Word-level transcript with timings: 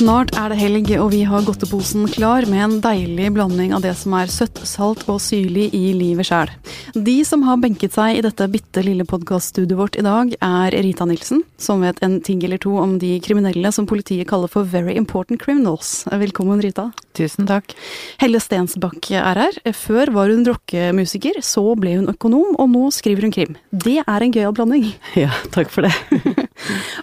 Snart 0.00 0.30
er 0.32 0.48
det 0.48 0.56
helg, 0.56 0.86
og 0.96 1.10
vi 1.12 1.18
har 1.28 1.42
godteposen 1.44 2.06
klar 2.08 2.46
med 2.48 2.62
en 2.64 2.76
deilig 2.80 3.26
blanding 3.36 3.74
av 3.76 3.82
det 3.84 3.90
som 4.00 4.14
er 4.16 4.30
søtt, 4.32 4.56
salt 4.64 5.02
og 5.12 5.18
syrlig 5.20 5.66
i 5.76 5.90
livet 5.92 6.24
sjæl. 6.24 6.48
De 6.96 7.18
som 7.28 7.44
har 7.44 7.58
benket 7.60 7.92
seg 7.98 8.16
i 8.16 8.22
dette 8.24 8.46
bitte 8.48 8.80
lille 8.86 9.04
podkaststudioet 9.04 9.76
vårt 9.76 10.00
i 10.00 10.06
dag, 10.06 10.32
er 10.40 10.78
Rita 10.86 11.04
Nilsen, 11.04 11.44
som 11.60 11.84
vet 11.84 12.00
en 12.00 12.16
ting 12.24 12.40
eller 12.48 12.62
to 12.64 12.72
om 12.80 12.96
de 13.02 13.12
kriminelle 13.20 13.74
som 13.76 13.84
politiet 13.90 14.24
kaller 14.30 14.48
for 14.48 14.64
very 14.64 14.96
important 14.96 15.36
criminals. 15.42 16.06
Velkommen, 16.08 16.64
Rita. 16.64 16.88
Tusen 17.12 17.44
takk. 17.50 17.76
Helle 18.24 18.40
Stensbakk 18.40 19.12
er 19.12 19.44
her. 19.44 19.62
Før 19.76 20.16
var 20.16 20.32
hun 20.32 20.48
rockemusiker, 20.48 21.42
så 21.44 21.74
ble 21.76 21.98
hun 21.98 22.08
økonom, 22.14 22.56
og 22.56 22.72
nå 22.72 22.88
skriver 22.96 23.28
hun 23.28 23.36
krim. 23.36 23.60
Det 23.68 23.98
er 24.06 24.24
en 24.24 24.32
gøyal 24.32 24.56
blanding. 24.56 24.94
Ja, 25.26 25.34
takk 25.52 25.68
for 25.68 25.84
det. 25.84 26.39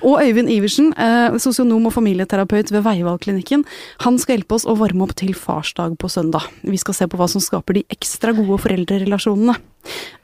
Og 0.02 0.22
Øyvind 0.24 0.52
Iversen, 0.54 0.94
eh, 0.98 1.38
sosionom 1.42 1.90
og 1.90 1.96
familieterapeut 1.96 2.72
ved 2.72 2.86
Veivalgklinikken, 2.86 3.66
han 4.06 4.20
skal 4.22 4.38
hjelpe 4.38 4.58
oss 4.58 4.68
å 4.68 4.78
varme 4.78 5.08
opp 5.08 5.16
til 5.18 5.34
farsdag 5.38 5.98
på 5.98 6.10
søndag. 6.12 6.48
Vi 6.64 6.78
skal 6.78 6.94
se 6.94 7.08
på 7.08 7.20
hva 7.20 7.30
som 7.32 7.44
skaper 7.44 7.80
de 7.80 7.86
ekstra 7.94 8.36
gode 8.38 8.62
foreldrerelasjonene. 8.64 9.58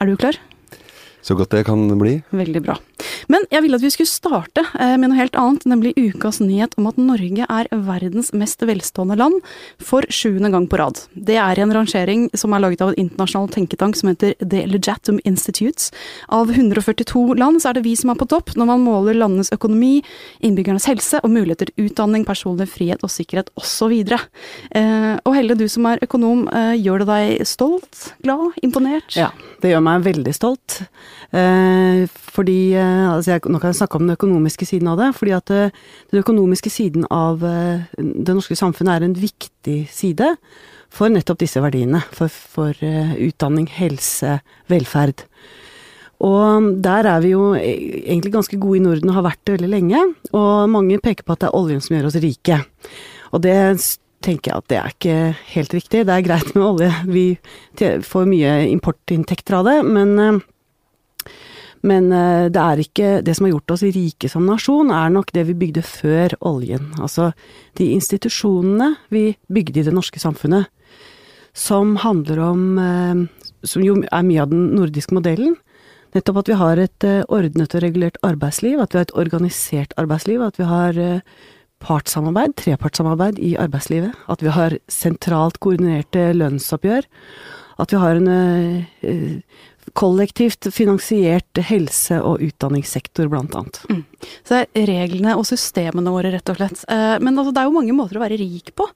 Er 0.02 0.10
du 0.10 0.18
klar? 0.18 0.38
Så 1.24 1.38
godt 1.40 1.56
det 1.56 1.64
kan 1.70 1.88
bli. 2.00 2.18
Veldig 2.36 2.62
bra. 2.66 2.76
Men 3.32 3.46
jeg 3.52 3.64
ville 3.64 3.78
at 3.80 3.84
vi 3.86 3.92
skulle 3.94 4.12
starte 4.12 4.64
eh, 4.80 4.96
med 5.00 5.10
noe 5.10 5.20
helt 5.20 5.38
annet, 5.40 5.66
nemlig 5.70 5.94
ukas 5.96 6.42
nyhet 6.44 6.76
om 6.80 6.90
at 6.90 7.00
Norge 7.00 7.48
er 7.48 7.70
verdens 7.72 8.34
mest 8.36 8.64
velstående 8.68 9.18
land 9.20 9.40
for 9.82 10.06
sjuende 10.12 10.52
gang 10.54 10.68
på 10.68 10.80
rad. 10.82 11.00
Det 11.14 11.38
er 11.40 11.62
en 11.64 11.74
rangering 11.76 12.28
som 12.38 12.56
er 12.56 12.64
laget 12.64 12.84
av 12.84 12.92
en 12.92 13.00
internasjonal 13.06 13.52
tenketank 13.54 14.00
som 14.00 14.12
heter 14.12 14.36
The 14.42 14.66
Legatum 14.70 15.22
Institutes. 15.24 15.92
Av 16.28 16.52
142 16.52 17.38
land 17.40 17.64
så 17.64 17.72
er 17.72 17.80
det 17.80 17.86
vi 17.88 17.96
som 18.00 18.12
er 18.14 18.20
på 18.20 18.28
topp 18.32 18.56
når 18.60 18.72
man 18.74 18.86
måler 18.86 19.18
landenes 19.18 19.54
økonomi, 19.56 20.02
innbyggernes 20.44 20.90
helse 20.92 21.24
og 21.24 21.32
muligheter 21.34 21.72
til 21.72 21.88
utdanning, 21.88 22.28
personlig 22.28 22.70
frihet 22.74 23.04
og 23.06 23.14
sikkerhet 23.14 23.52
osv. 23.60 23.96
Eh, 24.04 25.14
og 25.24 25.34
Helle, 25.38 25.58
du 25.60 25.68
som 25.72 25.88
er 25.90 26.04
økonom, 26.04 26.48
eh, 26.52 26.76
gjør 26.84 27.04
det 27.04 27.12
deg 27.14 27.48
stolt, 27.48 28.14
glad, 28.24 28.52
imponert? 28.66 29.16
Ja, 29.16 29.32
det 29.64 29.72
gjør 29.74 29.86
meg 29.86 30.08
veldig 30.08 30.36
stolt. 30.36 30.82
Eh, 31.34 32.04
fordi 32.36 32.76
eh, 32.78 33.08
altså 33.10 33.34
jeg, 33.34 33.42
Nå 33.50 33.58
kan 33.58 33.72
jeg 33.72 33.80
snakke 33.80 33.98
om 33.98 34.06
den 34.06 34.14
økonomiske 34.14 34.68
siden 34.70 34.92
av 34.92 35.00
det. 35.02 35.10
fordi 35.18 35.34
at 35.34 35.50
eh, 35.50 35.74
den 36.12 36.22
økonomiske 36.22 36.70
siden 36.70 37.08
av 37.10 37.42
det 37.42 38.36
norske 38.36 38.56
samfunnet 38.56 38.96
er 38.96 39.08
en 39.08 39.18
viktig 39.18 39.88
side 39.90 40.36
for 40.94 41.10
nettopp 41.10 41.42
disse 41.42 41.62
verdiene. 41.62 42.04
For, 42.14 42.30
for 42.30 42.78
utdanning, 42.78 43.68
helse, 43.68 44.40
velferd. 44.70 45.26
Og 46.24 46.70
der 46.86 47.10
er 47.10 47.20
vi 47.24 47.34
jo 47.34 47.52
e- 47.58 48.06
egentlig 48.06 48.32
ganske 48.36 48.60
gode 48.62 48.78
i 48.78 48.84
Norden 48.84 49.10
og 49.10 49.18
har 49.18 49.28
vært 49.32 49.42
det 49.44 49.58
veldig 49.58 49.72
lenge. 49.74 50.06
Og 50.32 50.70
mange 50.70 51.02
peker 51.02 51.26
på 51.26 51.34
at 51.36 51.44
det 51.44 51.50
er 51.50 51.58
oljen 51.58 51.82
som 51.84 51.98
gjør 51.98 52.12
oss 52.12 52.22
rike. 52.22 52.62
Og 53.34 53.42
det 53.44 53.58
tenker 54.24 54.54
jeg 54.54 54.62
at 54.62 54.70
det 54.72 54.80
er 54.80 54.94
ikke 54.94 55.18
helt 55.58 55.76
riktig. 55.76 56.06
Det 56.08 56.16
er 56.16 56.26
greit 56.26 56.54
med 56.56 56.64
olje, 56.64 56.92
vi 57.10 57.26
får 58.08 58.30
mye 58.30 58.56
importinntekter 58.72 59.60
av 59.60 59.68
det, 59.68 59.78
men 59.84 60.44
men 61.84 62.12
eh, 62.16 62.48
det 62.52 62.62
er 62.62 62.82
ikke 62.84 63.10
Det 63.26 63.36
som 63.36 63.48
har 63.48 63.56
gjort 63.58 63.76
oss 63.76 63.84
rike 63.84 64.30
som 64.32 64.46
nasjon, 64.48 64.92
er 64.92 65.12
nok 65.12 65.34
det 65.36 65.46
vi 65.50 65.58
bygde 65.66 65.84
før 65.86 66.36
oljen. 66.40 66.94
Altså 67.00 67.32
de 67.80 67.92
institusjonene 67.96 68.94
vi 69.14 69.34
bygde 69.52 69.82
i 69.82 69.88
det 69.88 69.96
norske 69.96 70.22
samfunnet, 70.22 70.72
som 71.54 71.98
handler 72.02 72.40
om 72.40 72.62
eh, 72.80 73.26
Som 73.64 73.84
jo 73.84 74.02
er 74.04 74.24
mye 74.28 74.42
av 74.44 74.52
den 74.52 74.74
nordiske 74.76 75.16
modellen. 75.16 75.56
Nettopp 76.14 76.42
at 76.42 76.50
vi 76.52 76.60
har 76.60 76.78
et 76.78 77.04
eh, 77.08 77.24
ordnet 77.28 77.76
og 77.76 77.84
regulert 77.84 78.18
arbeidsliv, 78.24 78.80
at 78.80 78.94
vi 78.94 79.00
har 79.00 79.08
et 79.08 79.18
organisert 79.18 79.94
arbeidsliv, 79.98 80.42
at 80.42 80.60
vi 80.60 80.68
har 80.68 81.00
partssamarbeid, 81.84 82.56
trepartssamarbeid 82.60 83.40
i 83.40 83.56
arbeidslivet, 83.60 84.12
at 84.28 84.44
vi 84.44 84.52
har 84.52 84.76
sentralt 84.92 85.60
koordinerte 85.60 86.30
lønnsoppgjør, 86.36 87.08
at 87.80 87.92
vi 87.92 88.00
har 88.00 88.20
en 88.20 89.42
kollektivt 89.94 90.68
finansiert 90.74 91.60
helse- 91.68 92.22
og 92.24 92.42
utdanningssektor, 92.42 93.28
blant 93.32 93.56
annet. 93.56 93.80
Mm. 93.90 94.04
Så 94.44 94.56
det 94.56 94.82
er 94.82 94.90
reglene 94.90 95.36
og 95.38 95.46
systemene 95.48 96.14
våre, 96.14 96.32
rett 96.34 96.52
og 96.52 96.60
slett. 96.60 96.84
Eh, 96.88 97.18
men 97.24 97.36
altså, 97.36 97.54
det 97.54 97.62
er 97.62 97.70
jo 97.70 97.76
mange 97.76 97.96
måter 97.98 98.20
å 98.20 98.24
være 98.24 98.40
rik 98.40 98.72
på. 98.78 98.88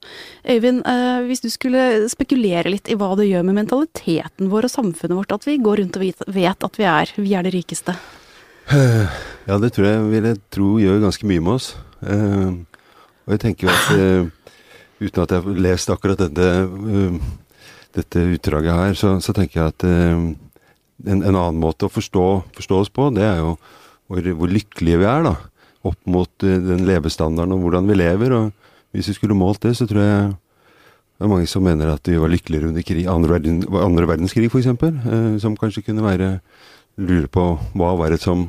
Øyvind, 0.48 0.82
eh, 0.88 1.20
hvis 1.28 1.44
du 1.44 1.50
skulle 1.52 2.08
spekulere 2.08 2.72
litt 2.72 2.88
i 2.88 2.96
hva 2.98 3.14
det 3.18 3.28
gjør 3.28 3.44
med 3.48 3.60
mentaliteten 3.60 4.48
vår 4.52 4.68
og 4.70 4.74
samfunnet 4.74 5.18
vårt 5.18 5.34
at 5.36 5.48
vi 5.48 5.58
går 5.62 5.82
rundt 5.82 5.98
og 6.00 6.32
vet 6.34 6.68
at 6.68 6.80
vi 6.80 6.88
er, 6.88 7.12
vi 7.16 7.34
er 7.34 7.46
det 7.46 7.54
rikeste? 7.56 7.96
Ja, 9.48 9.56
det 9.56 9.70
tror 9.72 9.86
jeg 9.86 10.00
vil 10.10 10.26
jeg 10.28 10.36
tro 10.52 10.66
gjør 10.76 10.98
ganske 11.00 11.24
mye 11.24 11.40
med 11.40 11.54
oss. 11.54 11.70
Eh, 12.04 12.50
og 13.24 13.32
jeg 13.32 13.40
tenker 13.40 13.64
jo 13.64 13.72
at 13.72 13.86
uten 15.00 15.22
at 15.22 15.32
jeg 15.32 15.40
har 15.40 15.62
lest 15.64 15.88
akkurat 15.88 16.20
dette, 16.20 16.48
dette 17.96 18.24
utdraget 18.34 18.76
her, 18.76 18.98
så, 18.98 19.14
så 19.24 19.32
tenker 19.32 19.62
jeg 19.62 19.72
at 19.72 19.86
en, 21.06 21.22
en, 21.22 21.34
annen 21.34 21.60
måte 21.62 21.86
å 21.86 21.92
forstå, 21.92 22.24
forstå, 22.56 22.80
oss 22.82 22.90
på, 22.90 23.10
det 23.14 23.26
er 23.26 23.42
jo 23.42 23.54
hvor, 24.08 24.24
hvor, 24.40 24.50
lykkelige 24.50 25.02
vi 25.02 25.08
er, 25.08 25.26
da. 25.26 25.34
Opp 25.86 25.98
mot 26.10 26.30
uh, 26.46 26.56
den 26.64 26.86
levestandarden 26.88 27.54
og 27.54 27.66
hvordan 27.66 27.86
vi 27.90 27.98
lever. 27.98 28.34
Og 28.34 28.96
hvis 28.96 29.12
vi 29.12 29.18
skulle 29.18 29.36
målt 29.38 29.62
det, 29.66 29.76
så 29.78 29.86
tror 29.86 30.02
jeg 30.02 30.28
det 31.18 31.26
er 31.26 31.30
mange 31.32 31.48
som 31.50 31.64
mener 31.66 31.90
at 31.90 32.06
vi 32.06 32.14
var 32.14 32.30
lykkeligere 32.30 32.68
under 32.70 32.84
krig, 32.86 33.06
andre, 33.10 33.32
verden, 33.34 33.56
andre 33.82 34.06
verdenskrig, 34.06 34.52
f.eks. 34.52 34.68
eh, 34.70 35.32
som 35.42 35.56
kanskje 35.58 35.82
kunne 35.88 36.04
være 36.04 36.38
Lure 36.98 37.26
på 37.30 37.42
hva 37.78 37.92
var 37.98 38.10
det 38.10 38.20
som, 38.22 38.44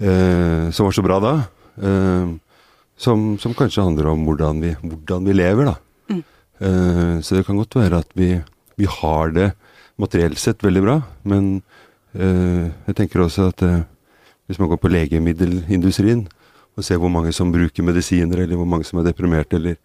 eh, 0.00 0.68
som 0.72 0.86
var 0.86 0.94
så 0.96 1.04
bra 1.04 1.16
da? 1.20 1.32
Eh, 1.80 2.34
som, 3.00 3.24
som, 3.40 3.56
kanskje 3.56 3.84
handler 3.84 4.10
om 4.12 4.26
hvordan 4.28 4.60
vi, 4.60 4.74
hvordan 4.84 5.28
vi 5.28 5.36
lever, 5.36 5.72
da. 5.72 5.74
Mm. 6.08 6.22
så 7.22 7.36
det 7.36 7.44
kan 7.46 7.58
godt 7.60 7.76
være 7.76 8.00
at 8.02 8.08
vi, 8.18 8.32
vi 8.80 8.86
har 8.90 9.30
det 9.30 9.52
materielt 9.98 10.38
sett 10.40 10.62
veldig 10.64 10.82
bra, 10.84 10.96
men 11.28 11.60
eh, 12.14 12.68
jeg 12.88 12.98
tenker 12.98 13.24
også 13.24 13.48
at 13.52 13.64
eh, 13.66 13.80
hvis 14.48 14.60
man 14.60 14.70
går 14.70 14.80
på 14.80 14.90
legemiddelindustrien 14.92 16.26
og 16.78 16.86
ser 16.86 17.00
hvor 17.02 17.10
mange 17.12 17.32
som 17.34 17.50
bruker 17.52 17.86
medisiner, 17.86 18.44
eller 18.44 18.58
hvor 18.58 18.68
mange 18.70 18.86
som 18.86 19.00
er 19.00 19.08
deprimerte, 19.08 19.58
eller 19.58 19.76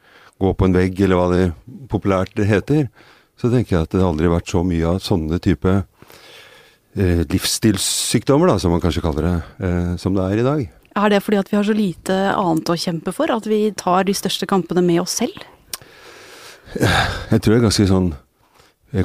går 0.42 0.54
på 0.58 0.68
en 0.68 0.76
vegg, 0.78 1.02
eller 1.02 1.18
hva 1.20 1.26
det 1.32 1.48
populært 1.90 2.38
heter, 2.38 2.86
så 3.40 3.50
tenker 3.50 3.76
jeg 3.76 3.88
at 3.88 3.96
det 3.96 4.06
aldri 4.06 4.30
har 4.30 4.36
vært 4.36 4.54
så 4.54 4.62
mye 4.66 4.92
av 4.92 5.02
sånne 5.02 5.40
type 5.42 5.74
eh, 5.74 7.24
livsstilssykdommer, 7.34 8.54
da, 8.54 8.60
som 8.62 8.76
man 8.76 8.84
kanskje 8.84 9.02
kaller 9.06 9.30
det, 9.30 9.36
som 10.02 10.14
det 10.14 10.28
er 10.28 10.44
i 10.44 10.46
dag. 10.46 10.68
Er 10.94 11.10
det 11.10 11.24
fordi 11.26 11.40
at 11.42 11.50
vi 11.50 11.58
har 11.58 11.66
så 11.66 11.74
lite 11.74 12.18
annet 12.38 12.70
å 12.70 12.78
kjempe 12.78 13.14
for, 13.16 13.34
at 13.34 13.50
vi 13.50 13.64
tar 13.78 14.06
de 14.06 14.14
største 14.14 14.46
kampene 14.50 14.86
med 14.86 15.02
oss 15.02 15.18
selv? 15.24 15.42
Jeg 16.78 17.42
tror 17.42 17.56
det 17.56 17.58
er 17.58 17.66
ganske 17.66 17.90
sånn 17.90 18.14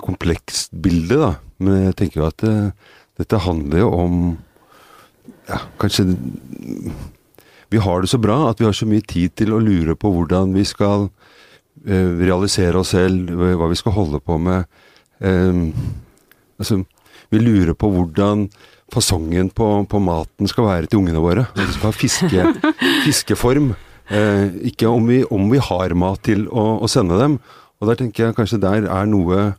komplekst 0.04 0.75
bilde, 0.84 1.16
da. 1.16 1.31
Men 1.65 1.88
jeg 1.88 1.97
tenker 1.99 2.21
jo 2.21 2.28
at 2.28 2.43
det, 2.44 2.56
eh, 2.69 2.97
dette 3.19 3.41
handler 3.43 3.81
jo 3.82 3.88
om 3.99 4.19
ja, 5.49 5.56
kanskje 5.81 6.04
Vi 7.69 7.81
har 7.82 8.00
det 8.00 8.10
så 8.12 8.21
bra 8.22 8.37
at 8.49 8.60
vi 8.60 8.65
har 8.69 8.76
så 8.76 8.87
mye 8.87 9.03
tid 9.03 9.34
til 9.34 9.50
å 9.53 9.59
lure 9.59 9.97
på 9.99 10.12
hvordan 10.12 10.54
vi 10.54 10.62
skal 10.65 11.09
eh, 11.84 12.15
realisere 12.21 12.78
oss 12.78 12.94
selv, 12.94 13.32
hva 13.34 13.69
vi 13.69 13.76
skal 13.76 13.97
holde 13.97 14.21
på 14.25 14.38
med. 14.41 14.65
Eh, 15.21 15.66
altså, 16.60 16.82
vi 17.28 17.43
lurer 17.43 17.75
på 17.76 17.91
hvordan 17.93 18.47
fasongen 18.93 19.50
på, 19.53 19.66
på, 19.84 20.00
maten 20.00 20.49
skal 20.49 20.69
være 20.69 20.88
til 20.88 21.03
ungene 21.03 21.20
våre. 21.20 21.44
Vi 21.56 21.69
skal 21.75 21.91
ha 21.91 21.93
fiske, 21.93 22.47
fiskeform. 23.06 23.75
Eh, 24.09 24.47
ikke 24.70 24.88
om 24.88 25.09
vi, 25.10 25.22
om 25.28 25.50
vi, 25.53 25.60
har 25.60 25.93
mat 25.99 26.22
til 26.25 26.47
å, 26.49 26.78
å, 26.81 26.88
sende 26.88 27.19
dem. 27.20 27.37
Og 27.78 27.91
der 27.91 27.99
tenker 28.00 28.28
jeg 28.28 28.38
kanskje 28.38 28.62
der 28.62 28.88
er 28.88 29.10
noe 29.10 29.50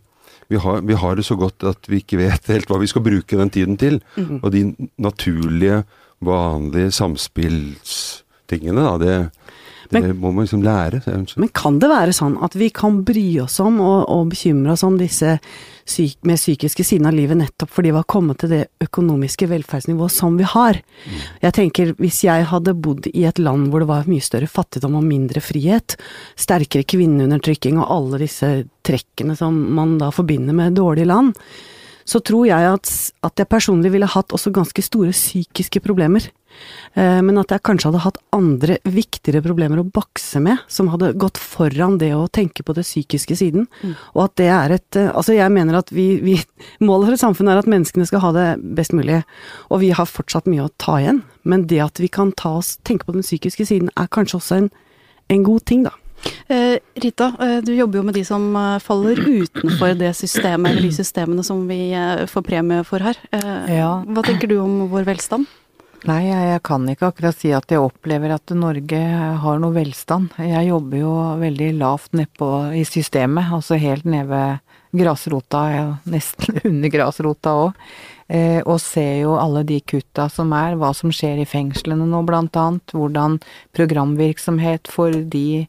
vi 0.49 0.57
har, 0.57 0.81
vi 0.81 0.97
har, 0.97 1.15
det 1.15 1.25
så 1.27 1.37
godt 1.37 1.63
at 1.69 1.89
vi 1.89 2.01
ikke 2.01 2.17
vet 2.17 2.49
helt 2.49 2.69
hva 2.69 2.79
vi 2.81 2.89
skal 2.89 3.05
bruke 3.05 3.37
den 3.37 3.51
tiden 3.53 3.77
til. 3.77 3.99
Mm. 4.17 4.39
Og 4.41 4.51
de 4.53 4.63
naturlige, 4.97 5.83
vanlige 6.25 6.91
samspillstingene, 6.91 8.81
da, 8.81 8.97
det, 8.99 9.13
det 9.89 10.01
men, 10.01 10.17
må 10.21 10.31
man 10.31 10.45
liksom 10.45 10.61
lære. 10.61 11.01
Men 11.41 11.49
kan 11.55 11.79
det 11.81 11.89
være 11.89 12.13
sånn 12.13 12.35
at 12.45 12.53
vi 12.57 12.69
kan 12.69 13.01
bry 13.05 13.25
oss 13.41 13.57
om 13.63 13.79
og, 13.81 14.03
og 14.13 14.29
bekymre 14.33 14.75
oss 14.75 14.83
om 14.85 14.99
disse 14.99 15.37
syk, 15.89 16.19
med 16.29 16.37
psykiske 16.37 16.85
sidene 16.85 17.09
av 17.09 17.17
livet 17.17 17.39
nettopp 17.39 17.73
fordi 17.73 17.93
vi 17.93 17.97
har 17.97 18.09
kommet 18.09 18.41
til 18.41 18.53
det 18.53 18.61
økonomiske 18.85 19.49
velferdsnivået 19.49 20.13
som 20.13 20.37
vi 20.37 20.45
har? 20.45 20.77
Mm. 20.77 21.23
Jeg 21.47 21.57
tenker 21.57 21.95
hvis 21.97 22.21
jeg 22.27 22.45
hadde 22.51 22.77
bodd 22.77 23.09
i 23.09 23.25
et 23.29 23.41
land 23.41 23.71
hvor 23.71 23.81
det 23.81 23.89
var 23.89 24.09
mye 24.11 24.25
større 24.25 24.49
fattigdom 24.51 24.99
og 24.99 25.07
mindre 25.09 25.41
frihet, 25.41 25.97
sterkere 26.37 26.85
kvinneundertrykking 26.85 27.81
og 27.81 27.89
alle 27.97 28.21
disse 28.27 28.51
trekkene 28.85 29.37
som 29.39 29.57
man 29.75 29.97
da 30.01 30.13
forbinder 30.13 30.53
med 30.53 30.77
dårlige 30.77 31.09
land, 31.09 31.33
så 32.09 32.21
tror 32.25 32.47
jeg 32.49 32.73
at, 32.77 32.89
at 33.25 33.41
jeg 33.41 33.49
personlig 33.49 33.91
ville 33.93 34.09
hatt 34.09 34.33
også 34.33 34.53
ganske 34.53 34.81
store 34.85 35.13
psykiske 35.13 35.81
problemer. 35.85 36.29
Eh, 36.93 37.19
men 37.25 37.37
at 37.41 37.51
jeg 37.53 37.63
kanskje 37.65 37.89
hadde 37.89 38.01
hatt 38.03 38.19
andre 38.35 38.79
viktigere 38.89 39.43
problemer 39.45 39.81
å 39.81 39.87
bakse 39.87 40.41
med, 40.43 40.61
som 40.71 40.89
hadde 40.93 41.13
gått 41.21 41.39
foran 41.41 41.99
det 42.01 42.11
å 42.17 42.27
tenke 42.31 42.65
på 42.65 42.75
det 42.77 42.85
psykiske 42.87 43.37
siden. 43.39 43.67
Mm. 43.83 43.95
Og 44.15 44.23
at 44.25 44.35
det 44.41 44.49
er 44.53 44.75
et 44.79 44.99
eh, 44.99 45.11
Altså, 45.19 45.33
jeg 45.35 45.51
mener 45.53 45.79
at 45.79 45.91
vi, 45.93 46.19
vi 46.23 46.37
Målet 46.85 47.09
for 47.09 47.17
et 47.17 47.23
samfunn 47.23 47.49
er 47.51 47.59
at 47.61 47.69
menneskene 47.69 48.07
skal 48.07 48.23
ha 48.23 48.33
det 48.35 48.47
best 48.77 48.93
mulig, 48.95 49.21
og 49.69 49.81
vi 49.83 49.93
har 49.95 50.09
fortsatt 50.09 50.49
mye 50.49 50.67
å 50.67 50.73
ta 50.81 50.99
igjen. 51.01 51.23
Men 51.43 51.65
det 51.69 51.81
at 51.83 52.01
vi 52.01 52.09
kan 52.11 52.31
ta 52.37 52.57
oss, 52.59 52.77
tenke 52.87 53.07
på 53.07 53.15
den 53.15 53.25
psykiske 53.25 53.65
siden, 53.67 53.89
er 53.99 54.09
kanskje 54.11 54.39
også 54.39 54.59
en, 54.61 54.69
en 55.33 55.43
god 55.45 55.65
ting, 55.69 55.85
da. 55.87 55.93
Eh, 56.51 56.79
Rita, 56.99 57.29
du 57.63 57.71
jobber 57.73 58.01
jo 58.01 58.05
med 58.09 58.17
de 58.17 58.25
som 58.27 58.43
faller 58.83 59.19
utenfor 59.23 59.95
det 59.99 60.11
systemet, 60.17 60.71
eller 60.71 60.87
de 60.89 60.91
systemene 60.97 61.45
som 61.47 61.63
vi 61.69 61.93
får 62.31 62.45
premie 62.47 62.83
for 62.87 63.03
her. 63.05 63.19
Eh, 63.31 63.75
Ja. 63.79 63.91
Hva 64.07 64.23
tenker 64.25 64.51
du 64.51 64.57
om 64.61 64.87
vår 64.91 65.07
velstand? 65.07 65.47
Nei, 66.07 66.29
jeg, 66.29 66.61
kan 66.63 66.85
ikke 66.87 67.09
akkurat 67.09 67.35
si 67.35 67.49
at 67.51 67.67
jeg 67.73 67.81
opplever 67.83 68.31
at 68.31 68.53
Norge 68.55 68.99
har 69.43 69.57
noe 69.59 69.75
velstand. 69.75 70.31
Jeg 70.39 70.69
jobber 70.69 71.01
jo 71.01 71.15
veldig 71.41 71.73
lavt 71.75 72.15
nedpå 72.15 72.47
i 72.79 72.85
systemet, 72.87 73.51
altså 73.51 73.75
helt 73.81 74.07
nede 74.07 74.29
ved 74.29 75.01
grasrota, 75.01 75.65
nesten 76.09 76.61
under 76.71 76.93
grasrota 76.93 77.55
òg. 77.65 77.83
Eh, 78.29 78.61
og 78.61 78.77
ser 78.79 79.23
jo 79.23 79.33
alle 79.41 79.65
de 79.65 79.79
kutta 79.81 80.27
som 80.31 80.53
er, 80.53 80.77
hva 80.79 80.93
som 80.95 81.11
skjer 81.11 81.41
i 81.41 81.49
fengslene 81.49 82.05
nå 82.07 82.21
blant 82.27 82.55
annet. 82.61 82.93
Hvordan 82.95 83.39
programvirksomhet 83.75 84.87
for 84.87 85.11
de 85.11 85.65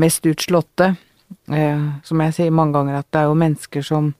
mest 0.00 0.24
utslåtte. 0.30 0.94
Eh, 1.52 1.84
som 2.04 2.20
jeg 2.24 2.34
sier 2.36 2.54
mange 2.54 2.76
ganger, 2.76 2.98
at 3.00 3.08
det 3.12 3.20
er 3.20 3.28
jo 3.28 3.38
mennesker 3.40 3.84
som 3.84 4.10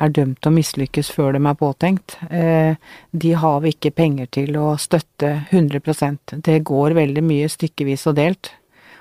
er 0.00 0.12
dømt 0.16 0.40
til 0.40 0.50
å 0.50 0.56
mislykkes 0.56 1.10
før 1.12 1.36
de 1.36 1.42
er 1.44 1.58
påtenkt. 1.60 2.16
Eh, 2.30 2.76
de 3.12 3.34
har 3.42 3.60
vi 3.64 3.74
ikke 3.74 3.94
penger 3.96 4.30
til 4.38 4.56
å 4.60 4.74
støtte 4.80 5.34
100% 5.50 6.38
Det 6.40 6.62
går 6.64 6.96
veldig 6.96 7.24
mye 7.24 7.50
stykkevis 7.52 8.06
og 8.10 8.16
delt. 8.20 8.52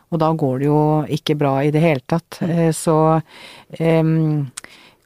Og 0.10 0.20
da 0.20 0.32
går 0.34 0.60
det 0.60 0.68
jo 0.68 0.82
ikke 1.20 1.38
bra 1.38 1.60
i 1.64 1.72
det 1.72 1.84
hele 1.84 2.04
tatt. 2.08 2.42
Eh, 2.42 2.72
så 2.74 2.98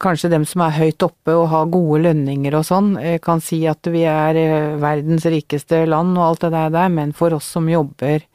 kanskje 0.04 0.32
dem 0.34 0.46
som 0.48 0.64
er 0.66 0.76
høyt 0.76 1.06
oppe 1.06 1.36
og 1.38 1.50
har 1.54 1.72
gode 1.72 2.02
lønninger 2.08 2.56
og 2.58 2.66
sånn, 2.68 2.94
eh, 3.00 3.20
kan 3.24 3.42
si 3.44 3.64
at 3.70 3.88
vi 3.88 4.04
er 4.10 4.40
eh, 4.40 4.76
verdens 4.82 5.28
rikeste 5.30 5.86
land 5.88 6.18
og 6.18 6.26
alt 6.28 6.48
det 6.48 6.64
der, 6.76 6.90
men 6.92 7.14
for 7.16 7.36
oss 7.38 7.48
som 7.56 7.70
jobber 7.72 8.26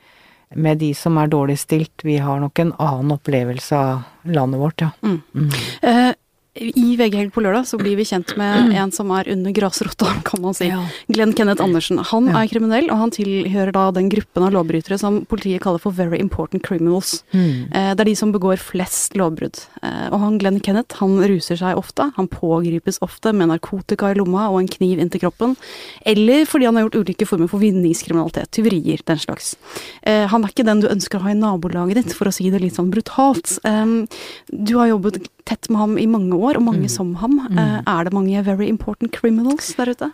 med 0.55 0.79
de 0.79 0.95
som 0.95 1.19
er 1.19 1.29
dårlig 1.33 1.59
stilt, 1.59 2.05
vi 2.05 2.17
har 2.23 2.41
nok 2.41 2.59
en 2.59 2.73
annen 2.79 3.12
opplevelse 3.19 3.77
av 3.77 4.00
landet 4.23 4.61
vårt, 4.61 4.81
ja. 4.81 4.91
Mm. 5.03 5.21
Mm. 5.35 6.15
I 6.59 6.97
VG-helg 6.99 7.31
på 7.31 7.43
lørdag 7.45 7.67
så 7.71 7.79
blir 7.79 7.95
vi 7.95 8.03
kjent 8.09 8.33
med 8.41 8.73
en 8.81 8.91
som 8.91 9.11
er 9.15 9.29
under 9.31 9.53
grasrota, 9.55 10.09
kan 10.27 10.41
man 10.43 10.55
si. 10.56 10.67
Ja. 10.73 10.81
Glenn 11.06 11.31
Kenneth 11.37 11.62
Andersen. 11.62 12.00
Han 12.11 12.27
Ja. 12.27 12.41
er 12.43 12.49
kriminell, 12.50 12.89
og 12.91 12.99
han 12.99 13.12
tilhører 13.15 13.71
da 13.77 13.85
den 13.95 14.09
gruppen 14.11 14.43
av 14.43 14.50
lovbrytere 14.56 14.99
som 14.99 15.21
politiet 15.31 15.61
kaller 15.62 15.79
for 15.79 15.93
very 15.95 16.19
important 16.19 16.65
criminals. 16.67 17.23
Mm. 17.33 17.69
Eh, 17.73 17.95
Det 17.95 18.00
er 18.00 18.09
de 18.11 18.15
som 18.19 18.33
begår 18.35 18.59
flest 18.59 19.15
lovbrudd. 19.15 19.61
Eh, 19.83 20.09
Og 20.11 20.19
han 20.21 20.39
Glenn 20.39 20.59
Kenneth 20.61 20.97
han 20.99 21.19
ruser 21.21 21.56
seg 21.61 21.77
ofte. 21.79 22.11
Han 22.17 22.27
pågripes 22.27 22.99
ofte 23.06 23.33
med 23.33 23.49
narkotika 23.53 24.11
i 24.11 24.15
lomma 24.19 24.49
og 24.50 24.59
en 24.61 24.69
kniv 24.69 24.99
inntil 24.99 25.21
kroppen. 25.21 25.56
Eller 26.05 26.45
fordi 26.45 26.65
han 26.67 26.75
har 26.75 26.89
gjort 26.89 27.05
ulike 27.06 27.27
former 27.29 27.47
for 27.49 27.61
vinningskriminalitet, 27.61 28.50
tyverier, 28.50 28.99
den 29.05 29.19
slags. 29.19 29.55
Eh, 30.03 30.27
Han 30.27 30.43
er 30.45 30.49
ikke 30.49 30.65
den 30.67 30.81
du 30.81 30.89
ønsker 30.89 31.19
å 31.21 31.23
ha 31.23 31.31
i 31.31 31.35
nabolaget 31.35 31.95
ditt, 31.95 32.12
for 32.15 32.25
å 32.27 32.33
si 32.33 32.50
det 32.50 32.61
litt 32.61 32.75
sånn 32.75 32.91
brutalt. 32.91 33.59
Eh, 33.65 34.06
Du 34.50 34.75
har 34.79 34.89
jobbet 34.89 35.29
tett 35.49 35.69
med 35.73 35.81
ham 35.81 35.99
i 35.99 36.06
mange 36.06 36.37
år, 36.37 36.59
og 36.61 36.67
mange 36.69 36.87
Mm. 36.87 36.93
som 36.93 37.15
ham. 37.23 37.39
Uh, 37.50 37.81
Er 37.87 38.05
det 38.05 38.12
mange 38.12 38.45
very 38.45 38.69
important 38.69 39.12
criminals 39.17 39.73
der 39.79 39.95
ute? 39.95 40.11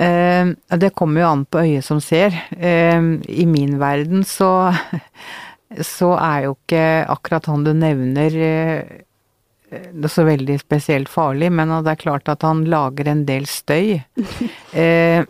Uh, 0.00 0.52
det 0.76 0.92
kommer 0.94 1.20
jo 1.22 1.30
an 1.30 1.44
på 1.46 1.62
øyet 1.64 1.84
som 1.84 2.00
ser. 2.00 2.34
Uh, 2.52 3.20
I 3.28 3.44
min 3.48 3.78
verden 3.80 4.24
så, 4.24 4.74
så 5.80 6.12
er 6.18 6.44
jo 6.46 6.56
ikke 6.58 6.84
akkurat 7.08 7.46
han 7.46 7.64
du 7.64 7.72
nevner 7.72 8.30
eh, 9.74 9.88
det 9.92 10.08
er 10.08 10.12
så 10.12 10.24
veldig 10.26 10.56
spesielt 10.60 11.10
farlig, 11.10 11.50
men 11.52 11.72
det 11.84 11.92
er 11.92 12.00
klart 12.00 12.30
at 12.32 12.44
han 12.46 12.64
lager 12.70 13.10
en 13.10 13.24
del 13.28 13.48
støy. 13.50 14.00
Eh, 14.74 15.22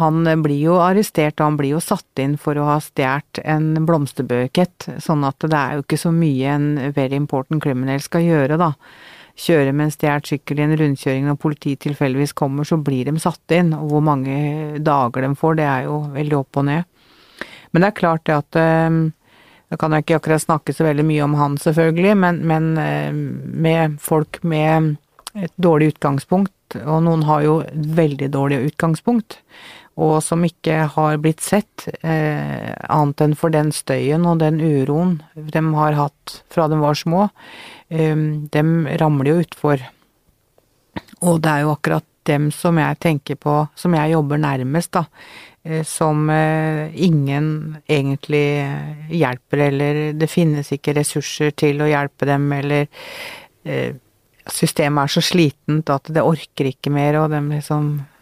han 0.00 0.26
blir 0.42 0.58
jo 0.58 0.80
arrestert, 0.82 1.36
og 1.38 1.44
han 1.44 1.56
blir 1.60 1.76
jo 1.76 1.82
satt 1.82 2.18
inn 2.18 2.32
for 2.40 2.58
å 2.58 2.64
ha 2.66 2.80
stjålet 2.82 3.38
en 3.46 3.84
blomsterbukett, 3.86 4.88
sånn 4.98 5.22
at 5.28 5.46
det 5.46 5.54
er 5.54 5.76
jo 5.76 5.84
ikke 5.84 6.00
så 6.00 6.10
mye 6.10 6.56
en 6.56 6.66
very 6.96 7.14
important 7.14 7.62
criminal 7.62 8.02
skal 8.02 8.26
gjøre, 8.26 8.58
da. 8.58 8.72
Kjøre 9.38 9.70
med 9.70 9.86
en 9.86 9.94
stjålet 9.94 10.32
sykkel 10.32 10.58
i 10.58 10.66
en 10.66 10.74
rundkjøring 10.80 11.28
når 11.30 11.38
politiet 11.38 11.84
tilfeldigvis 11.86 12.34
kommer, 12.34 12.66
så 12.66 12.80
blir 12.82 13.06
de 13.06 13.14
satt 13.22 13.54
inn, 13.54 13.70
og 13.78 13.94
hvor 13.94 14.02
mange 14.10 14.82
dager 14.82 15.22
de 15.22 15.30
får, 15.38 15.60
det 15.62 15.70
er 15.70 15.86
jo 15.86 16.00
veldig 16.18 16.40
opp 16.40 16.62
og 16.64 16.66
ned. 16.72 16.90
Men 17.70 17.84
det 17.84 17.92
er 17.92 18.00
klart 18.02 18.26
det 18.26 18.40
at 18.42 18.58
eh, 18.58 18.98
jeg 19.72 19.80
kan 19.80 19.94
jo 19.94 20.02
ikke 20.02 20.18
akkurat 20.18 20.44
snakke 20.44 20.74
så 20.76 20.86
veldig 20.86 21.06
mye 21.08 21.22
om 21.24 21.36
han, 21.38 21.56
selvfølgelig, 21.60 22.16
men, 22.20 22.42
men 22.46 22.74
eh, 22.80 23.12
med 23.12 23.96
folk 24.02 24.42
med 24.42 24.94
et 25.34 25.54
dårlig 25.56 25.94
utgangspunkt, 25.94 26.76
og 26.84 27.00
noen 27.06 27.24
har 27.26 27.44
jo 27.46 27.54
veldig 27.74 28.28
dårlig 28.34 28.60
utgangspunkt, 28.68 29.40
og 29.94 30.16
som 30.26 30.42
ikke 30.46 30.88
har 30.94 31.18
blitt 31.22 31.42
sett, 31.42 31.86
eh, 32.02 32.70
annet 32.90 33.24
enn 33.24 33.36
for 33.38 33.54
den 33.54 33.70
støyen 33.74 34.26
og 34.26 34.40
den 34.42 34.58
uroen 34.62 35.20
de 35.34 35.62
har 35.78 35.98
hatt 35.98 36.40
fra 36.50 36.66
de 36.70 36.78
var 36.82 36.98
små, 36.98 37.28
eh, 37.90 38.14
dem 38.54 38.74
ramler 39.00 39.32
jo 39.32 39.44
utfor. 39.46 39.84
Og 41.24 41.40
det 41.42 41.50
er 41.50 41.64
jo 41.64 41.74
akkurat 41.74 42.06
dem 42.28 42.50
som 42.54 42.78
jeg 42.80 43.00
tenker 43.02 43.38
på, 43.40 43.56
som 43.76 43.94
jeg 43.96 44.14
jobber 44.14 44.40
nærmest, 44.40 44.92
da. 44.96 45.04
Eh, 45.64 45.82
Som 45.84 46.30
eh, 46.30 46.94
ingen 46.94 47.76
egentlig 47.88 48.46
hjelper, 49.10 49.66
eller 49.68 50.00
det 50.12 50.30
finnes 50.30 50.72
ikke 50.72 50.96
ressurser 51.00 51.54
til 51.56 51.82
å 51.82 51.90
hjelpe 51.90 52.28
dem, 52.28 52.50
eller 52.52 52.86
eh, 53.64 53.94
Systemet 54.44 55.06
er 55.06 55.08
så 55.08 55.22
slitent 55.24 55.88
at 55.88 56.10
det 56.12 56.20
orker 56.20 56.68
ikke 56.68 56.90
mer, 56.92 57.16
og 57.22 57.30
dem 57.32 57.48
liksom 57.54 57.86
eh, 57.96 58.13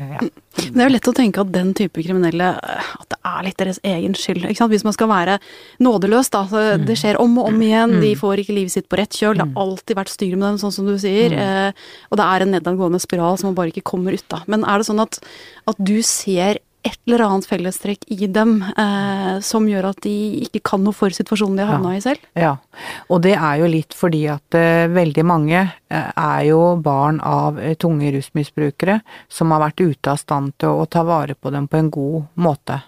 ja. 0.00 0.18
Det 0.62 0.80
er 0.80 0.88
jo 0.88 0.92
lett 0.94 1.08
å 1.10 1.14
tenke 1.16 1.42
at 1.42 1.50
den 1.52 1.72
type 1.76 2.00
kriminelle 2.04 2.46
At 2.56 3.06
det 3.12 3.18
er 3.28 3.44
litt 3.44 3.58
deres 3.60 3.80
egen 3.86 4.14
skyld. 4.16 4.44
ikke 4.46 4.60
sant? 4.60 4.72
Hvis 4.72 4.86
man 4.86 4.94
skal 4.96 5.10
være 5.10 5.38
nådeløs, 5.84 6.30
da. 6.32 6.42
Så 6.48 6.62
det 6.80 6.96
skjer 7.00 7.20
om 7.20 7.36
og 7.42 7.50
om 7.50 7.62
igjen. 7.64 7.98
De 8.02 8.12
får 8.18 8.42
ikke 8.42 8.56
livet 8.56 8.74
sitt 8.74 8.88
på 8.90 8.98
rett 9.00 9.12
kjøl. 9.16 9.36
Det 9.38 9.46
har 9.46 9.62
alltid 9.64 9.98
vært 9.98 10.12
styr 10.12 10.34
med 10.36 10.46
dem, 10.48 10.60
sånn 10.62 10.74
som 10.74 10.88
du 10.88 10.94
sier. 11.00 11.36
Eh, 11.36 11.86
og 12.10 12.20
det 12.20 12.28
er 12.28 12.44
en 12.44 12.54
nedadgående 12.56 13.00
spiral 13.02 13.38
som 13.40 13.50
man 13.50 13.58
bare 13.58 13.72
ikke 13.74 13.84
kommer 13.92 14.16
ut 14.16 14.36
av. 14.36 14.48
Men 14.50 14.66
er 14.68 14.80
det 14.80 14.88
sånn 14.88 15.02
at, 15.04 15.20
at 15.70 15.80
du 15.80 15.98
ser 16.06 16.62
et 16.82 16.98
eller 17.06 17.22
annet 17.26 17.46
fellestrekk 17.46 18.04
i 18.10 18.26
dem 18.30 18.56
eh, 18.62 19.38
som 19.44 19.66
gjør 19.70 19.92
at 19.92 20.00
de 20.04 20.14
ikke 20.42 20.62
kan 20.72 20.82
noe 20.82 20.96
for 20.96 21.14
situasjonen 21.14 21.60
de 21.60 21.66
har 21.66 21.76
havna 21.76 21.94
i 21.96 22.02
selv? 22.02 22.22
Ja, 22.38 22.56
og 23.08 23.22
det 23.26 23.36
er 23.36 23.60
jo 23.62 23.70
litt 23.70 23.94
fordi 23.96 24.24
at 24.32 24.58
eh, 24.58 24.90
veldig 24.90 25.24
mange 25.26 25.60
eh, 25.62 26.10
er 26.10 26.40
jo 26.48 26.60
barn 26.82 27.20
av 27.26 27.60
eh, 27.62 27.76
tunge 27.78 28.10
rusmisbrukere 28.16 28.98
som 29.30 29.54
har 29.54 29.62
vært 29.68 29.84
ute 29.84 30.14
av 30.14 30.22
stand 30.22 30.56
til 30.62 30.82
å 30.82 30.88
ta 30.90 31.06
vare 31.06 31.38
på 31.38 31.54
dem 31.54 31.70
på 31.70 31.78
en 31.78 31.92
god 31.94 32.18
måte. 32.42 32.82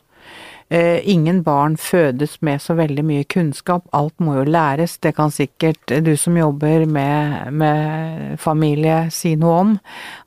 Eh, 0.72 1.08
ingen 1.08 1.42
barn 1.44 1.76
fødes 1.76 2.38
med 2.42 2.62
så 2.62 2.74
veldig 2.74 3.02
mye 3.04 3.24
kunnskap, 3.28 3.84
alt 3.92 4.16
må 4.18 4.38
jo 4.38 4.44
læres. 4.48 4.96
Det 4.98 5.12
kan 5.16 5.30
sikkert 5.30 5.92
du 6.06 6.14
som 6.16 6.36
jobber 6.36 6.86
med, 6.88 7.52
med 7.52 8.38
familie 8.40 9.10
si 9.12 9.34
noe 9.36 9.58
om. 9.60 9.74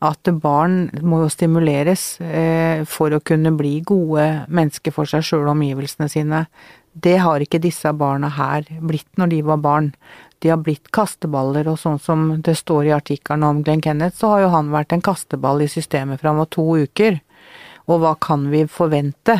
At 0.05 0.29
barn 0.41 0.91
må 1.01 1.23
jo 1.23 1.31
stimuleres 1.33 2.05
eh, 2.21 2.85
for 2.85 3.15
å 3.15 3.23
kunne 3.25 3.55
bli 3.57 3.79
gode 3.81 4.27
mennesker 4.47 4.93
for 4.93 5.09
seg 5.09 5.25
sjøl 5.25 5.47
og 5.47 5.55
omgivelsene 5.55 6.09
sine. 6.11 6.45
Det 6.93 7.17
har 7.21 7.41
ikke 7.41 7.61
disse 7.61 7.89
barna 7.93 8.29
her 8.37 8.69
blitt 8.81 9.09
når 9.17 9.33
de 9.33 9.41
var 9.45 9.61
barn. 9.65 9.91
De 10.41 10.53
har 10.53 10.61
blitt 10.61 10.91
kasteballer, 10.93 11.65
og 11.69 11.79
sånn 11.81 11.97
som 12.01 12.29
det 12.45 12.55
står 12.59 12.91
i 12.91 12.93
artikkelen 12.93 13.45
om 13.45 13.63
Glenn 13.65 13.81
Kenneth, 13.81 14.19
så 14.21 14.35
har 14.35 14.45
jo 14.45 14.53
han 14.53 14.69
vært 14.73 14.93
en 14.93 15.03
kasteball 15.05 15.65
i 15.65 15.69
systemet 15.71 16.21
fra 16.21 16.29
han 16.29 16.41
var 16.43 16.49
to 16.53 16.65
uker. 16.77 17.19
Og 17.89 18.01
hva 18.03 18.13
kan 18.21 18.45
vi 18.53 18.65
forvente? 18.69 19.39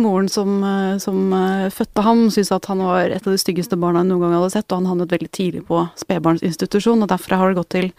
Moren 0.00 0.28
som, 0.32 0.62
eh, 0.64 0.98
som 1.02 1.32
eh, 1.36 1.68
fødte 1.74 2.04
ham, 2.04 2.24
syntes 2.30 2.52
at 2.54 2.66
han 2.70 2.82
var 2.84 3.10
et 3.10 3.26
av 3.26 3.34
de 3.34 3.40
styggeste 3.40 3.78
barna 3.80 4.02
hun 4.04 4.12
noen 4.12 4.24
gang 4.24 4.36
hadde 4.38 4.52
sett, 4.54 4.68
og 4.70 4.80
han 4.80 4.88
havnet 4.90 5.12
veldig 5.12 5.30
tidlig 5.34 5.62
på 5.68 5.82
spedbarnsinstitusjon, 6.00 7.02
og 7.02 7.10
derfra 7.10 7.40
har 7.40 7.50
det 7.50 7.60
gått 7.60 7.72
til 7.76 7.90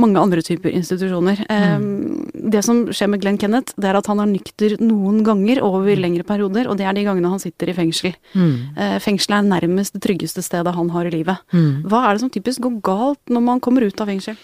mange 0.00 0.20
andre 0.20 0.44
typer 0.46 0.72
institusjoner. 0.74 1.42
Mm. 1.50 2.30
Det 2.52 2.62
som 2.64 2.84
skjer 2.92 3.10
med 3.12 3.24
Glenn 3.24 3.40
Kenneth, 3.40 3.74
det 3.80 3.90
er 3.90 3.98
at 3.98 4.10
han 4.10 4.22
er 4.22 4.30
nykter 4.30 4.76
noen 4.82 5.22
ganger 5.26 5.62
over 5.66 5.90
lengre 5.98 6.26
perioder, 6.26 6.70
og 6.70 6.78
det 6.78 6.86
er 6.86 6.96
de 6.96 7.06
gangene 7.08 7.32
han 7.32 7.42
sitter 7.42 7.72
i 7.72 7.76
fengsel. 7.76 8.14
Mm. 8.34 8.54
Eh, 8.76 8.96
Fengselet 9.02 9.40
er 9.40 9.50
nærmest 9.50 9.96
det 9.96 10.04
tryggeste 10.04 10.44
stedet 10.44 10.76
han 10.76 10.92
har 10.94 11.08
i 11.08 11.14
livet. 11.14 11.42
Mm. 11.54 11.86
Hva 11.90 12.04
er 12.06 12.16
det 12.16 12.24
som 12.24 12.32
typisk 12.32 12.64
går 12.66 12.78
galt 12.86 13.32
når 13.32 13.46
man 13.48 13.64
kommer 13.64 13.86
ut 13.86 14.00
av 14.00 14.10
fengsel? 14.10 14.38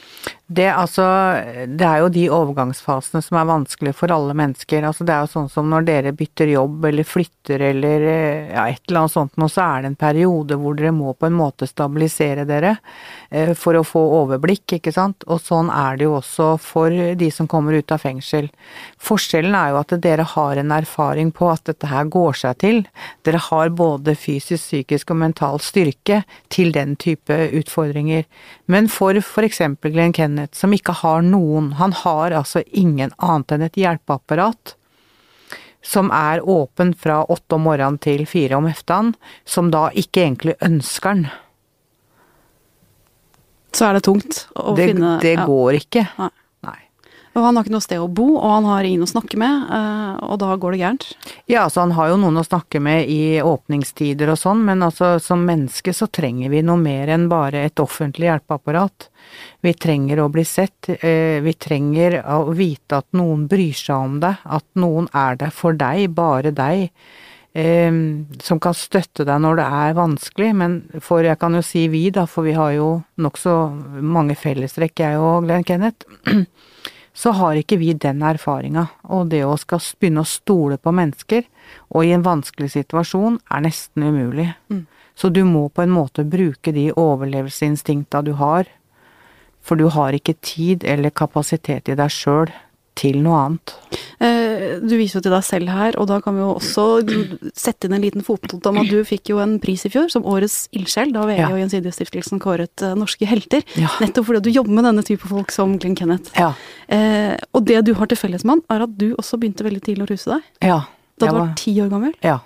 Det, 0.49 0.69
altså, 0.71 1.03
det 1.67 1.83
er 1.83 2.05
jo 2.05 2.11
de 2.15 2.29
overgangsfasene 2.31 3.19
som 3.25 3.35
er 3.41 3.49
vanskelige 3.49 3.97
for 3.99 4.13
alle 4.15 4.35
mennesker. 4.39 4.85
Altså, 4.87 5.03
det 5.03 5.11
er 5.11 5.25
jo 5.25 5.31
sånn 5.33 5.49
som 5.51 5.67
når 5.73 5.87
dere 5.89 6.13
bytter 6.15 6.53
jobb 6.53 6.85
eller 6.87 7.09
flytter 7.09 7.65
eller 7.73 8.05
eh, 8.07 8.53
ja, 8.53 8.69
et 8.71 8.79
eller 8.87 9.01
annet 9.01 9.15
sånt 9.17 9.35
nå, 9.43 9.49
så 9.51 9.65
er 9.65 9.83
det 9.83 9.91
en 9.91 9.99
periode 9.99 10.59
hvor 10.61 10.79
dere 10.79 10.93
må 10.95 11.17
på 11.19 11.27
en 11.27 11.35
måte 11.35 11.67
stabilisere 11.67 12.45
dere 12.47 12.77
eh, 13.31 13.57
for 13.59 13.75
å 13.75 13.83
få 13.83 14.05
overblikk, 14.21 14.77
ikke 14.79 14.93
sant. 14.95 15.27
Og 15.27 15.43
sånn 15.43 15.73
er 15.75 15.99
det 15.99 16.07
jo 16.07 16.15
også 16.21 16.53
for 16.63 16.95
de 16.95 17.31
som 17.35 17.51
kommer 17.51 17.75
ut 17.75 17.97
av 17.97 18.05
fengsel. 18.07 18.47
Forskjellen 19.03 19.59
er 19.59 19.75
jo 19.75 19.81
at 19.83 19.97
dere 20.07 20.29
har 20.37 20.63
en 20.63 20.77
erfaring 20.79 21.35
på 21.35 21.51
at 21.51 21.67
dette 21.73 21.91
her 21.91 22.07
går 22.07 22.39
seg 22.45 22.63
til. 22.63 22.81
Dere 23.27 23.43
har 23.49 23.75
både 23.75 24.15
fysisk, 24.15 24.63
psykisk 24.63 25.11
og 25.11 25.21
mental 25.25 25.59
styrke 25.59 26.23
til 26.55 26.71
den 26.71 26.95
type 26.95 27.35
utfordringer. 27.51 28.31
Men 28.71 28.87
for 28.87 29.19
f.eks. 29.19 29.65
Glenn 29.83 30.15
Kenneth, 30.37 30.59
som 30.59 30.73
ikke 30.75 30.93
har 30.93 31.23
noen, 31.23 31.73
han 31.79 31.93
har 31.93 32.31
altså 32.37 32.63
ingen 32.69 33.13
annet 33.17 33.53
enn 33.53 33.63
et 33.65 33.77
hjelpeapparat, 33.81 34.75
som 35.83 36.11
er 36.13 36.43
åpen 36.45 36.93
fra 36.95 37.23
åtte 37.25 37.57
om 37.57 37.65
morgenen 37.65 37.97
til 37.99 38.27
fire 38.27 38.59
om 38.59 38.67
ettermiddagen, 38.69 39.15
som 39.45 39.71
da 39.71 39.89
ikke 39.95 40.27
egentlig 40.27 40.57
ønsker 40.61 41.15
den. 41.15 41.29
Så 43.73 43.89
er 43.89 43.97
det 43.97 44.05
tungt 44.05 44.47
å 44.57 44.75
Det, 44.77 44.91
finne 44.91 45.15
det 45.23 45.35
ja. 45.39 45.47
går 45.47 45.81
ikke. 45.81 46.05
Nei. 46.19 46.31
Og 47.37 47.45
han 47.45 47.59
har 47.59 47.67
ikke 47.67 47.75
noe 47.75 47.85
sted 47.85 48.01
å 48.01 48.09
bo, 48.09 48.31
og 48.39 48.49
han 48.49 48.67
har 48.71 48.87
ingen 48.89 49.05
å 49.05 49.11
snakke 49.11 49.37
med, 49.41 49.69
eh, 49.77 50.13
og 50.25 50.39
da 50.41 50.55
går 50.57 50.73
det 50.73 50.81
gærent. 50.81 51.07
Ja, 51.45 51.67
altså 51.67 51.83
han 51.83 51.93
har 51.99 52.09
jo 52.09 52.21
noen 52.23 52.41
å 52.41 52.47
snakke 52.47 52.81
med 52.81 53.11
i 53.13 53.37
åpningstider 53.45 54.33
og 54.33 54.41
sånn, 54.41 54.63
men 54.65 54.85
altså 54.87 55.17
som 55.21 55.45
menneske 55.45 55.93
så 55.93 56.09
trenger 56.09 56.49
vi 56.55 56.65
noe 56.65 56.81
mer 56.81 57.13
enn 57.13 57.29
bare 57.29 57.67
et 57.69 57.83
offentlig 57.83 58.31
hjelpeapparat. 58.31 59.11
Vi 59.61 59.75
trenger 59.77 60.23
å 60.23 60.31
bli 60.33 60.47
sett, 60.49 60.89
eh, 60.89 61.43
vi 61.45 61.53
trenger 61.53 62.23
å 62.25 62.55
vite 62.57 63.03
at 63.03 63.13
noen 63.13 63.45
bryr 63.47 63.77
seg 63.77 63.97
om 63.97 64.21
deg, 64.21 64.37
at 64.45 64.65
noen 64.75 65.09
er 65.13 65.37
der 65.37 65.53
for 65.53 65.77
deg, 65.77 66.15
bare 66.15 66.55
deg. 66.57 66.91
Eh, 67.53 67.93
som 68.41 68.61
kan 68.61 68.75
støtte 68.75 69.25
deg 69.29 69.41
når 69.45 69.61
det 69.61 69.67
er 69.83 69.95
vanskelig, 70.01 70.55
men 70.57 70.81
for 71.01 71.21
jeg 71.21 71.39
kan 71.39 71.53
jo 71.53 71.61
si 71.61 71.87
vi, 71.89 72.09
da, 72.11 72.25
for 72.25 72.49
vi 72.49 72.57
har 72.57 72.73
jo 72.73 73.03
nokså 73.21 74.01
mange 74.01 74.37
fellestrekk, 74.37 75.05
jeg 75.05 75.21
og 75.21 75.45
Glenn 75.45 75.65
Kenneth. 75.65 76.09
så 77.17 77.33
har 77.33 77.57
ikke 77.57 77.79
vi 77.81 77.95
den 77.97 78.21
erfaringa. 78.23 78.87
Og 79.09 79.31
det 79.33 79.41
å 79.47 79.57
skal 79.61 79.81
begynne 80.01 80.25
å 80.25 80.29
stole 80.29 80.77
på 80.77 80.93
mennesker, 80.93 81.47
og 81.97 82.05
i 82.05 82.13
en 82.13 82.27
vanskelig 82.27 82.75
situasjon, 82.75 83.41
er 83.51 83.65
nesten 83.65 84.05
umulig. 84.05 84.51
Så 85.17 85.31
du 85.33 85.43
må 85.49 85.69
på 85.73 85.83
en 85.87 85.95
måte 85.97 86.27
bruke 86.29 86.75
de 86.77 86.91
overlevelseinstinkta 86.93 88.21
du 88.27 88.35
har, 88.37 88.69
for 89.65 89.81
du 89.81 89.89
har 89.91 90.15
ikke 90.15 90.37
tid 90.45 90.85
eller 90.85 91.11
kapasitet 91.11 91.89
i 91.89 91.97
deg 91.99 92.13
sjøl 92.13 92.53
til 92.97 93.19
noe 93.25 93.41
annet. 93.47 93.73
Eh, 94.21 94.46
Du 94.87 94.95
viser 94.97 95.19
jo 95.19 95.23
til 95.27 95.33
deg 95.35 95.45
selv 95.47 95.69
her, 95.73 95.97
og 96.01 96.07
da 96.11 96.19
kan 96.25 96.35
vi 96.37 96.43
jo 96.45 96.55
også 96.57 96.85
sette 97.57 97.89
inn 97.89 97.97
en 97.97 98.05
liten 98.05 98.25
fotnote 98.27 98.71
om 98.71 98.79
at 98.83 98.89
du 98.91 98.99
fikk 99.07 99.31
jo 99.33 99.39
en 99.43 99.57
pris 99.63 99.85
i 99.87 99.91
fjor 99.93 100.09
som 100.13 100.27
årets 100.29 100.67
ildsjel, 100.77 101.13
da 101.15 101.25
VG 101.29 101.39
Ja. 101.43 101.49
og 101.53 101.59
Gjensidigestiftelsen 101.61 102.41
kåret 102.43 102.83
eh, 102.87 102.95
norske 102.99 103.27
helter. 103.29 103.63
Ja. 103.81 103.91
Nettopp 104.03 104.29
fordi 104.31 104.43
du 104.47 104.51
jobber 104.55 104.77
med 104.79 104.89
denne 104.89 105.05
type 105.07 105.29
folk 105.31 105.51
som 105.55 105.77
Glenn 105.83 105.97
Kenneth. 105.99 106.33
Ja. 106.39 106.53
Eh, 106.89 107.37
og 107.53 107.65
det 107.69 107.83
du 107.89 107.95
har 107.99 108.07
til 108.11 108.19
felles 108.21 108.45
med 108.45 108.59
han, 108.59 108.65
er 108.77 108.85
at 108.87 108.97
du 108.99 109.11
også 109.17 109.39
begynte 109.43 109.67
veldig 109.67 109.83
tidlig 109.87 110.07
å 110.07 110.11
ruse 110.15 110.33
deg. 110.37 110.51
Ja. 110.73 110.81
Da 111.19 111.31
du 111.33 111.39
var 111.39 111.55
ti 111.57 111.77
år 111.81 111.89
gammel. 111.93 112.13
ja. 112.25 112.41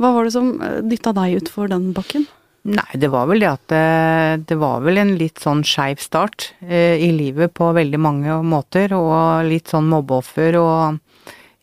Hva 0.00 0.10
var 0.12 0.26
det 0.26 0.32
som 0.34 0.50
eh, 0.60 0.80
dytta 0.84 1.12
deg 1.16 1.38
utfor 1.42 1.68
den 1.72 1.90
bakken? 1.96 2.26
Nei, 2.66 2.98
det 2.98 3.08
var 3.12 3.28
vel 3.30 3.38
det 3.40 3.46
at 3.48 3.62
det, 3.70 4.46
det 4.50 4.56
var 4.58 4.80
vel 4.82 4.98
en 4.98 5.12
litt 5.20 5.38
sånn 5.38 5.60
skeiv 5.64 6.00
start 6.02 6.48
eh, 6.66 6.96
i 7.00 7.12
livet 7.14 7.52
på 7.54 7.68
veldig 7.76 8.00
mange 8.02 8.40
måter, 8.42 8.90
og 8.96 9.46
litt 9.46 9.70
sånn 9.70 9.86
mobbeoffer 9.88 10.58
og 10.58 10.98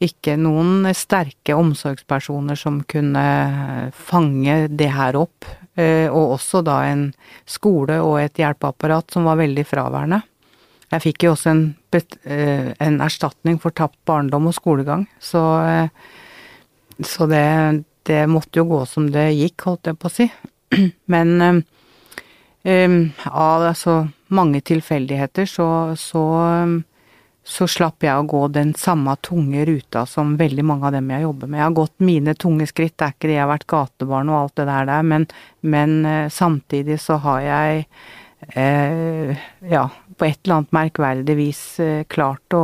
ikke 0.04 0.36
noen 0.40 0.88
sterke 0.98 1.56
omsorgspersoner 1.58 2.60
som 2.60 2.82
kunne 2.90 3.24
fange 3.96 4.66
det 4.72 4.92
her 4.94 5.18
opp. 5.20 5.48
Eh, 5.76 6.06
og 6.06 6.36
også 6.36 6.62
da 6.66 6.84
en 6.86 7.08
skole 7.50 7.98
og 8.04 8.20
et 8.22 8.38
hjelpeapparat 8.38 9.14
som 9.14 9.26
var 9.26 9.40
veldig 9.42 9.66
fraværende. 9.66 10.22
Jeg 10.94 11.02
fikk 11.08 11.26
jo 11.26 11.32
også 11.34 11.50
en, 11.50 11.64
eh, 11.98 12.74
en 12.78 13.00
erstatning 13.02 13.58
for 13.60 13.74
tapt 13.74 13.98
barndom 14.06 14.48
og 14.48 14.54
skolegang, 14.54 15.08
så, 15.20 15.42
eh, 15.66 15.88
så 17.02 17.26
det, 17.28 17.86
det 18.06 18.30
måtte 18.30 18.62
jo 18.62 18.70
gå 18.70 18.86
som 18.86 19.10
det 19.10 19.34
gikk, 19.34 19.66
holdt 19.66 19.90
jeg 19.90 19.98
på 19.98 20.12
å 20.12 20.14
si. 20.14 20.32
Men 21.08 21.64
av 22.64 23.66
altså 23.68 24.08
mange 24.32 24.62
tilfeldigheter 24.62 25.50
så, 25.50 25.98
så, 26.00 26.22
så 27.44 27.68
slapp 27.68 28.04
jeg 28.06 28.16
å 28.16 28.28
gå 28.28 28.42
den 28.56 28.72
samme 28.80 29.16
tunge 29.26 29.66
ruta 29.68 30.06
som 30.08 30.38
veldig 30.40 30.64
mange 30.66 30.88
av 30.88 30.96
dem 30.96 31.10
jeg 31.12 31.26
jobber 31.26 31.50
med. 31.50 31.60
Jeg 31.60 31.68
har 31.68 31.78
gått 31.80 32.06
mine 32.08 32.36
tunge 32.40 32.68
skritt, 32.70 32.96
det 32.96 33.08
er 33.08 33.16
ikke 33.16 33.30
det 33.30 33.36
jeg 33.36 33.44
har 33.44 33.52
vært 33.52 33.70
gatebarn 33.74 34.32
og 34.32 34.40
alt 34.40 34.56
det 34.62 34.68
der 34.70 34.88
der, 34.90 35.08
men, 35.12 35.28
men 35.76 35.98
eh, 36.08 36.30
samtidig 36.32 37.00
så 37.04 37.20
har 37.26 37.44
jeg 37.44 37.84
eh, 38.56 39.44
ja, 39.68 39.84
på 40.16 40.30
et 40.30 40.40
eller 40.44 40.62
annet 40.62 40.80
merkverdig 40.80 41.38
vis 41.42 41.62
eh, 41.84 42.08
klart 42.08 42.56
å, 42.56 42.64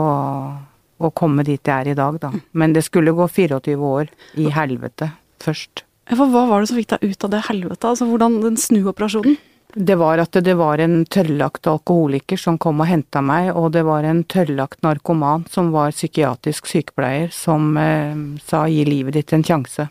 å 0.95 1.11
komme 1.11 1.43
dit 1.47 1.59
jeg 1.59 1.75
er 1.75 1.91
i 1.91 1.99
dag, 1.99 2.21
da. 2.23 2.31
Men 2.55 2.77
det 2.77 2.87
skulle 2.87 3.15
gå 3.17 3.27
24 3.27 3.75
år 3.91 4.11
i 4.39 4.47
helvete 4.55 5.11
først. 5.43 5.83
For 6.09 6.31
hva 6.31 6.47
var 6.49 6.63
det 6.63 6.71
som 6.71 6.79
fikk 6.79 6.95
deg 6.95 7.11
ut 7.11 7.27
av 7.27 7.35
det 7.35 7.45
helvete? 7.51 7.91
Altså 7.91 8.07
hvordan 8.09 8.39
den 8.41 8.57
snuoperasjonen? 8.57 9.35
Det 9.73 9.95
var 9.99 10.17
at 10.17 10.33
det 10.33 10.55
var 10.57 10.81
en 10.81 11.03
tørrlagt 11.05 11.67
alkoholiker 11.69 12.39
som 12.41 12.57
kom 12.57 12.81
og 12.81 12.89
henta 12.89 13.21
meg, 13.21 13.51
og 13.53 13.69
det 13.75 13.83
var 13.85 14.07
en 14.07 14.23
tørrlagt 14.25 14.81
narkoman 14.81 15.45
som 15.49 15.69
var 15.75 15.93
psykiatrisk 15.93 16.71
sykepleier, 16.71 17.29
som 17.29 17.77
eh, 17.77 18.17
sa 18.41 18.63
gi 18.67 18.81
livet 18.87 19.13
ditt 19.19 19.33
en 19.37 19.45
sjanse. 19.45 19.85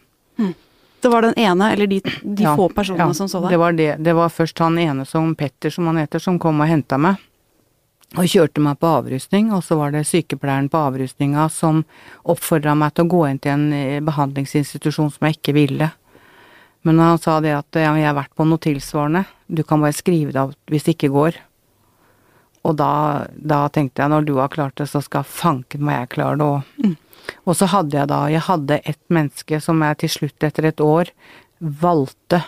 Det 1.01 1.09
var 1.09 1.23
den 1.23 1.35
ene, 1.39 1.73
eller 1.73 1.87
de, 1.87 2.01
de 2.23 2.43
Ja, 2.43 2.57
få 2.57 2.69
personene 2.69 3.11
ja, 3.11 3.15
som 3.15 3.29
så 3.29 3.41
deg? 3.41 3.51
Det 3.55 3.57
var, 3.57 3.73
det. 3.73 3.97
det 4.03 4.13
var 4.19 4.29
først 4.35 4.59
han 4.59 4.79
ene 4.83 5.07
som 5.07 5.35
Petter, 5.39 5.71
som 5.71 5.87
han 5.87 6.01
heter, 6.03 6.19
som 6.19 6.39
kom 6.43 6.59
og 6.61 6.67
henta 6.67 6.99
meg. 6.99 7.23
Og 8.17 8.27
kjørte 8.27 8.63
meg 8.65 8.79
på 8.81 8.89
avrusning, 8.89 9.53
og 9.53 9.63
så 9.63 9.77
var 9.79 9.93
det 9.95 10.07
sykepleieren 10.09 10.71
på 10.73 10.81
avrusninga 10.81 11.47
som 11.53 11.85
oppfordra 12.25 12.75
meg 12.75 12.97
til 12.97 13.07
å 13.07 13.13
gå 13.13 13.23
inn 13.29 13.39
til 13.39 13.55
en 13.55 13.67
eh, 13.77 14.01
behandlingsinstitusjon 14.03 15.13
som 15.15 15.29
jeg 15.29 15.39
ikke 15.39 15.55
ville. 15.61 15.91
Men 16.87 17.01
han 17.03 17.19
sa 17.21 17.41
det 17.45 17.57
at 17.57 17.79
ja, 17.79 17.91
jeg 17.99 18.07
har 18.07 18.17
vært 18.17 18.37
på 18.39 18.47
noe 18.47 18.63
tilsvarende, 18.63 19.25
du 19.47 19.65
kan 19.67 19.83
bare 19.83 19.97
skrive 19.97 20.33
det 20.35 20.41
av 20.41 20.55
hvis 20.71 20.87
det 20.87 20.97
ikke 20.97 21.13
går. 21.15 21.39
Og 22.69 22.77
da, 22.79 23.27
da 23.33 23.65
tenkte 23.73 24.03
jeg 24.03 24.13
når 24.13 24.27
du 24.29 24.35
har 24.39 24.53
klart 24.53 24.77
det, 24.79 24.89
så 24.91 25.03
skal 25.05 25.27
fanken 25.27 25.85
meg 25.87 26.03
jeg 26.03 26.13
klare 26.19 26.39
det 26.39 26.49
òg. 26.49 26.97
Og 27.45 27.57
så 27.59 27.69
hadde 27.69 27.99
jeg 27.99 28.09
da, 28.11 28.23
jeg 28.33 28.45
hadde 28.47 28.81
et 28.89 29.01
menneske 29.13 29.61
som 29.61 29.83
jeg 29.85 29.99
til 30.03 30.15
slutt 30.15 30.47
etter 30.49 30.71
et 30.71 30.81
år 30.81 31.11
valgte, 31.59 32.41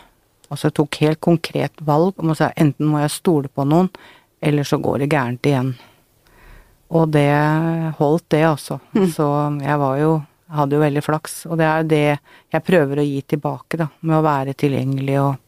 altså 0.51 0.71
tok 0.75 1.01
helt 1.03 1.21
konkret 1.23 1.83
valg 1.85 2.19
om 2.21 2.33
å 2.33 2.39
si 2.39 2.49
enten 2.57 2.89
må 2.91 3.03
jeg 3.03 3.15
stole 3.17 3.51
på 3.53 3.67
noen, 3.69 3.91
eller 4.41 4.67
så 4.67 4.79
går 4.81 5.03
det 5.03 5.11
gærent 5.13 5.47
igjen. 5.47 5.75
Og 6.91 7.11
det 7.15 7.31
holdt 8.01 8.27
det, 8.35 8.43
altså. 8.49 8.81
Så 9.15 9.27
jeg 9.63 9.79
var 9.83 9.99
jo, 10.01 10.15
hadde 10.53 10.77
jo 10.77 10.81
veldig 10.83 11.03
flaks. 11.05 11.47
Og 11.47 11.59
det 11.61 11.67
er 11.67 11.83
jo 11.83 11.89
det 11.89 12.03
jeg 12.55 12.65
prøver 12.67 13.01
å 13.03 13.07
gi 13.07 13.23
tilbake, 13.35 13.77
da, 13.81 13.89
med 14.01 14.19
å 14.19 14.25
være 14.27 14.55
tilgjengelig 14.59 15.21
og 15.23 15.39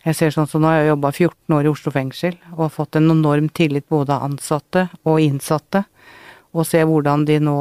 jeg 0.00 0.16
ser 0.16 0.30
sånn 0.32 0.48
som 0.48 0.62
nå 0.62 0.68
har 0.70 0.78
jeg 0.80 0.88
jobba 0.94 1.10
14 1.12 1.54
år 1.58 1.66
i 1.66 1.68
Oslo 1.68 1.90
fengsel 1.92 2.36
og 2.56 2.70
fått 2.72 2.96
en 2.96 3.10
enorm 3.12 3.50
tillit 3.52 3.84
både 3.92 4.14
av 4.16 4.22
ansatte 4.30 4.86
og 5.04 5.20
innsatte, 5.20 5.82
og 6.56 6.64
ser 6.64 6.86
hvordan 6.88 7.26
de 7.28 7.36
nå 7.44 7.56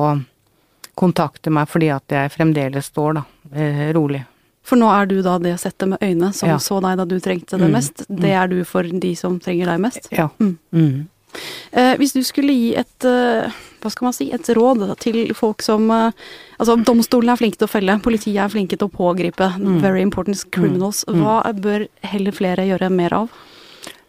kontakter 1.00 1.52
meg 1.52 1.68
fordi 1.72 1.90
at 1.92 2.08
jeg 2.16 2.32
fremdeles 2.32 2.88
står, 2.92 3.20
da, 3.20 3.24
eh, 3.54 3.90
rolig. 3.96 4.24
For 4.64 4.78
nå 4.80 4.88
er 4.94 5.06
du 5.10 5.22
da 5.26 5.38
det 5.42 5.56
settet 5.60 5.88
med 5.90 6.00
øyne 6.00 6.34
som 6.34 6.50
Ja. 6.50 6.58
så 6.58 6.80
deg 6.82 6.98
da 6.98 7.06
du 7.06 7.20
trengte 7.20 7.58
det 7.58 7.68
Mm, 7.68 7.72
mest. 7.72 8.06
Det 8.08 8.32
er 8.32 8.48
du 8.48 8.64
for 8.64 8.84
de 8.84 9.16
som 9.16 9.40
trenger 9.40 9.66
deg 9.66 9.80
mest. 9.80 10.08
Ja. 10.12 10.30
Mm. 10.40 10.58
Mm. 10.72 11.08
Eh, 11.72 11.96
hvis 11.98 12.14
du 12.14 12.22
skulle 12.26 12.54
gi 12.56 12.76
et 12.80 13.06
eh, 13.06 13.52
hva 13.80 13.90
skal 13.94 14.10
man 14.10 14.16
si, 14.16 14.30
et 14.36 14.50
råd 14.58 14.82
til 15.00 15.34
folk 15.38 15.62
som 15.64 15.90
eh, 15.92 16.12
Altså, 16.60 16.76
domstolene 16.84 17.32
er 17.32 17.40
flinke 17.40 17.56
til 17.56 17.70
å 17.70 17.72
felle, 17.72 17.94
politiet 18.04 18.42
er 18.44 18.50
flinke 18.52 18.76
til 18.76 18.90
å 18.90 18.92
pågripe 18.92 19.46
Mm. 19.60 19.80
very 19.80 20.02
important 20.02 20.42
criminals. 20.52 21.06
Hva 21.08 21.42
bør 21.56 21.88
heller 22.04 22.32
flere 22.36 22.66
gjøre 22.68 22.90
mer 22.92 23.14
av? 23.14 23.30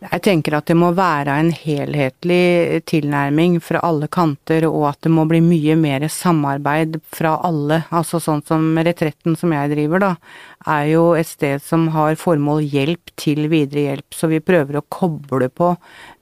Jeg 0.00 0.22
tenker 0.24 0.54
at 0.56 0.64
det 0.70 0.78
må 0.80 0.94
være 0.96 1.34
en 1.42 1.50
helhetlig 1.52 2.80
tilnærming 2.88 3.58
fra 3.60 3.82
alle 3.84 4.06
kanter, 4.08 4.64
og 4.64 4.86
at 4.94 5.02
det 5.04 5.12
må 5.12 5.26
bli 5.28 5.42
mye 5.44 5.76
mer 5.76 6.06
samarbeid 6.08 6.96
fra 7.12 7.34
alle. 7.44 7.82
Altså 7.92 8.16
sånn 8.24 8.40
som 8.48 8.64
Retretten 8.80 9.36
som 9.36 9.52
jeg 9.52 9.74
driver, 9.74 10.00
da, 10.00 10.10
er 10.72 10.86
jo 10.94 11.04
et 11.20 11.28
sted 11.28 11.60
som 11.60 11.90
har 11.92 12.16
formål 12.16 12.64
hjelp 12.64 13.12
til 13.20 13.50
videre 13.52 13.90
hjelp, 13.90 14.16
så 14.16 14.32
vi 14.32 14.40
prøver 14.40 14.80
å 14.80 14.86
koble 14.88 15.52
på 15.52 15.74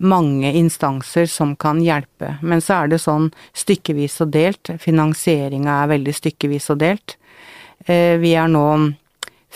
mange 0.03 0.51
instanser 0.59 1.31
som 1.31 1.55
kan 1.55 1.79
hjelpe. 1.79 2.35
Men 2.43 2.59
så 2.59 2.83
er 2.83 2.91
det 2.91 3.05
sånn 3.07 3.31
stykkevis 3.55 4.19
og 4.27 4.35
delt. 4.35 4.75
Finansieringa 4.83 5.85
er 5.85 5.95
veldig 5.95 6.19
stykkevis 6.19 6.73
og 6.75 6.83
delt. 6.83 7.15
Eh, 7.87 8.19
Vi 8.19 8.35
er 8.35 8.51
nå 8.51 8.67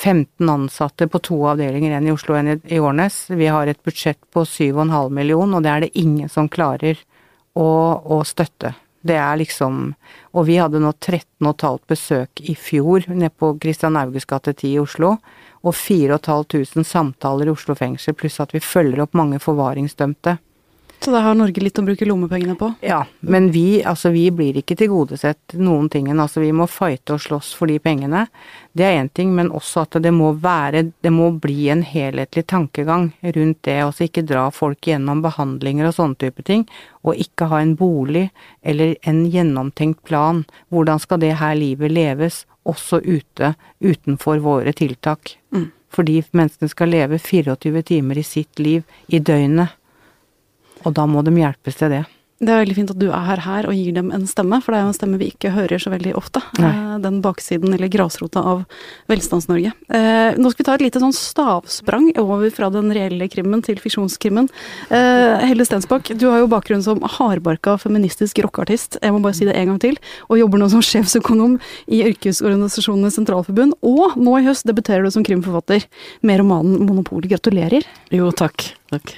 15 0.03 0.49
ansatte 0.51 1.07
på 1.07 1.21
to 1.23 1.37
avdelinger, 1.47 1.93
en 1.95 2.09
i 2.09 2.13
Oslo 2.13 2.35
og 2.35 2.41
en 2.41 2.61
i- 2.65 2.79
Årnes. 2.83 3.29
Vi 3.31 3.47
har 3.47 3.67
et 3.67 3.83
budsjett 3.83 4.19
på 4.35 4.43
7,5 4.45 5.11
million, 5.11 5.55
og 5.55 5.63
det 5.63 5.71
er 5.71 5.81
det 5.81 5.97
ingen 5.99 6.29
som 6.29 6.49
klarer 6.49 6.99
å, 7.55 7.69
å 8.03 8.23
støtte. 8.27 8.75
Det 9.03 9.17
er 9.19 9.37
liksom 9.37 9.95
Og 10.35 10.47
vi 10.47 10.57
hadde 10.57 10.79
nå 10.81 10.93
13,5 10.95 11.81
besøk 11.87 12.41
i 12.41 12.55
fjor 12.55 13.05
nede 13.09 13.29
på 13.37 13.51
Christian 13.61 13.97
Auges 14.01 14.25
gate 14.25 14.55
10 14.55 14.71
i 14.73 14.79
Oslo, 14.81 15.19
og 15.63 15.75
4500 15.75 16.85
samtaler 16.89 17.47
i 17.47 17.53
Oslo 17.53 17.75
fengsel, 17.75 18.15
pluss 18.15 18.41
at 18.41 18.55
vi 18.55 18.61
følger 18.61 19.03
opp 19.03 19.13
mange 19.13 19.39
forvaringsdømte. 19.39 20.39
Så 21.05 21.11
da 21.11 21.19
har 21.19 21.35
Norge 21.35 21.59
litt 21.59 21.79
å 21.81 21.83
bruke 21.83 22.07
lommepengene 22.07 22.55
på. 22.55 22.69
Ja, 22.87 23.01
men 23.27 23.49
vi, 23.51 23.83
altså, 23.83 24.13
vi 24.15 24.29
blir 24.31 24.61
ikke 24.61 24.77
tilgodesett 24.79 25.57
noen 25.59 25.89
tingen. 25.91 26.21
Altså, 26.23 26.39
vi 26.45 26.53
må 26.55 26.69
fighte 26.71 27.17
og 27.17 27.25
slåss 27.25 27.49
for 27.59 27.67
de 27.67 27.81
pengene. 27.83 28.29
Det 28.71 28.87
er 28.87 29.01
én 29.01 29.11
ting, 29.11 29.33
men 29.35 29.51
også 29.51 29.83
at 29.83 29.99
det 30.05 30.13
må 30.15 30.31
være 30.39 30.85
Det 31.03 31.11
må 31.11 31.33
bli 31.43 31.67
en 31.75 31.83
helhetlig 31.83 32.47
tankegang 32.47 33.11
rundt 33.23 33.63
det. 33.67 33.77
Altså 33.83 34.07
ikke 34.07 34.23
dra 34.31 34.47
folk 34.55 34.87
gjennom 34.87 35.25
behandlinger 35.27 35.91
og 35.91 35.97
sånne 35.99 36.21
type 36.23 36.47
ting, 36.47 36.69
og 37.03 37.19
ikke 37.19 37.51
ha 37.51 37.61
en 37.65 37.75
bolig 37.75 38.29
eller 38.63 38.95
en 39.03 39.25
gjennomtenkt 39.27 40.05
plan. 40.07 40.45
Hvordan 40.71 41.03
skal 41.03 41.25
det 41.27 41.35
her 41.43 41.59
livet 41.59 41.91
leves, 41.91 42.45
også 42.63 43.03
ute, 43.03 43.57
utenfor 43.83 44.39
våre 44.39 44.71
tiltak? 44.71 45.35
Mm. 45.51 45.73
Fordi 45.93 46.23
menneskene 46.31 46.71
skal 46.71 46.95
leve 46.95 47.19
24 47.19 47.83
timer 47.91 48.23
i 48.23 48.25
sitt 48.27 48.63
liv 48.63 48.87
i 49.11 49.19
døgnet. 49.19 49.75
Og 50.85 50.95
da 50.97 51.07
må 51.07 51.25
de 51.25 51.35
hjelpes 51.37 51.79
til 51.79 51.97
det. 51.97 52.05
Det 52.43 52.51
er 52.51 52.65
veldig 52.65 52.75
fint 52.75 52.91
at 52.91 52.99
du 52.99 53.05
er 53.15 53.41
her 53.45 53.69
og 53.71 53.77
gir 53.79 53.95
dem 53.95 54.09
en 54.11 54.25
stemme, 54.27 54.59
for 54.65 54.75
det 54.75 54.81
er 54.81 54.83
jo 54.83 54.91
en 54.91 54.97
stemme 54.97 55.19
vi 55.21 55.29
ikke 55.31 55.53
hører 55.55 55.79
så 55.79 55.93
veldig 55.93 56.17
ofte. 56.19 56.41
Nei. 56.59 56.73
Eh, 56.75 56.97
Den 57.03 57.21
baksiden, 57.23 57.71
eller 57.75 57.91
grasrota, 57.91 58.43
av 58.43 58.65
Velstands-Norge. 59.09 59.71
Eh, 59.95 60.35
Nå 60.43 60.51
skal 60.51 60.65
vi 60.65 60.67
ta 60.67 60.75
et 60.75 60.83
lite 60.83 61.03
sånn 61.03 61.15
stavsprang 61.15 62.11
over 62.19 62.51
fra 62.51 62.69
den 62.75 62.91
reelle 62.91 63.29
krimmen 63.31 63.63
til 63.63 63.79
fiksjonskrimmen. 63.79 64.51
Eh, 64.91 65.47
Helle 65.47 65.69
Stensbakk, 65.69 66.11
du 66.19 66.27
har 66.33 66.43
jo 66.43 66.51
bakgrunn 66.51 66.83
som 66.83 66.99
hardbarka 66.99 67.77
feministisk 67.79 68.43
rockeartist, 68.43 68.99
jeg 68.99 69.15
må 69.15 69.23
bare 69.23 69.39
si 69.39 69.47
det 69.47 69.55
en 69.55 69.71
gang 69.71 69.81
til, 69.87 70.03
og 70.29 70.43
jobber 70.43 70.59
nå 70.59 70.71
som 70.75 70.83
sjefsøkonom 70.83 71.61
i 71.87 72.03
Yrkesorganisasjonenes 72.11 73.21
Sentralforbund, 73.23 73.79
og 73.87 74.19
nå 74.19 74.41
i 74.41 74.47
høst 74.51 74.67
debuterer 74.67 75.07
du 75.07 75.15
som 75.15 75.23
krimforfatter 75.23 75.87
med 76.27 76.43
romanen 76.43 76.83
Monopol. 76.83 77.23
Gratulerer. 77.23 77.87
Jo, 78.11 78.35
takk. 78.35 78.73
Takk. 78.93 79.15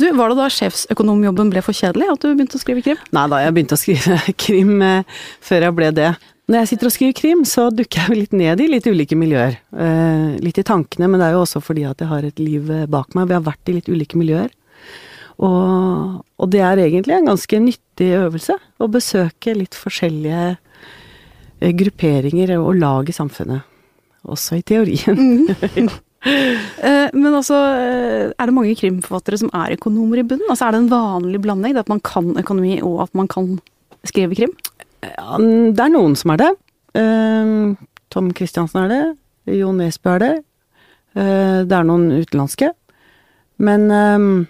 Du, 0.00 0.08
Var 0.16 0.32
det 0.32 0.38
da 0.40 0.48
sjefsøkonomjobben 0.52 1.52
ble 1.52 1.62
for 1.64 1.76
kjedelig 1.76 2.10
at 2.14 2.24
du 2.24 2.32
begynte 2.32 2.58
å 2.58 2.62
skrive 2.62 2.84
krim? 2.84 3.04
Nei 3.14 3.28
da, 3.30 3.44
jeg 3.44 3.54
begynte 3.56 3.78
å 3.78 3.80
skrive 3.80 4.18
krim 4.44 4.74
eh, 4.84 5.22
før 5.44 5.68
jeg 5.68 5.78
ble 5.78 5.92
det. 5.96 6.10
Når 6.48 6.62
jeg 6.62 6.68
sitter 6.70 6.88
og 6.88 6.92
skriver 6.94 7.16
krim, 7.18 7.40
så 7.44 7.66
dukker 7.68 8.06
jeg 8.06 8.22
litt 8.22 8.34
ned 8.36 8.60
i 8.64 8.70
litt 8.72 8.86
ulike 8.88 9.16
miljøer. 9.20 9.58
Eh, 9.68 10.38
litt 10.40 10.56
i 10.56 10.64
tankene, 10.64 11.10
men 11.10 11.20
det 11.20 11.26
er 11.26 11.36
jo 11.36 11.42
også 11.44 11.60
fordi 11.60 11.84
at 11.84 12.00
jeg 12.00 12.08
har 12.08 12.24
et 12.24 12.40
liv 12.40 12.70
eh, 12.72 12.86
bak 12.88 13.12
meg. 13.18 13.28
Vi 13.28 13.36
har 13.36 13.44
vært 13.44 13.68
i 13.68 13.74
litt 13.76 13.90
ulike 13.92 14.16
miljøer. 14.16 14.48
Og, 15.44 16.16
og 16.24 16.48
det 16.50 16.62
er 16.64 16.80
egentlig 16.82 17.18
en 17.18 17.28
ganske 17.28 17.60
nyttig 17.62 18.08
øvelse 18.16 18.56
å 18.80 18.88
besøke 18.90 19.54
litt 19.54 19.76
forskjellige 19.76 20.46
eh, 20.56 21.74
grupperinger 21.82 22.56
og 22.56 22.80
lag 22.80 23.12
i 23.12 23.18
samfunnet. 23.18 23.68
Også 24.28 24.58
i 24.58 24.64
teorien. 24.66 25.48
Eh, 25.68 25.92
Men 26.24 27.30
altså, 27.30 27.58
eh, 27.78 28.32
er 28.34 28.50
det 28.50 28.54
mange 28.54 28.74
krimforfattere 28.78 29.38
som 29.38 29.52
er 29.54 29.76
økonomer 29.76 30.22
i 30.22 30.26
bunnen? 30.26 30.48
Altså, 30.50 30.66
Er 30.66 30.72
det 30.72 30.80
en 30.82 30.90
vanlig 30.90 31.40
blanding, 31.42 31.76
at 31.78 31.88
man 31.88 32.00
kan 32.00 32.34
økonomi 32.36 32.80
og 32.82 33.02
at 33.06 33.14
man 33.14 33.28
kan 33.28 33.60
skrive 34.04 34.34
krim? 34.34 34.52
Ja, 35.02 35.38
det 35.38 35.78
er 35.78 35.94
noen 35.94 36.16
som 36.18 36.34
er 36.34 36.42
det. 36.42 36.50
Eh, 36.98 37.54
Tom 38.10 38.32
Christiansen 38.34 38.84
er 38.84 38.88
det. 38.88 39.02
Jo 39.60 39.72
Nesbø 39.72 40.16
er 40.16 40.24
det. 40.24 40.34
Eh, 41.14 41.64
det 41.64 41.74
er 41.74 41.86
noen 41.86 42.10
utenlandske. 42.18 42.72
Men, 43.58 43.90
eh, 43.90 44.46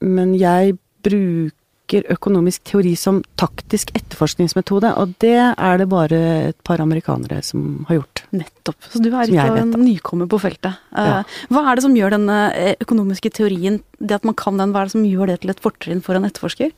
men 0.00 0.34
jeg 0.34 0.78
bruker 1.04 2.06
økonomisk 2.12 2.64
teori 2.64 2.94
som 2.96 3.22
taktisk 3.40 3.90
etterforskningsmetode, 3.98 4.96
og 4.96 5.14
det 5.18 5.36
er 5.56 5.78
det 5.78 5.88
bare 5.88 6.20
et 6.50 6.58
par 6.64 6.80
amerikanere 6.80 7.42
som 7.42 7.84
har 7.88 8.00
gjort. 8.00 8.09
Nettopp. 8.32 8.76
Så 8.92 9.00
du 9.02 9.08
er 9.10 9.26
vet, 9.26 9.58
en 9.60 9.72
nykommer 9.82 10.28
på 10.30 10.38
feltet. 10.40 10.76
Eh, 10.94 11.06
Ja. 11.10 11.22
Hva 11.50 11.64
er 11.70 11.76
det 11.76 11.82
som 11.82 11.94
gjør 11.96 12.10
denne 12.14 12.38
eh, 12.54 12.74
økonomiske 12.80 13.30
teorien, 13.34 13.80
det 13.98 14.14
at 14.20 14.24
man 14.24 14.34
kan 14.38 14.56
den, 14.60 14.72
hva 14.72 14.82
er 14.82 14.90
det 14.90 14.92
som 14.94 15.04
gjør 15.04 15.26
det 15.32 15.40
til 15.42 15.50
et 15.50 15.60
fortrinn 15.60 16.02
for 16.02 16.14
en 16.14 16.24
etterforsker? 16.28 16.70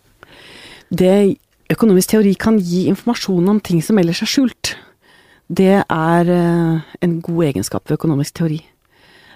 Det 0.93 1.37
økonomisk 1.73 2.09
teori 2.15 2.35
kan 2.35 2.59
gi 2.59 2.87
informasjon 2.89 3.49
om 3.49 3.61
ting 3.61 3.83
som 3.85 3.99
ellers 4.01 4.23
er 4.25 4.31
skjult. 4.33 4.75
Det 5.53 5.83
er 5.85 6.31
eh, 6.33 6.81
en 7.05 7.21
god 7.21 7.45
egenskap 7.51 7.85
ved 7.89 7.99
økonomisk 7.99 8.35
teori. 8.41 8.61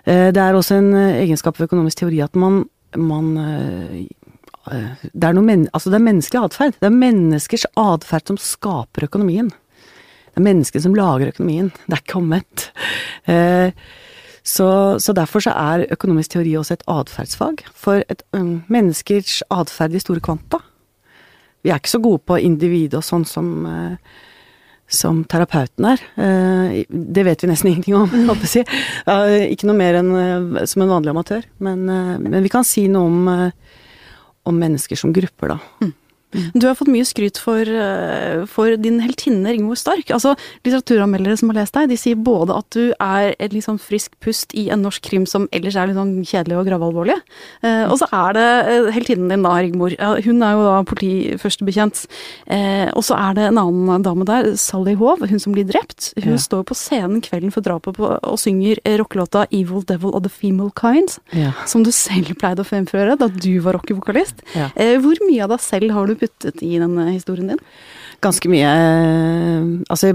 Eh, 0.07 0.31
Det 0.33 0.41
er 0.41 0.55
også 0.57 0.79
en 0.81 0.95
eh, 0.95 1.23
egenskap 1.27 1.59
ved 1.59 1.69
økonomisk 1.69 1.99
teori 1.99 2.23
at 2.25 2.35
man, 2.37 2.65
man 2.97 3.37
eh, 3.37 4.07
eh, 4.73 5.05
det, 5.13 5.25
er 5.25 5.35
noe 5.37 5.45
men, 5.45 5.69
altså 5.75 5.91
det 5.93 6.01
er 6.01 6.07
menneskelig 6.09 6.45
atferd. 6.49 6.81
Det 6.81 6.89
er 6.89 6.97
menneskers 6.97 7.67
atferd 7.77 8.27
som 8.33 8.37
skaper 8.41 9.05
økonomien. 9.05 9.53
Det 10.37 10.43
er 10.43 10.51
mennesket 10.51 10.85
som 10.85 10.95
lager 10.95 11.33
økonomien. 11.33 11.71
Det 11.87 11.97
er 11.97 12.03
ikke 12.05 12.21
omvendt. 12.21 12.69
Eh, 13.25 13.73
Så, 14.47 14.67
så 15.03 15.11
derfor 15.13 15.43
så 15.43 15.51
er 15.59 15.89
økonomisk 15.91 16.37
teori 16.37 16.53
også 16.55 16.77
et 16.77 16.85
atferdsfag. 16.87 17.65
For 17.75 18.05
et, 18.07 18.23
um, 18.37 18.61
menneskers 18.71 19.41
atferd 19.51 19.97
i 19.99 20.03
store 20.03 20.23
kvanta. 20.23 20.61
Vi 21.67 21.73
er 21.73 21.81
ikke 21.81 21.97
så 21.97 22.03
gode 22.03 22.23
på 22.23 22.39
individ 22.39 22.95
og 22.95 23.03
sånn 23.03 23.25
som, 23.27 23.49
eh, 23.67 23.97
som 24.87 25.25
terapeuten 25.27 25.89
er. 25.91 26.05
Eh, 26.15 26.77
det 26.87 27.27
vet 27.27 27.43
vi 27.43 27.51
nesten 27.51 27.69
ingenting 27.73 27.99
om, 27.99 28.07
holdt 28.07 28.47
jeg 28.47 28.47
på 28.47 28.47
å 28.47 28.55
si. 28.55 29.51
Ikke 29.51 29.67
noe 29.67 29.81
mer 29.83 29.99
enn 29.99 30.15
som 30.63 30.87
en 30.87 30.95
vanlig 30.95 31.11
amatør. 31.11 31.51
Men, 31.59 31.83
men 32.23 32.39
vi 32.47 32.53
kan 32.55 32.63
si 32.63 32.87
noe 32.87 33.11
om, 33.11 33.51
om 34.47 34.63
mennesker 34.63 35.01
som 35.01 35.17
grupper, 35.17 35.57
da. 35.57 35.91
Du 36.55 36.67
har 36.67 36.75
fått 36.75 36.89
mye 36.93 37.05
skryt 37.07 37.39
for, 37.39 37.61
eh, 37.61 38.45
for 38.47 38.77
din 38.77 39.01
heltinne 39.01 39.47
Rigmor 39.53 39.77
Stark. 39.77 40.11
Altså, 40.15 40.37
Litteraturanmeldere 40.65 41.37
som 41.39 41.51
har 41.51 41.61
lest 41.63 41.75
deg, 41.75 41.89
de 41.89 41.97
sier 41.97 42.17
både 42.17 42.57
at 42.57 42.71
du 42.71 42.93
er 43.01 43.35
et 43.39 43.53
litt 43.53 43.65
sånn 43.65 43.81
frisk 43.81 44.13
pust 44.21 44.55
i 44.55 44.69
en 44.71 44.83
norsk 44.83 45.03
krim 45.03 45.27
som 45.27 45.49
ellers 45.53 45.77
er 45.77 45.87
litt 45.89 45.97
sånn 45.97 46.25
kjedelig 46.27 46.59
og 46.61 46.67
gravalvorlig. 46.69 47.19
Eh, 47.63 47.85
og 47.91 47.99
så 48.01 48.09
er 48.13 48.33
det 48.37 48.47
eh, 48.67 48.91
heltinnen 48.93 49.29
din 49.33 49.43
da, 49.47 49.55
Rigmor. 49.63 49.97
Hun 50.25 50.43
er 50.43 50.53
jo 50.57 50.65
da 50.67 50.83
politiførstebetjent. 50.85 52.07
Eh, 52.49 52.89
og 52.95 53.03
så 53.07 53.17
er 53.19 53.35
det 53.39 53.45
en 53.51 53.61
annen 53.63 54.03
dame 54.05 54.27
der, 54.29 54.53
Sally 54.61 54.95
Hov, 54.99 55.25
hun 55.29 55.39
som 55.43 55.55
blir 55.55 55.67
drept. 55.69 56.13
Hun 56.23 56.33
Ja. 56.37 56.39
står 56.39 56.65
på 56.65 56.75
scenen 56.77 57.21
kvelden 57.23 57.53
for 57.53 57.61
drapet 57.63 57.97
på, 57.97 58.19
og 58.23 58.39
synger 58.39 58.77
rockelåta 58.99 59.47
'Evil 59.51 59.83
Devil 59.87 60.11
of 60.15 60.23
the 60.23 60.29
Female 60.29 60.71
Kind', 60.73 61.19
Ja. 61.33 61.53
som 61.67 61.83
du 61.83 61.91
selv 61.91 62.37
pleide 62.39 62.59
å 62.61 62.67
fremføre 62.67 63.17
da 63.19 63.29
du 63.29 63.61
var 63.61 63.75
rockevokalist. 63.75 64.35
Ja. 64.55 64.71
Eh, 64.77 64.99
hvor 64.99 65.17
mye 65.29 65.43
av 65.45 65.51
deg 65.51 65.61
selv 65.61 65.91
har 65.93 66.07
du 66.07 66.15
puttet 66.27 66.63
i 66.67 66.77
denne 66.83 67.09
historien 67.13 67.55
din? 67.55 67.63
Ganske 68.25 68.51
mye 68.51 68.69
eh, 68.69 69.73
Altså, 69.93 70.13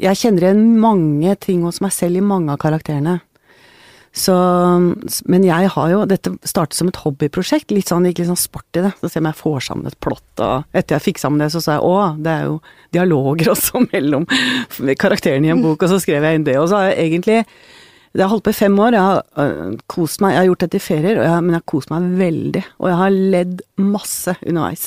jeg 0.00 0.20
kjenner 0.20 0.48
igjen 0.48 0.66
mange 0.82 1.36
ting 1.42 1.64
hos 1.66 1.82
meg 1.84 1.94
selv 1.94 2.20
i 2.20 2.24
mange 2.24 2.54
av 2.54 2.60
karakterene. 2.62 3.20
Så, 4.16 4.32
men 5.28 5.44
jeg 5.44 5.68
har 5.74 5.88
jo 5.92 6.04
Dette 6.08 6.32
startet 6.48 6.78
som 6.78 6.88
et 6.88 7.00
hobbyprosjekt, 7.02 7.72
litt 7.74 7.90
sånn, 7.92 8.06
gikk 8.08 8.22
litt 8.22 8.30
sånn 8.30 8.40
sport 8.40 8.78
i 8.80 8.86
det. 8.86 8.94
Så 8.96 9.10
ser 9.10 9.18
jeg 9.18 9.24
om 9.26 9.28
jeg 9.28 9.40
får 9.42 9.66
sammen 9.68 9.90
et 9.90 9.98
plott, 10.00 10.28
og 10.40 10.76
etter 10.76 10.96
jeg 10.96 11.06
fikk 11.10 11.20
sammen 11.20 11.42
det, 11.42 11.50
så 11.52 11.60
sa 11.60 11.76
jeg 11.76 11.84
å, 11.84 11.96
det 12.24 12.32
er 12.32 12.46
jo 12.48 12.60
dialoger 12.96 13.50
også 13.54 13.84
mellom 13.90 14.24
karakterene 14.96 15.50
i 15.50 15.52
en 15.52 15.64
bok, 15.64 15.84
og 15.84 15.92
så 15.92 16.00
skrev 16.00 16.24
jeg 16.24 16.40
inn 16.40 16.48
det. 16.48 16.56
Og 16.62 16.70
så 16.72 16.80
har 16.80 16.94
jeg 16.94 17.10
egentlig 17.10 17.42
det 18.16 18.24
har 18.24 18.30
holdt 18.32 18.46
på 18.46 18.52
i 18.54 18.56
fem 18.56 18.78
år, 18.80 18.94
jeg 18.96 19.04
har 19.04 19.18
øh, 19.42 19.72
kost 19.92 20.22
meg, 20.24 20.32
jeg 20.32 20.40
har 20.40 20.46
gjort 20.48 20.62
dette 20.64 20.78
i 20.78 20.80
ferier, 20.80 21.18
jeg, 21.20 21.40
men 21.44 21.52
jeg 21.52 21.60
har 21.60 21.66
kost 21.68 21.90
meg 21.92 22.04
veldig. 22.16 22.62
Og 22.80 22.88
jeg 22.88 23.00
har 23.02 23.18
ledd 23.34 23.58
masse 23.76 24.32
underveis. 24.40 24.86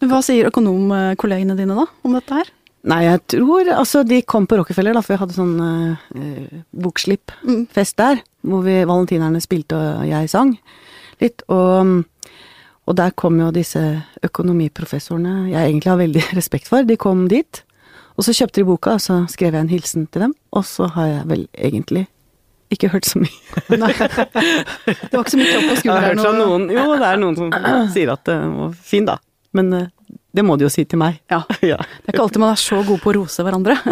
Hva 0.00 0.22
sier 0.24 0.48
økonomkollegene 0.48 1.56
dine 1.58 1.76
da 1.76 1.84
om 2.06 2.14
dette 2.16 2.38
her? 2.38 2.48
Nei, 2.88 3.02
jeg 3.04 3.20
tror 3.34 3.68
Altså, 3.74 4.00
de 4.08 4.22
kom 4.24 4.46
på 4.48 4.56
Rockefeller, 4.56 4.94
da, 4.96 5.02
for 5.04 5.12
vi 5.12 5.20
hadde 5.20 5.36
sånn 5.36 5.56
uh, 5.60 6.60
bokslippfest 6.72 7.98
der. 8.00 8.22
Hvor 8.40 8.62
vi 8.64 8.78
valentinerne 8.88 9.42
spilte 9.44 9.76
og 9.76 10.06
jeg 10.08 10.30
sang 10.32 10.54
litt. 11.20 11.44
Og, 11.52 11.98
og 12.88 12.96
der 12.96 13.12
kom 13.12 13.36
jo 13.42 13.50
disse 13.52 13.82
økonomiprofessorene 14.24 15.50
jeg 15.50 15.60
egentlig 15.74 15.92
har 15.92 16.00
veldig 16.00 16.22
respekt 16.38 16.70
for. 16.72 16.86
De 16.88 16.96
kom 17.00 17.26
dit. 17.28 17.60
Og 18.16 18.24
så 18.24 18.32
kjøpte 18.36 18.60
de 18.62 18.68
boka, 18.68 18.96
og 18.96 19.04
så 19.04 19.20
skrev 19.32 19.54
jeg 19.56 19.64
en 19.66 19.72
hilsen 19.72 20.08
til 20.12 20.24
dem. 20.26 20.32
Og 20.56 20.64
så 20.68 20.88
har 20.96 21.06
jeg 21.12 21.28
vel 21.28 21.44
egentlig 21.56 22.06
ikke 22.72 22.88
hørt 22.92 23.06
så 23.08 23.20
mye. 23.20 23.60
Nei, 23.82 23.92
det 23.92 25.12
var 25.12 25.24
ikke 25.24 25.32
så 25.34 25.40
mye 25.40 25.52
klapp 25.52 25.68
på 25.68 25.76
Jeg 25.84 25.92
har 25.92 26.04
hørt 26.06 26.20
skulderen. 26.20 26.20
fra 26.22 26.32
noen 26.38 26.66
Jo, 26.72 26.84
det 26.96 27.08
er 27.08 27.20
noen 27.20 27.38
som 27.38 27.54
sier 27.92 28.12
at 28.14 28.24
det 28.28 28.36
var 28.56 28.76
fin, 28.92 29.08
da. 29.08 29.16
Men 29.56 29.72
eh, 29.74 29.86
det 30.30 30.44
må 30.46 30.54
de 30.58 30.62
jo 30.62 30.70
si 30.70 30.84
til 30.86 31.00
meg. 31.00 31.16
Ja. 31.32 31.40
ja. 31.72 31.76
Det 31.80 32.10
er 32.10 32.14
ikke 32.14 32.22
alltid 32.22 32.42
man 32.42 32.52
er 32.54 32.60
så 32.62 32.78
god 32.86 33.00
på 33.02 33.10
å 33.10 33.16
rose 33.18 33.42
hverandre. 33.46 33.74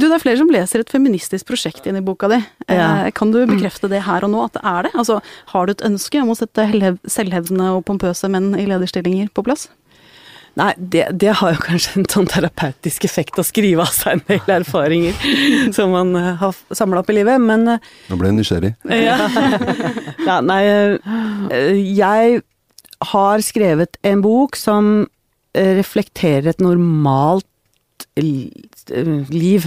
Du, 0.00 0.04
det 0.06 0.14
er 0.16 0.22
flere 0.22 0.38
som 0.40 0.50
leser 0.50 0.82
et 0.82 0.90
feministisk 0.90 1.46
prosjekt 1.48 1.86
inn 1.86 1.98
i 1.98 2.02
boka 2.04 2.28
di. 2.32 2.38
Eh, 2.66 2.76
Ja. 2.78 2.88
Kan 3.14 3.30
du 3.34 3.38
bekrefte 3.46 3.88
det 3.90 4.02
her 4.06 4.24
og 4.26 4.32
nå, 4.34 4.42
at 4.48 4.56
det 4.58 4.62
er 4.66 4.86
det? 4.88 4.92
Altså, 4.98 5.20
har 5.54 5.66
du 5.66 5.72
et 5.76 5.84
ønske 5.86 6.20
om 6.22 6.32
å 6.34 6.38
sette 6.38 6.66
selvhevdende 7.10 7.70
og 7.76 7.84
pompøse 7.88 8.28
menn 8.30 8.52
i 8.58 8.66
lederstillinger 8.70 9.30
på 9.34 9.44
plass? 9.46 9.68
Nei, 10.58 10.72
det, 10.76 11.04
det 11.22 11.30
har 11.38 11.52
jo 11.54 11.60
kanskje 11.62 11.92
en 12.00 12.08
sånn 12.10 12.26
terapeutisk 12.26 13.04
effekt 13.06 13.38
å 13.38 13.44
skrive 13.46 13.84
av 13.86 13.92
seg 13.94 14.16
en 14.18 14.24
del 14.26 14.54
erfaringer 14.58 15.14
som 15.76 15.92
man 15.94 16.10
eh, 16.18 16.32
har 16.42 16.58
samla 16.74 17.04
opp 17.04 17.12
i 17.14 17.20
livet, 17.20 17.38
men 17.38 17.76
Nå 17.76 18.18
ble 18.18 18.32
jeg 18.32 18.40
nysgjerrig. 18.40 18.72
ja. 18.98 20.40
Nei, 20.42 20.62
jeg 21.94 22.42
har 23.00 23.38
skrevet 23.44 23.96
en 24.04 24.20
bok 24.24 24.56
som 24.56 25.06
eh, 25.54 25.76
reflekterer 25.80 26.48
et 26.52 26.60
normalt 26.60 27.46
liv. 29.30 29.66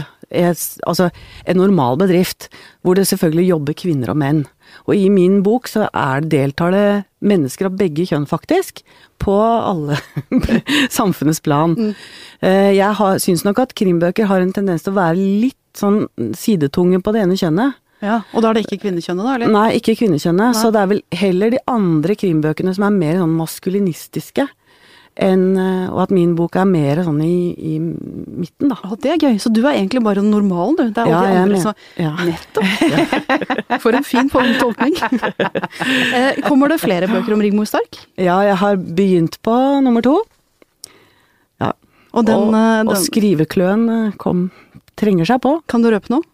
altså, 0.88 1.10
en 1.46 1.58
normal 1.58 1.98
bedrift, 1.98 2.50
hvor 2.82 2.96
det 2.98 3.08
selvfølgelig 3.08 3.48
jobber 3.50 3.74
kvinner 3.78 4.10
og 4.14 4.18
menn. 4.18 4.44
Og 4.88 4.96
i 4.98 5.10
min 5.10 5.42
bok 5.46 5.68
så 5.70 5.88
er 5.94 6.22
deltar 6.26 6.72
det 6.74 7.04
mennesker 7.22 7.70
av 7.70 7.78
begge 7.78 8.06
kjønn, 8.10 8.26
faktisk. 8.30 8.82
På 9.22 9.36
alle 9.40 9.98
samfunnets 10.98 11.42
plan. 11.46 11.76
Mm. 11.78 11.94
Eh, 12.42 12.72
Jeg 12.76 12.94
har- 13.00 13.20
syns 13.20 13.44
nok 13.46 13.60
at 13.60 13.76
krimbøker 13.76 14.26
har 14.26 14.42
en 14.42 14.54
tendens 14.54 14.84
til 14.84 14.94
å 14.94 15.00
være 15.02 15.16
litt 15.18 15.58
sånn 15.78 16.08
sidetunge 16.38 17.02
på 17.02 17.14
det 17.14 17.22
ene 17.24 17.38
kjønnet. 17.38 17.74
Ja, 18.04 18.18
Og 18.36 18.44
da 18.44 18.50
er 18.52 18.58
det 18.60 18.66
ikke 18.68 18.82
kvinnekjønnet, 18.84 19.24
da? 19.24 19.36
eller? 19.38 19.52
Nei, 19.54 19.68
ikke 19.80 19.96
kvinnekjønnet. 20.02 20.50
Nei. 20.52 20.58
Så 20.60 20.74
det 20.76 20.82
er 20.84 20.90
vel 20.92 21.00
heller 21.16 21.54
de 21.56 21.62
andre 21.72 22.18
krimbøkene 22.20 22.74
som 22.76 22.84
er 22.90 22.98
mer 22.98 23.16
sånn 23.22 23.38
maskulinistiske. 23.40 24.48
Enn, 25.24 25.44
eh, 25.62 25.92
og 25.94 26.00
at 26.08 26.12
min 26.16 26.32
bok 26.34 26.56
er 26.58 26.66
mer 26.66 27.04
sånn 27.06 27.20
i, 27.22 27.54
i 27.54 27.76
midten, 27.78 28.72
da. 28.72 28.80
Å, 28.82 28.96
det 28.98 29.12
er 29.14 29.20
gøy. 29.22 29.36
Så 29.40 29.52
du 29.54 29.60
er 29.62 29.76
egentlig 29.78 30.02
bare 30.04 30.24
normalen, 30.26 30.74
du. 30.80 30.88
Det 30.90 31.04
er 31.04 31.12
Ja, 31.12 31.20
alle 31.20 31.30
de 31.30 31.36
jeg 31.36 31.44
andre 31.44 31.60
som 31.62 31.74
ja. 32.02 32.14
Nettopp! 32.26 33.78
For 33.86 33.94
en 34.00 34.08
fin 34.10 34.32
tolkning. 34.34 34.98
Eh, 36.14 36.42
Kommer 36.48 36.70
det 36.74 36.80
flere 36.82 37.08
bøker 37.10 37.34
om 37.36 37.42
Rigmor 37.46 37.66
Stark? 37.70 37.98
Ja, 38.20 38.40
jeg 38.46 38.58
har 38.62 38.76
begynt 38.78 39.38
på 39.46 39.54
nummer 39.86 40.02
to. 40.06 40.18
Ja. 41.62 41.72
Og 42.14 42.26
den, 42.28 42.50
og, 42.50 42.54
den, 42.54 42.90
og 42.92 42.98
skrivekløen 43.02 43.86
eh, 43.94 44.12
kom, 44.22 44.48
trenger 45.00 45.30
seg 45.30 45.42
på. 45.46 45.56
Kan 45.70 45.86
du 45.86 45.90
røpe 45.94 46.12
noe? 46.14 46.26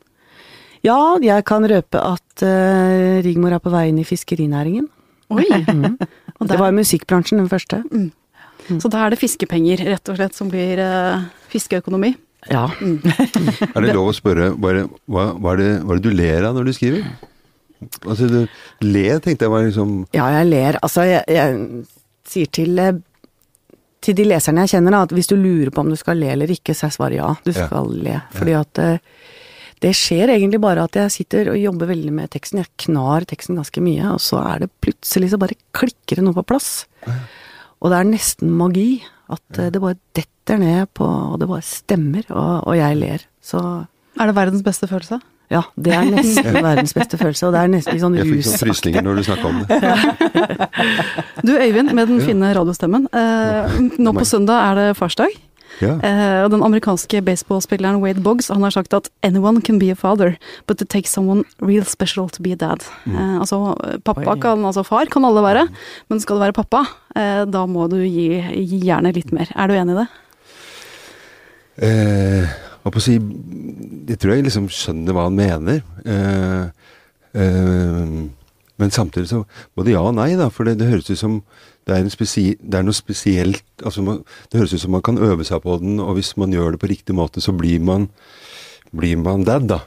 Ja, 0.86 0.98
jeg 1.24 1.44
kan 1.50 1.66
røpe 1.68 2.00
at 2.00 2.44
uh, 2.46 3.20
Rigmor 3.26 3.56
er 3.58 3.62
på 3.64 3.72
vei 3.74 3.90
inn 3.92 4.00
i 4.02 4.08
fiskerinæringen. 4.08 4.88
Oi! 5.34 5.46
Mm. 6.40 6.48
Det 6.48 6.56
var 6.56 6.72
musikkbransjen, 6.72 7.42
den 7.42 7.50
første. 7.52 7.82
så 8.80 8.88
da 8.88 9.02
er 9.04 9.12
det 9.12 9.18
fiskepenger, 9.20 9.82
rett 9.90 10.08
og 10.08 10.16
slett, 10.16 10.38
som 10.38 10.48
blir 10.48 10.80
uh, 10.80 11.26
fiskeøkonomi. 11.52 12.14
Ja. 12.48 12.62
Er 13.76 13.84
det 13.84 13.92
lov 13.98 14.14
å 14.14 14.16
spørre 14.16 14.54
bare, 14.56 14.86
hva, 15.12 15.26
hva, 15.36 15.52
er 15.52 15.60
det, 15.60 15.68
hva 15.84 15.98
er 15.98 16.00
det 16.00 16.06
du 16.06 16.16
ler 16.16 16.48
av 16.48 16.56
når 16.56 16.70
du 16.70 16.72
skriver? 16.78 17.10
Altså, 18.08 18.30
du, 18.32 18.38
le 18.88 19.04
tenkte 19.20 19.50
jeg 19.50 19.52
var 19.52 19.68
liksom 19.68 19.92
Ja, 20.16 20.30
jeg 20.38 20.48
ler. 20.48 20.80
Altså, 20.80 21.04
jeg, 21.10 21.28
jeg 21.28 21.84
sier 22.32 22.54
til 22.56 22.80
uh, 22.80 22.94
til 24.00 24.16
de 24.16 24.26
leserne 24.30 24.64
jeg 24.64 24.78
kjenner, 24.78 24.96
da, 24.96 25.02
at 25.08 25.14
hvis 25.16 25.28
du 25.28 25.36
lurer 25.36 25.72
på 25.76 25.84
om 25.84 25.92
du 25.92 25.98
skal 26.00 26.20
le 26.22 26.32
eller 26.32 26.52
ikke, 26.54 26.72
så 26.78 26.88
er 26.88 26.96
svaret 26.96 27.20
ja. 27.20 27.34
Du 27.44 27.52
Ja. 27.52 27.68
skal 27.68 27.92
le. 28.00 28.16
Fordi 28.32 28.54
at 28.56 28.80
eh, 28.80 29.00
det 29.84 29.94
skjer 29.96 30.34
egentlig 30.34 30.60
bare 30.64 30.84
at 30.84 30.98
jeg 31.00 31.14
sitter 31.14 31.54
og 31.54 31.60
jobber 31.60 31.92
veldig 31.94 32.12
med 32.16 32.32
teksten. 32.34 32.60
Jeg 32.60 32.72
knar 32.84 33.28
teksten 33.30 33.60
ganske 33.60 33.84
mye, 33.84 34.12
og 34.16 34.20
så 34.24 34.42
er 34.44 34.66
det 34.66 34.74
plutselig 34.84 35.32
så 35.32 35.40
bare 35.40 35.58
klikker 35.78 36.20
det 36.20 36.26
noe 36.26 36.36
på 36.36 36.44
plass. 36.52 36.84
Og 37.80 37.92
det 37.92 38.00
er 38.02 38.12
nesten 38.12 38.52
magi. 38.60 38.90
At 39.30 39.60
eh, 39.62 39.70
det 39.70 39.78
bare 39.84 40.00
detter 40.18 40.58
ned 40.58 40.88
på 40.98 41.06
Og 41.06 41.36
det 41.38 41.46
bare 41.52 41.62
stemmer, 41.62 42.24
og, 42.34 42.64
og 42.66 42.74
jeg 42.80 42.96
ler. 42.98 43.26
Så 43.46 43.60
Er 44.18 44.32
det 44.32 44.34
verdens 44.36 44.66
beste 44.66 44.90
følelse? 44.90 45.20
ja, 45.50 45.64
det 45.82 45.94
er 45.98 46.06
nesten 46.06 46.60
verdens 46.68 46.94
beste 46.94 47.18
følelse, 47.18 47.48
og 47.48 47.56
det 47.56 47.62
er 47.62 47.72
nesten 47.74 47.96
litt 47.96 48.04
sånn 48.04 48.18
Jeg 48.20 48.28
fikk 48.30 48.44
sånn 48.46 48.60
frysninger 48.62 49.06
når 49.06 49.18
du 49.18 49.24
snakka 49.26 49.50
om 49.50 49.64
det. 49.64 49.80
Du 51.48 51.54
Øyvind, 51.56 51.94
med 51.96 52.12
den 52.12 52.20
fine 52.22 52.52
radiostemmen. 52.54 53.08
Eh, 53.16 53.80
nå 53.98 54.14
på 54.14 54.26
søndag 54.28 54.60
er 54.68 54.78
det 54.78 54.88
farsdag. 55.00 55.34
Ja. 55.80 55.96
Uh, 56.04 56.44
og 56.46 56.52
den 56.54 56.64
amerikanske 56.66 57.22
baseballspilleren 57.24 58.02
Wade 58.04 58.24
Boggs 58.24 58.50
han 58.52 58.64
har 58.66 58.76
sagt 58.76 58.94
at 58.94 59.10
'anyone 59.24 59.62
can 59.64 59.80
be 59.80 59.92
a 59.92 59.96
father, 59.96 60.38
but 60.68 60.82
it 60.82 60.90
takes 60.90 61.12
someone 61.12 61.44
real 61.62 61.86
special 61.86 62.30
to 62.30 62.44
be 62.44 62.52
a 62.52 62.56
dad'. 62.56 62.84
Eh, 63.08 63.40
altså 63.40 63.76
pappa 64.04 64.36
Oi. 64.36 64.40
kan, 64.40 64.66
altså 64.66 64.84
far 64.84 65.06
kan 65.06 65.26
alle 65.26 65.42
være, 65.42 65.68
men 66.10 66.20
skal 66.20 66.36
du 66.36 66.44
være 66.44 66.54
pappa, 66.54 66.86
uh, 67.16 67.46
da 67.46 67.66
må 67.66 67.88
du 67.90 67.98
gi, 68.04 68.42
gi 68.54 68.80
gjerne 68.84 69.14
litt 69.14 69.32
mer. 69.32 69.48
Er 69.56 69.68
du 69.68 69.74
enig 69.74 69.96
i 69.96 70.00
det? 70.04 70.08
Eh, 71.80 72.50
hva 72.84 72.92
på 72.92 73.00
å 73.00 73.04
si 73.04 73.16
Jeg 73.16 74.20
tror 74.20 74.36
jeg 74.36 74.48
liksom 74.48 74.68
skjønner 74.74 75.16
hva 75.16 75.28
han 75.30 75.38
mener. 75.38 75.82
Eh, 76.04 76.66
eh, 77.40 78.14
men 78.80 78.94
samtidig 78.96 79.30
så 79.30 79.44
både 79.76 79.94
ja 79.94 80.02
og 80.04 80.16
nei, 80.18 80.34
da. 80.40 80.50
For 80.50 80.68
det, 80.68 80.80
det 80.80 80.90
høres 80.90 81.12
ut 81.12 81.20
som 81.20 81.42
det 81.90 81.98
er, 81.98 82.56
det 82.62 82.80
er 82.80 82.86
noe 82.86 82.96
spesielt 82.96 83.64
altså 83.84 84.04
man, 84.06 84.22
Det 84.52 84.60
høres 84.62 84.74
ut 84.74 84.84
som 84.84 84.94
man 84.94 85.04
kan 85.06 85.18
øve 85.18 85.46
seg 85.48 85.62
på 85.64 85.78
den, 85.82 86.00
og 86.00 86.16
hvis 86.18 86.36
man 86.38 86.54
gjør 86.54 86.76
det 86.76 86.82
på 86.84 86.92
riktig 86.92 87.16
måte, 87.18 87.42
så 87.42 87.52
blir 87.56 87.82
man, 87.82 88.10
blir 88.96 89.18
man 89.18 89.44
dad, 89.48 89.68
da. 89.70 89.82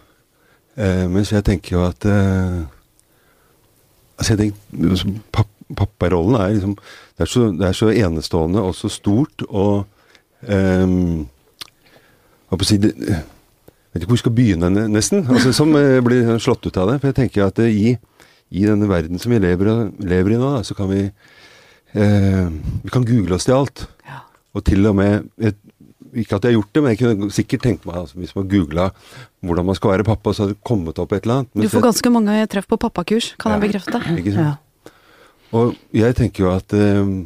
Eh, 0.76 1.06
mens 1.08 1.32
jeg 1.32 1.44
tenker 1.44 1.76
jo 1.76 1.82
at 1.86 2.06
eh, 2.08 2.62
Altså 4.16 4.34
jeg 4.34 4.38
tenker, 4.38 4.90
altså, 4.90 5.12
papp, 5.32 5.48
Papparollen 5.76 6.36
er 6.36 6.52
liksom 6.52 6.74
det 6.76 7.24
er, 7.24 7.28
så, 7.28 7.44
det 7.52 7.66
er 7.66 7.76
så 7.76 7.88
enestående 7.90 8.62
og 8.62 8.74
så 8.74 8.88
stort, 8.92 9.44
og 9.48 9.84
ehm, 10.48 11.26
hva 12.48 12.58
skal 12.58 12.82
jeg 12.82 12.92
si, 12.92 13.14
jeg 13.92 14.00
vet 14.00 14.04
ikke 14.06 14.08
hvor 14.08 14.16
vi 14.16 14.22
skal 14.22 14.34
begynne, 14.36 14.70
nesten. 14.88 15.26
Altså, 15.28 15.52
som 15.52 15.74
eh, 15.76 16.00
blir 16.00 16.30
slått 16.40 16.64
ut 16.64 16.78
av 16.80 16.88
det. 16.88 16.94
For 17.00 17.10
jeg 17.10 17.18
tenker 17.18 17.44
at 17.44 17.60
eh, 17.60 17.68
i, 17.68 17.90
i 18.48 18.64
denne 18.64 18.88
verden 18.88 19.20
som 19.20 19.34
vi 19.34 19.40
lever, 19.42 19.68
lever 20.00 20.32
i 20.32 20.38
nå, 20.40 20.54
da, 20.56 20.62
så 20.64 20.76
kan 20.78 20.88
vi 20.88 21.02
eh, 21.94 22.48
Vi 22.84 22.90
kan 22.92 23.04
google 23.08 23.34
oss 23.36 23.44
til 23.48 23.54
alt. 23.58 23.86
Og 24.54 24.64
til 24.68 24.84
og 24.86 24.96
med 24.98 25.28
jeg, 25.40 25.54
Ikke 26.12 26.36
at 26.36 26.44
jeg 26.44 26.52
har 26.52 26.58
gjort 26.60 26.72
det, 26.76 26.82
men 26.84 26.92
jeg 26.92 26.98
kunne 27.00 27.30
sikkert 27.32 27.62
tenkt 27.64 27.86
meg 27.88 27.96
altså, 27.96 28.18
hvis 28.20 28.34
man 28.36 28.48
googla 28.52 28.90
hvordan 29.40 29.64
man 29.64 29.74
skal 29.78 29.94
være 29.94 30.04
pappa, 30.04 30.34
så 30.36 30.42
hadde 30.44 30.54
det 30.58 30.64
kommet 30.68 30.98
opp 31.00 31.12
et 31.16 31.22
eller 31.24 31.38
annet. 31.40 31.54
Du 31.56 31.68
får 31.72 31.86
ganske 31.86 32.10
mange 32.12 32.34
treff 32.52 32.66
på 32.68 32.76
pappakurs, 32.76 33.30
kan 33.40 33.54
jeg 33.54 33.62
Ja. 33.62 33.66
bekrefte. 33.66 34.02
ikke 34.18 34.34
sant? 34.34 34.44
Ja. 34.44 34.92
Og 35.56 35.74
jeg 35.96 36.14
tenker 36.16 36.44
jo 36.44 36.50
at 36.52 36.72
eh, 36.76 37.24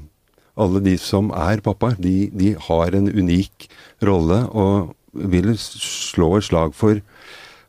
alle 0.57 0.81
de 0.87 0.95
som 1.03 1.31
er 1.35 1.61
pappaer, 1.67 1.99
de, 1.99 2.31
de 2.31 2.55
har 2.69 2.95
en 2.95 3.11
unik 3.11 3.67
rolle, 4.07 4.39
og 4.55 4.95
vil 5.13 5.51
slå 5.59 6.37
et 6.39 6.45
slag 6.47 6.73
for 6.75 7.01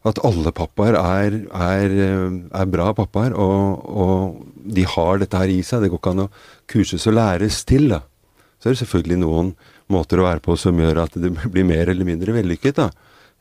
at 0.08 0.20
alle 0.24 0.52
pappaer 0.56 0.96
er, 0.96 1.42
er, 1.50 1.98
eh, 1.98 2.38
er 2.62 2.66
bra 2.72 2.94
pappaer, 2.94 3.34
og, 3.34 3.90
og 3.90 4.46
de 4.70 4.86
har 4.86 5.18
dette 5.18 5.36
her 5.42 5.50
i 5.50 5.62
seg. 5.66 5.82
Det 5.82 5.90
går 5.92 5.98
ikke 6.00 6.14
an 6.14 6.24
å 6.28 6.30
kurses 6.69 7.08
og 7.10 7.17
læres 7.17 7.63
til, 7.67 7.89
da. 7.91 8.03
Så 8.58 8.69
er 8.69 8.75
det 8.75 8.82
selvfølgelig 8.82 9.19
noen 9.21 9.51
måter 9.93 10.19
å 10.19 10.27
være 10.27 10.43
på 10.43 10.58
som 10.60 10.77
gjør 10.82 11.03
at 11.06 11.15
det 11.19 11.32
blir 11.53 11.67
mer 11.67 11.91
eller 11.91 12.08
mindre 12.08 12.36
vellykket, 12.36 12.82
da. 12.82 12.89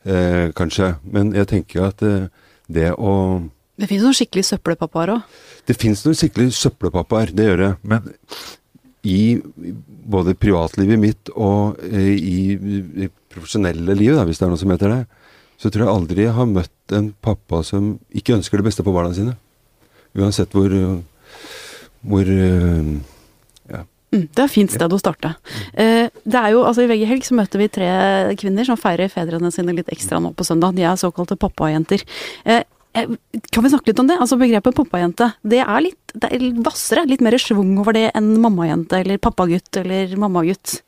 Eh, 0.07 0.53
kanskje. 0.55 0.93
Men 1.11 1.33
jeg 1.35 1.49
tenker 1.49 1.79
jo 1.79 1.87
at 1.89 2.03
eh, 2.05 2.29
det 2.71 2.91
å 2.95 3.13
Det 3.77 3.89
finnes 3.89 4.07
noen 4.07 4.17
skikkelig 4.17 4.45
søppelpappaer 4.47 5.11
òg. 5.13 5.35
det 5.67 5.75
fins 5.77 6.05
noen 6.05 6.17
skikkelig 6.17 6.53
søppelpappaer, 6.57 7.33
det 7.35 7.49
gjør 7.49 7.63
det. 7.63 7.71
Men 7.83 8.13
i 9.07 9.39
både 10.07 10.35
privatlivet 10.35 10.99
mitt 10.99 11.31
og 11.35 11.77
eh, 11.83 12.15
i, 12.15 12.39
i 13.03 13.09
profesjonelle 13.33 13.95
livet, 13.97 14.17
da, 14.17 14.25
hvis 14.25 14.39
det 14.39 14.47
er 14.47 14.53
noe 14.53 14.61
som 14.61 14.71
heter 14.73 14.93
det, 14.93 15.03
så 15.57 15.69
tror 15.73 15.83
jeg 15.83 15.93
aldri 15.93 16.25
jeg 16.27 16.37
har 16.37 16.49
møtt 16.49 16.93
en 16.93 17.11
pappa 17.21 17.63
som 17.65 17.95
ikke 18.13 18.37
ønsker 18.37 18.61
det 18.61 18.69
beste 18.69 18.85
for 18.85 18.93
barna 18.93 19.13
sine. 19.17 19.33
Uansett 20.17 20.53
hvor 20.53 20.71
hvor 22.07 22.29
eh. 22.29 22.97
Mm, 24.13 24.23
det 24.31 24.39
er 24.39 24.45
et 24.45 24.53
fint 24.53 24.71
sted 24.71 24.93
å 24.93 24.99
starte. 25.01 25.33
Eh, 25.75 26.07
det 26.23 26.39
er 26.39 26.53
jo, 26.53 26.61
altså 26.63 26.85
I 26.85 26.89
VG 26.91 27.03
Helg 27.09 27.25
så 27.27 27.35
møter 27.35 27.59
vi 27.59 27.67
tre 27.67 27.89
kvinner 28.39 28.67
som 28.67 28.79
feirer 28.79 29.11
fedrene 29.11 29.51
sine 29.51 29.75
litt 29.75 29.91
ekstra 29.91 30.21
nå 30.23 30.31
på 30.37 30.45
søndag. 30.47 30.77
De 30.77 30.85
er 30.87 30.99
såkalte 30.99 31.35
pappajenter. 31.39 32.05
Eh, 32.47 32.63
kan 33.51 33.63
vi 33.65 33.69
snakke 33.69 33.91
litt 33.91 33.99
om 34.01 34.07
det? 34.09 34.17
Altså 34.17 34.39
Begrepet 34.39 34.73
pappajente 34.77 35.27
det 35.45 35.59
er 35.61 35.83
litt 35.85 36.15
det 36.17 36.31
er 36.33 36.41
litt 36.41 36.61
hvassere, 36.65 37.03
litt 37.05 37.21
mer 37.21 37.35
schwung 37.37 37.75
over 37.77 37.93
det 37.93 38.07
enn 38.17 38.31
mammajente 38.41 39.03
eller 39.03 39.19
pappagutt 39.21 39.77
eller 39.83 40.15
mammagutt. 40.17 40.79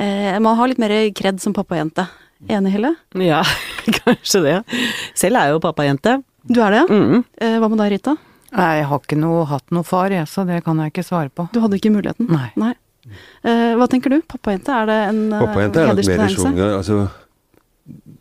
Eh, 0.00 0.34
man 0.42 0.58
har 0.58 0.70
litt 0.72 0.80
mer 0.82 0.96
kred 1.14 1.38
som 1.44 1.54
pappajente. 1.54 2.08
Enig, 2.50 2.74
Hille? 2.74 2.94
ja, 3.22 3.44
kanskje 4.00 4.42
det. 4.44 4.56
Selv 5.14 5.38
er 5.38 5.48
jeg 5.48 5.54
jo 5.54 5.62
pappajente. 5.62 6.18
Du 6.50 6.58
er 6.64 6.74
det? 6.74 6.82
Mm. 6.90 7.22
Eh, 7.40 7.58
hva 7.60 7.70
med 7.70 7.80
deg, 7.84 7.94
Rita? 7.94 8.16
Nei, 8.54 8.70
jeg 8.78 8.86
har 8.90 9.02
ikke 9.02 9.18
noe, 9.18 9.42
hatt 9.50 9.74
noe 9.74 9.86
far, 9.86 10.14
jeg, 10.14 10.26
så 10.30 10.44
det 10.46 10.60
kan 10.66 10.78
jeg 10.82 10.92
ikke 10.92 11.06
svare 11.06 11.32
på. 11.34 11.48
Du 11.54 11.60
hadde 11.64 11.80
ikke 11.80 11.92
muligheten? 11.94 12.30
Nei. 12.30 12.72
Eh, 13.44 13.74
hva 13.76 13.88
tenker 13.90 14.14
du? 14.14 14.20
Pappajente, 14.30 14.72
er 14.72 14.88
det 14.88 14.98
en 15.10 15.20
eh, 15.28 15.42
Pappajente 15.42 15.82
er 15.82 15.90
nok 15.90 16.10
mer 16.22 16.32
schwung. 16.32 16.60
Altså, 16.70 17.00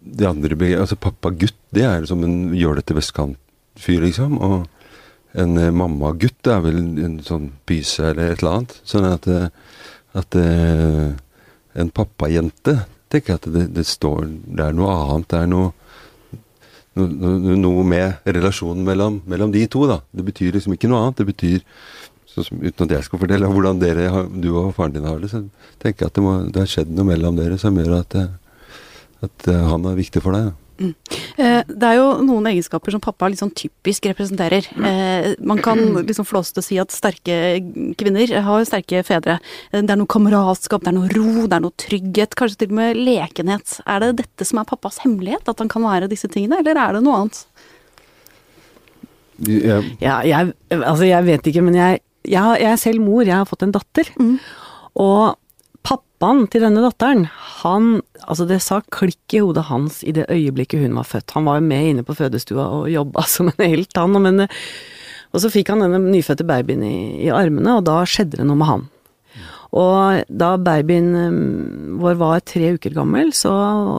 det 0.03 0.27
andre 0.27 0.57
altså 0.75 0.97
Pappagutt, 0.99 1.55
det 1.73 1.85
er 1.87 2.07
som 2.09 2.23
en 2.25 2.53
jålete 2.57 2.97
vestkantfyr, 2.97 4.01
liksom. 4.03 4.39
Og 4.43 4.65
en 5.39 5.57
eh, 5.57 5.71
mammagutt 5.73 6.49
er 6.51 6.63
vel 6.65 6.81
en 6.81 7.19
sånn 7.25 7.51
pyse 7.69 8.11
eller 8.11 8.33
et 8.33 8.43
eller 8.43 8.57
annet. 8.57 8.75
Sånn 8.89 9.07
at, 9.09 9.29
eh, 9.29 9.47
at 10.19 10.37
eh, 10.39 11.13
en 11.79 11.93
pappajente 11.93 12.81
tenker 13.13 13.33
jeg 13.35 13.41
at 13.41 13.47
det, 13.53 13.67
det 13.77 13.85
står 13.87 14.27
Det 14.27 14.67
er 14.67 14.75
noe 14.77 14.93
annet. 14.93 15.29
Det 15.31 15.39
er 15.39 15.49
noe 15.49 15.71
noe, 16.99 17.57
noe, 17.59 17.83
med 17.87 18.27
relasjonen 18.27 18.83
mellom, 18.85 19.21
mellom 19.29 19.53
de 19.53 19.65
to, 19.71 19.85
da. 19.89 19.99
Det 20.13 20.25
betyr 20.27 20.57
liksom 20.57 20.75
ikke 20.75 20.89
noe 20.91 21.03
annet. 21.03 21.21
Det 21.21 21.27
betyr 21.29 21.61
sånn 22.33 22.47
som, 22.47 22.63
Uten 22.63 22.87
at 22.87 22.95
jeg 22.97 23.07
skal 23.07 23.21
fortelle 23.21 23.49
hvordan 23.49 23.81
dere, 23.81 24.09
du 24.33 24.49
og 24.55 24.73
faren 24.77 24.95
din 24.95 25.07
har 25.09 25.21
det, 25.21 25.31
så 25.31 25.43
tenker 25.81 26.05
jeg 26.05 26.11
at 26.11 26.17
det, 26.17 26.25
må, 26.25 26.35
det 26.49 26.63
har 26.63 26.73
skjedd 26.75 26.93
noe 26.93 27.09
mellom 27.11 27.37
dere 27.39 27.59
som 27.61 27.77
gjør 27.77 27.99
at, 27.99 28.17
at 29.25 29.49
eh, 29.51 29.65
han 29.69 29.89
er 29.89 29.99
viktig 29.99 30.23
for 30.23 30.37
deg. 30.37 30.51
Da. 30.51 30.62
Eh, 30.81 31.61
det 31.67 31.87
er 31.87 31.97
jo 31.99 32.07
noen 32.25 32.47
egenskaper 32.49 32.93
som 32.93 33.01
pappa 33.03 33.29
sånn 33.37 33.53
typisk 33.55 34.07
representerer. 34.09 34.67
Eh, 34.73 35.33
man 35.45 35.61
kan 35.63 35.79
liksom 35.99 36.27
flåste 36.27 36.63
si 36.65 36.79
at 36.81 36.93
sterke 36.93 37.59
kvinner 37.99 38.33
har 38.45 38.65
sterke 38.67 39.03
fedre. 39.05 39.39
Eh, 39.71 39.81
det 39.81 39.93
er 39.93 39.99
noe 39.99 40.09
kameratskap, 40.09 40.83
det 40.85 40.93
er 40.93 40.97
noe 40.97 41.11
ro, 41.13 41.45
det 41.47 41.57
er 41.57 41.65
noe 41.65 41.77
trygghet, 41.79 42.37
kanskje 42.39 42.63
til 42.63 42.73
og 42.73 42.79
med 42.81 43.01
lekenhet. 43.01 43.77
Er 43.85 44.03
det 44.03 44.15
dette 44.23 44.49
som 44.49 44.61
er 44.61 44.69
pappas 44.69 45.01
hemmelighet, 45.05 45.47
at 45.49 45.61
han 45.61 45.71
kan 45.71 45.85
være 45.85 46.11
disse 46.11 46.29
tingene, 46.31 46.61
eller 46.63 46.79
er 46.79 46.97
det 46.97 47.05
noe 47.05 47.21
annet? 47.21 47.45
Ja, 49.43 50.21
jeg, 50.23 50.53
altså 50.69 51.07
jeg 51.07 51.25
vet 51.25 51.47
ikke, 51.49 51.63
men 51.65 51.77
jeg, 51.77 52.03
jeg, 52.23 52.59
jeg 52.61 52.69
er 52.69 52.79
selv 52.79 53.01
mor, 53.03 53.25
jeg 53.25 53.35
har 53.35 53.49
fått 53.49 53.65
en 53.65 53.73
datter. 53.73 54.11
Mm. 54.21 54.37
Og 55.01 55.33
pappaen 56.23 56.45
til 56.47 56.63
denne 56.63 56.79
datteren, 56.83 57.25
han 57.59 58.01
Altså 58.23 58.45
det 58.47 58.61
sa 58.63 58.79
klikk 58.93 59.33
i 59.35 59.41
hodet 59.43 59.65
hans 59.67 59.97
i 60.07 60.13
det 60.15 60.29
øyeblikket 60.31 60.79
hun 60.79 60.95
var 60.95 61.03
født. 61.03 61.33
Han 61.35 61.43
var 61.43 61.57
jo 61.59 61.65
med 61.67 61.89
inne 61.89 62.03
på 62.07 62.15
fødestua 62.15 62.63
og 62.71 62.85
jobba 62.87 63.25
som 63.33 63.49
en 63.51 63.59
helt, 63.59 63.91
han. 63.97 64.15
Men, 64.23 64.45
og 65.33 65.43
så 65.43 65.51
fikk 65.51 65.73
han 65.73 65.83
denne 65.83 65.99
nyfødte 65.99 66.47
babyen 66.47 66.85
i, 66.87 66.95
i 67.25 67.27
armene, 67.27 67.75
og 67.75 67.83
da 67.89 67.97
skjedde 68.07 68.39
det 68.39 68.47
noe 68.47 68.55
med 68.61 68.69
han. 68.69 68.85
Og 69.73 70.21
da 70.29 70.51
babyen 70.61 71.07
vår 71.97 72.17
var 72.19 72.43
tre 72.45 72.75
uker 72.75 72.93
gammel, 72.93 73.31
så 73.33 73.51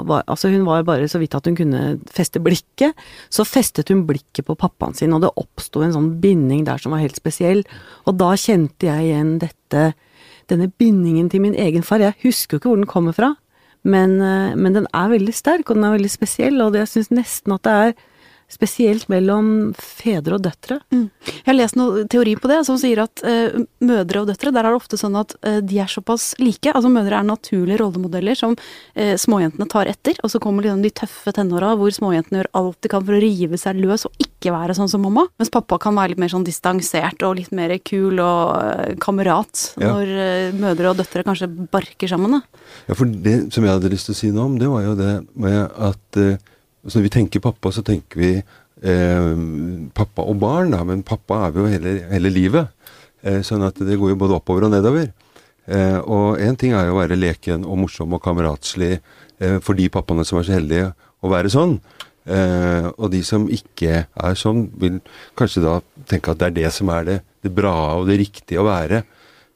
var 0.06 0.22
altså 0.30 0.52
hun 0.52 0.66
var 0.68 0.84
bare 0.86 1.08
så 1.10 1.18
vidt 1.18 1.34
at 1.34 1.48
hun 1.50 1.56
kunne 1.58 1.82
feste 2.14 2.38
blikket, 2.42 2.94
så 3.26 3.46
festet 3.48 3.90
hun 3.90 4.04
blikket 4.06 4.46
på 4.46 4.54
pappaen 4.58 4.94
sin, 4.94 5.14
og 5.16 5.24
det 5.24 5.32
oppsto 5.40 5.82
en 5.82 5.94
sånn 5.96 6.12
binding 6.22 6.62
der 6.68 6.78
som 6.78 6.94
var 6.94 7.02
helt 7.02 7.18
spesiell. 7.18 7.64
Og 8.06 8.20
da 8.22 8.30
kjente 8.38 8.86
jeg 8.86 9.08
igjen 9.08 9.34
dette, 9.42 9.88
denne 10.52 10.70
bindingen 10.78 11.30
til 11.32 11.42
min 11.42 11.58
egen 11.58 11.82
far. 11.86 12.04
Jeg 12.04 12.20
husker 12.22 12.54
jo 12.54 12.62
ikke 12.62 12.70
hvor 12.70 12.82
den 12.82 12.90
kommer 12.90 13.16
fra, 13.16 13.34
men, 13.82 14.20
uh, 14.22 14.54
men 14.54 14.78
den 14.78 14.86
er 14.94 15.10
veldig 15.10 15.34
sterk, 15.34 15.66
og 15.66 15.80
den 15.80 15.88
er 15.88 15.98
veldig 15.98 16.12
spesiell, 16.12 16.62
og 16.62 16.78
jeg 16.78 16.92
syns 16.92 17.10
nesten 17.12 17.58
at 17.58 17.66
det 17.66 17.78
er 17.80 17.96
spesielt 18.54 19.08
mellom 19.12 19.72
fedre 19.78 20.38
og 20.38 20.44
døtre. 20.44 20.78
Mm. 20.94 21.08
Jeg 21.26 21.46
har 21.48 21.56
lest 21.56 21.78
noe 21.78 22.04
teori 22.10 22.34
på 22.40 22.50
det 22.50 22.60
som 22.68 22.78
sier 22.80 23.02
at 23.04 23.22
eh, 23.26 23.56
mødre 23.84 24.22
og 24.22 24.30
døtre, 24.30 24.52
der 24.54 24.66
er 24.66 24.74
det 24.74 24.80
ofte 24.80 24.98
sånn 25.00 25.18
at 25.20 25.34
eh, 25.46 25.60
de 25.64 25.80
er 25.82 25.90
såpass 25.90 26.32
like. 26.40 26.72
Altså 26.72 26.92
mødre 26.92 27.18
er 27.20 27.28
naturlige 27.28 27.80
rollemodeller 27.82 28.38
som 28.38 28.56
eh, 28.94 29.14
småjentene 29.20 29.68
tar 29.70 29.90
etter, 29.90 30.18
og 30.22 30.32
så 30.32 30.40
kommer 30.42 30.66
liksom 30.66 30.84
de 30.84 30.92
tøffe 30.94 31.34
tenåra 31.36 31.74
hvor 31.80 31.92
småjentene 31.94 32.42
gjør 32.42 32.50
alt 32.60 32.80
de 32.84 32.92
kan 32.92 33.04
for 33.04 33.16
å 33.16 33.22
rive 33.24 33.60
seg 33.60 33.80
løs 33.82 34.06
og 34.08 34.22
ikke 34.22 34.54
være 34.54 34.76
sånn 34.78 34.90
som 34.92 35.04
mamma. 35.04 35.26
Mens 35.40 35.52
pappa 35.52 35.78
kan 35.82 35.96
være 35.98 36.14
litt 36.14 36.22
mer 36.22 36.32
sånn 36.32 36.46
distansert 36.46 37.24
og 37.26 37.38
litt 37.40 37.52
mer 37.56 37.76
kul 37.84 38.22
og 38.22 38.56
eh, 38.60 38.96
kamerat. 39.02 39.68
Ja. 39.80 39.92
Når 39.92 40.16
eh, 40.28 40.56
mødre 40.58 40.92
og 40.92 41.02
døtre 41.02 41.26
kanskje 41.26 41.50
barker 41.50 42.10
sammen, 42.10 42.38
da. 42.38 42.64
ja, 42.88 42.96
for 42.96 43.08
det 43.08 43.38
som 43.54 43.64
jeg 43.64 43.74
hadde 43.74 43.92
lyst 43.92 44.10
til 44.10 44.16
å 44.16 44.20
si 44.22 44.34
noe 44.34 44.48
om, 44.48 44.58
det 44.60 44.70
var 44.70 44.84
jo 44.86 44.98
det 44.98 45.14
med 45.40 45.62
at 45.64 46.24
altså 46.84 47.00
Når 47.00 47.06
vi 47.08 47.14
tenker 47.16 47.44
pappa, 47.44 47.72
så 47.72 47.82
tenker 47.82 48.20
vi 48.20 48.30
eh, 48.36 49.34
pappa 49.96 50.24
og 50.28 50.38
barn, 50.42 50.74
da, 50.74 50.82
men 50.84 51.04
pappa 51.06 51.46
er 51.46 51.54
vi 51.54 51.62
jo 51.62 51.72
hele, 51.72 51.94
hele 52.12 52.32
livet. 52.32 52.72
Eh, 53.24 53.40
sånn 53.46 53.64
at 53.64 53.80
det 53.80 53.98
går 54.00 54.12
jo 54.12 54.20
både 54.20 54.36
oppover 54.36 54.68
og 54.68 54.74
nedover. 54.74 55.08
Eh, 55.64 55.98
og 56.04 56.40
én 56.44 56.58
ting 56.60 56.74
er 56.76 56.88
jo 56.88 56.96
å 56.96 57.00
være 57.00 57.16
leken 57.16 57.64
og 57.64 57.80
morsom 57.86 58.12
og 58.12 58.22
kameratslig 58.24 58.98
eh, 58.98 59.58
for 59.64 59.76
de 59.78 59.88
pappaene 59.92 60.26
som 60.28 60.40
er 60.40 60.48
så 60.48 60.58
heldige 60.58 60.90
å 61.24 61.32
være 61.32 61.52
sånn. 61.52 61.78
Eh, 62.24 62.88
og 62.92 63.10
de 63.12 63.20
som 63.24 63.46
ikke 63.52 64.04
er 64.04 64.38
sånn, 64.38 64.66
vil 64.80 65.00
kanskje 65.40 65.64
da 65.64 65.78
tenke 66.08 66.32
at 66.32 66.40
det 66.40 66.50
er 66.50 66.58
det 66.60 66.72
som 66.76 66.92
er 66.92 67.08
det, 67.08 67.18
det 67.44 67.52
bra 67.56 67.74
og 67.98 68.08
det 68.08 68.20
riktige 68.20 68.60
å 68.60 68.68
være. 68.68 69.02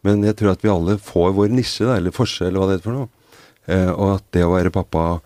Men 0.06 0.24
jeg 0.24 0.36
tror 0.38 0.54
at 0.54 0.64
vi 0.64 0.72
alle 0.72 0.96
får 1.02 1.32
vår 1.36 1.52
nisje, 1.52 1.84
da, 1.88 1.98
eller 1.98 2.14
forskjell, 2.14 2.50
eller 2.52 2.62
hva 2.62 2.70
det 2.70 2.78
er 2.78 2.84
for 2.84 2.96
noe. 2.96 3.10
Eh, 3.68 3.90
og 3.92 4.14
at 4.16 4.26
det 4.32 4.46
å 4.46 4.54
være 4.54 4.72
pappa 4.72 5.18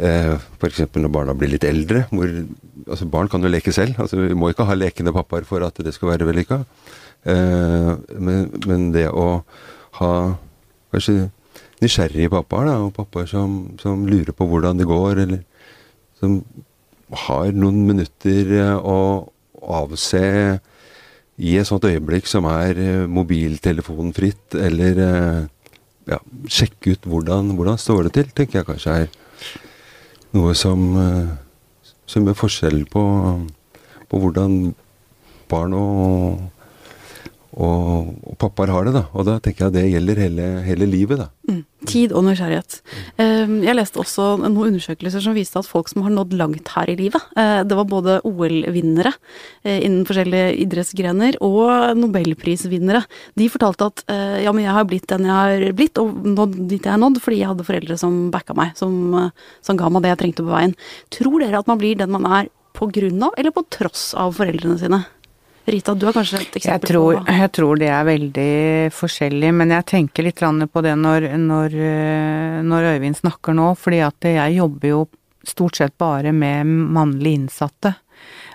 Eh, 0.00 0.32
F.eks. 0.56 0.86
når 0.96 1.12
barna 1.12 1.34
blir 1.36 1.52
litt 1.52 1.66
eldre. 1.68 2.06
Hvor, 2.10 2.30
altså 2.86 3.08
Barn 3.10 3.28
kan 3.32 3.44
jo 3.44 3.52
leke 3.52 3.74
selv. 3.74 4.00
altså 4.00 4.22
Vi 4.22 4.38
må 4.38 4.52
ikke 4.52 4.66
ha 4.68 4.78
lekende 4.78 5.14
pappaer 5.14 5.46
for 5.48 5.64
at 5.66 5.78
det 5.84 5.94
skal 5.96 6.14
være 6.14 6.28
vellykka. 6.30 6.62
Eh, 7.28 7.92
men, 8.18 8.48
men 8.66 8.90
det 8.94 9.08
å 9.10 9.44
ha 10.00 10.12
kanskje 10.92 11.30
nysgjerrige 11.82 12.32
pappaer, 12.32 12.70
da, 12.70 12.76
og 12.86 12.94
pappaer 12.96 13.28
som, 13.30 13.72
som 13.82 14.06
lurer 14.08 14.34
på 14.36 14.46
hvordan 14.48 14.78
det 14.78 14.88
går, 14.88 15.24
eller 15.26 15.42
som 16.20 16.38
har 17.26 17.52
noen 17.56 17.82
minutter 17.88 18.52
eh, 18.58 18.76
å 18.78 18.98
avse 19.62 20.22
i 21.42 21.56
et 21.58 21.68
sånt 21.68 21.86
øyeblikk 21.88 22.28
som 22.30 22.46
er 22.50 22.78
eh, 22.78 23.08
mobiltelefonfritt, 23.10 24.56
eller 24.58 25.02
eh, 25.06 25.40
ja, 26.12 26.18
sjekke 26.50 26.96
ut 26.96 27.08
hvordan, 27.08 27.52
hvordan 27.58 27.80
står 27.80 28.08
det 28.08 28.14
til, 28.18 28.32
tenker 28.36 28.60
jeg 28.60 28.68
kanskje 28.70 28.96
er 29.02 29.10
noe 30.32 30.54
som, 30.56 30.84
eh, 30.96 31.28
som 32.08 32.26
gjør 32.26 32.38
forskjell 32.38 32.84
på, 32.92 33.04
på 34.08 34.20
hvordan 34.22 34.74
barn 35.52 35.76
og, 35.76 36.40
og, 37.52 38.12
og 38.24 38.36
pappaer 38.40 38.70
har 38.72 38.86
det. 38.86 38.94
da. 38.96 39.02
Og 39.12 39.26
da 39.28 39.36
tenker 39.42 39.66
jeg 39.66 39.72
at 39.72 39.76
det 39.76 39.84
gjelder 39.92 40.20
hele, 40.22 40.46
hele 40.64 40.86
livet. 40.88 41.20
da. 41.20 41.26
Mm. 41.50 41.60
Tid 41.88 42.12
og 42.16 42.24
nysgjerrighet. 42.24 42.78
Eh, 43.20 43.52
Jeg 43.66 43.76
leste 43.76 44.00
også 44.00 44.26
noen 44.40 44.70
undersøkelser 44.70 45.20
som 45.24 45.34
viste 45.36 45.58
at 45.60 45.68
folk 45.68 45.90
som 45.90 46.04
har 46.06 46.14
nådd 46.14 46.32
langt 46.38 46.68
her 46.76 46.88
i 46.88 46.96
livet, 46.96 47.20
eh, 47.36 47.60
det 47.66 47.76
var 47.76 47.88
både 47.90 48.20
OL-vinnere 48.28 49.12
eh, 49.64 49.82
innen 49.84 50.06
forskjellige 50.08 50.54
idrettsgrener 50.64 51.36
og 51.44 51.98
nobelprisvinnere. 51.98 53.04
De 53.36 53.50
fortalte 53.52 53.90
at 53.90 54.04
eh, 54.08 54.42
ja, 54.46 54.52
men 54.54 54.64
jeg 54.64 54.76
har 54.78 54.88
blitt 54.88 55.08
den 55.12 55.28
jeg 55.28 55.36
har 55.36 55.66
blitt, 55.76 55.98
og 56.00 56.24
nådd 56.32 56.56
dit 56.70 56.80
jeg 56.82 56.94
har 56.94 57.02
nådd, 57.02 57.20
fordi 57.24 57.42
jeg 57.42 57.52
hadde 57.52 57.66
foreldre 57.68 57.98
som 58.00 58.22
backa 58.32 58.56
meg, 58.56 58.76
som, 58.78 58.94
som 59.60 59.76
ga 59.80 59.90
meg 59.92 60.06
det 60.06 60.14
jeg 60.14 60.22
trengte 60.24 60.46
på 60.46 60.54
veien. 60.54 60.76
Tror 61.12 61.42
dere 61.42 61.60
at 61.60 61.68
man 61.68 61.82
blir 61.82 61.98
den 62.00 62.14
man 62.14 62.28
er 62.28 62.52
på 62.72 62.88
grunn 62.88 63.20
av, 63.26 63.34
eller 63.36 63.52
på 63.52 63.66
tross 63.68 64.12
av 64.16 64.32
foreldrene 64.38 64.78
sine? 64.80 65.02
Rita, 65.64 65.94
du 65.94 66.08
har 66.08 66.14
kanskje 66.16 66.40
et 66.40 66.56
Jeg 66.56 66.60
eksempel 66.62 66.90
tror, 66.90 67.16
på 67.20 67.34
jeg 67.38 67.50
tror 67.54 67.78
det 67.78 67.88
er 67.94 68.06
veldig 68.08 68.52
forskjellig, 68.96 69.50
men 69.54 69.74
jeg 69.76 69.86
tenker 69.92 70.26
litt 70.26 70.42
på 70.42 70.82
det 70.82 70.94
når, 70.98 71.28
når, 71.38 71.76
eh, 71.78 72.62
når 72.66 72.88
Øyvind 72.96 73.20
snakker 73.20 73.54
nå, 73.54 73.68
fordi 73.78 74.00
at 74.02 74.26
jeg 74.26 74.56
jobber 74.58 74.88
jo 74.88 75.02
stort 75.46 75.78
sett 75.78 75.94
bare 75.98 76.32
med 76.34 76.66
mannlige 76.66 77.38
innsatte. 77.38 77.94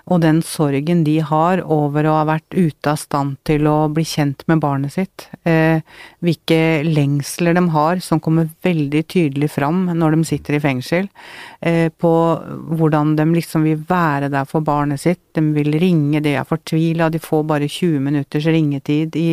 Og 0.08 0.22
den 0.24 0.40
sorgen 0.44 1.02
de 1.04 1.18
har 1.24 1.60
over 1.68 2.06
å 2.08 2.14
ha 2.16 2.24
vært 2.28 2.54
ute 2.56 2.92
av 2.92 2.96
stand 3.00 3.36
til 3.48 3.68
å 3.68 3.90
bli 3.92 4.04
kjent 4.08 4.44
med 4.48 4.62
barnet 4.62 4.94
sitt. 4.94 5.26
Eh, 5.44 5.84
hvilke 6.24 6.80
lengsler 6.86 7.56
de 7.58 7.64
har 7.74 8.00
som 8.04 8.22
kommer 8.24 8.48
veldig 8.64 9.02
tydelig 9.12 9.50
fram 9.52 9.84
når 9.92 10.16
de 10.16 10.28
sitter 10.30 10.56
i 10.56 10.62
fengsel. 10.64 11.10
Eh, 11.60 11.88
på 11.92 12.12
hvordan 12.80 13.16
de 13.18 13.26
liksom 13.34 13.68
vil 13.68 13.82
være 13.88 14.32
der 14.32 14.48
for 14.48 14.64
barnet 14.64 15.04
sitt. 15.04 15.20
De 15.36 15.44
vil 15.52 15.76
ringe, 15.76 16.22
de 16.24 16.38
er 16.40 16.48
fortvila, 16.48 17.10
de 17.12 17.20
får 17.20 17.44
bare 17.50 17.68
20 17.68 18.00
minutters 18.08 18.48
ringetid 18.48 19.18
i, 19.20 19.30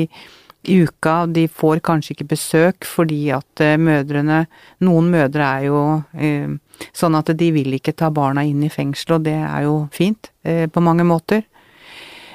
i 0.67 0.81
uka. 0.83 1.21
De 1.31 1.47
får 1.47 1.83
kanskje 1.87 2.17
ikke 2.17 2.33
besøk 2.35 2.89
fordi 2.89 3.29
at 3.35 3.63
eh, 3.63 3.79
mødrene 3.79 4.43
Noen 4.83 5.07
mødre 5.13 5.47
er 5.55 5.69
jo 5.69 5.81
eh, 6.19 6.51
sånn 6.95 7.17
at 7.17 7.31
de 7.37 7.51
vil 7.55 7.75
ikke 7.77 7.95
ta 7.97 8.11
barna 8.13 8.43
inn 8.45 8.63
i 8.65 8.71
fengsel, 8.71 9.17
og 9.17 9.27
det 9.27 9.37
er 9.37 9.65
jo 9.67 9.75
fint 9.95 10.31
eh, 10.43 10.65
på 10.67 10.83
mange 10.83 11.05
måter. 11.07 11.43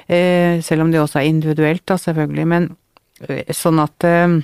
Eh, 0.07 0.61
selv 0.65 0.85
om 0.85 0.91
det 0.91 1.01
også 1.01 1.21
er 1.21 1.29
individuelt, 1.29 1.85
da, 1.87 1.97
selvfølgelig. 2.01 2.47
Men 2.47 2.71
eh, 3.27 3.51
sånn 3.55 3.79
at 3.83 4.07
eh, 4.07 4.41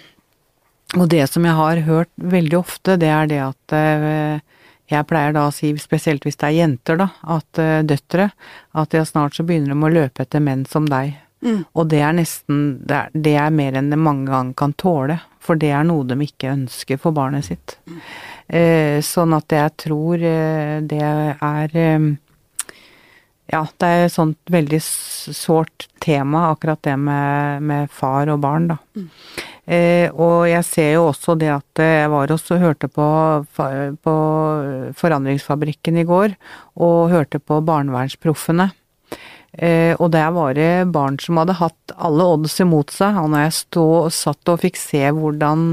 Og 0.95 1.09
det 1.11 1.25
som 1.27 1.43
jeg 1.43 1.51
har 1.51 1.81
hørt 1.83 2.13
veldig 2.15 2.55
ofte, 2.61 2.95
det 2.95 3.09
er 3.11 3.27
det 3.27 3.41
at 3.43 3.73
eh, 3.75 4.37
jeg 4.87 5.07
pleier 5.09 5.33
da 5.35 5.49
å 5.49 5.51
si, 5.51 5.73
spesielt 5.81 6.23
hvis 6.23 6.39
det 6.39 6.47
er 6.47 6.59
jenter, 6.61 6.95
da, 7.01 7.09
at 7.27 7.59
eh, 7.59 7.81
døtre, 7.83 8.29
at 8.71 8.95
ja, 8.95 9.03
snart 9.03 9.35
så 9.35 9.43
begynner 9.43 9.73
de 9.73 9.83
å 9.83 9.91
løpe 9.91 10.23
etter 10.23 10.39
menn 10.39 10.63
som 10.69 10.87
deg. 10.87 11.17
Mm. 11.43 11.65
Og 11.75 11.89
det 11.91 11.99
er 12.01 12.15
nesten 12.15 12.61
det 12.87 12.95
er, 12.95 13.11
det 13.13 13.35
er 13.37 13.51
mer 13.53 13.75
enn 13.77 13.91
det 13.91 13.99
mange 13.99 14.31
ganger 14.31 14.55
kan 14.57 14.73
tåle, 14.79 15.19
for 15.47 15.59
det 15.59 15.71
er 15.73 15.87
noe 15.87 16.05
de 16.07 16.17
ikke 16.25 16.51
ønsker 16.53 16.99
for 17.01 17.15
barnet 17.15 17.47
sitt. 17.47 17.77
Eh, 18.47 18.99
sånn 19.03 19.35
at 19.37 19.51
jeg 19.55 19.75
tror 19.87 20.23
eh, 20.23 20.77
det 20.87 21.03
er 21.03 21.73
eh, 21.75 22.07
Ja, 23.47 23.61
det 23.79 23.87
er 23.87 24.05
et 24.05 24.15
sånt 24.15 24.51
veldig 24.51 24.79
sårt 24.83 25.87
tema, 26.03 26.49
akkurat 26.51 26.81
det 26.83 26.97
med, 26.99 27.63
med 27.63 27.91
far 27.91 28.27
og 28.33 28.41
barn, 28.43 28.67
da. 28.73 28.77
Eh, 29.67 30.07
og 30.11 30.47
jeg 30.47 30.63
ser 30.67 30.89
jo 30.95 31.05
også 31.09 31.35
det 31.39 31.49
at 31.51 31.81
jeg 31.83 32.11
var 32.11 32.31
også 32.31 32.55
og 32.55 32.63
hørte 32.63 32.87
på, 32.91 33.07
på 33.55 34.15
Forandringsfabrikken 34.99 35.99
i 35.99 36.05
går, 36.07 36.35
og 36.79 37.11
hørte 37.11 37.39
på 37.39 37.59
Barnevernsproffene. 37.67 38.69
Eh, 39.57 39.95
og 39.97 40.11
der 40.13 40.29
var 40.35 40.53
det 40.53 40.89
barn 40.93 41.17
som 41.21 41.39
hadde 41.41 41.57
hatt 41.57 41.93
alle 41.97 42.25
odds 42.35 42.59
imot 42.61 42.93
seg, 42.93 43.17
og 43.17 43.31
når 43.33 43.47
jeg 43.47 43.59
stå, 43.63 43.87
satt 44.13 44.51
og 44.53 44.61
fikk 44.61 44.77
se 44.77 45.01
hvordan 45.17 45.71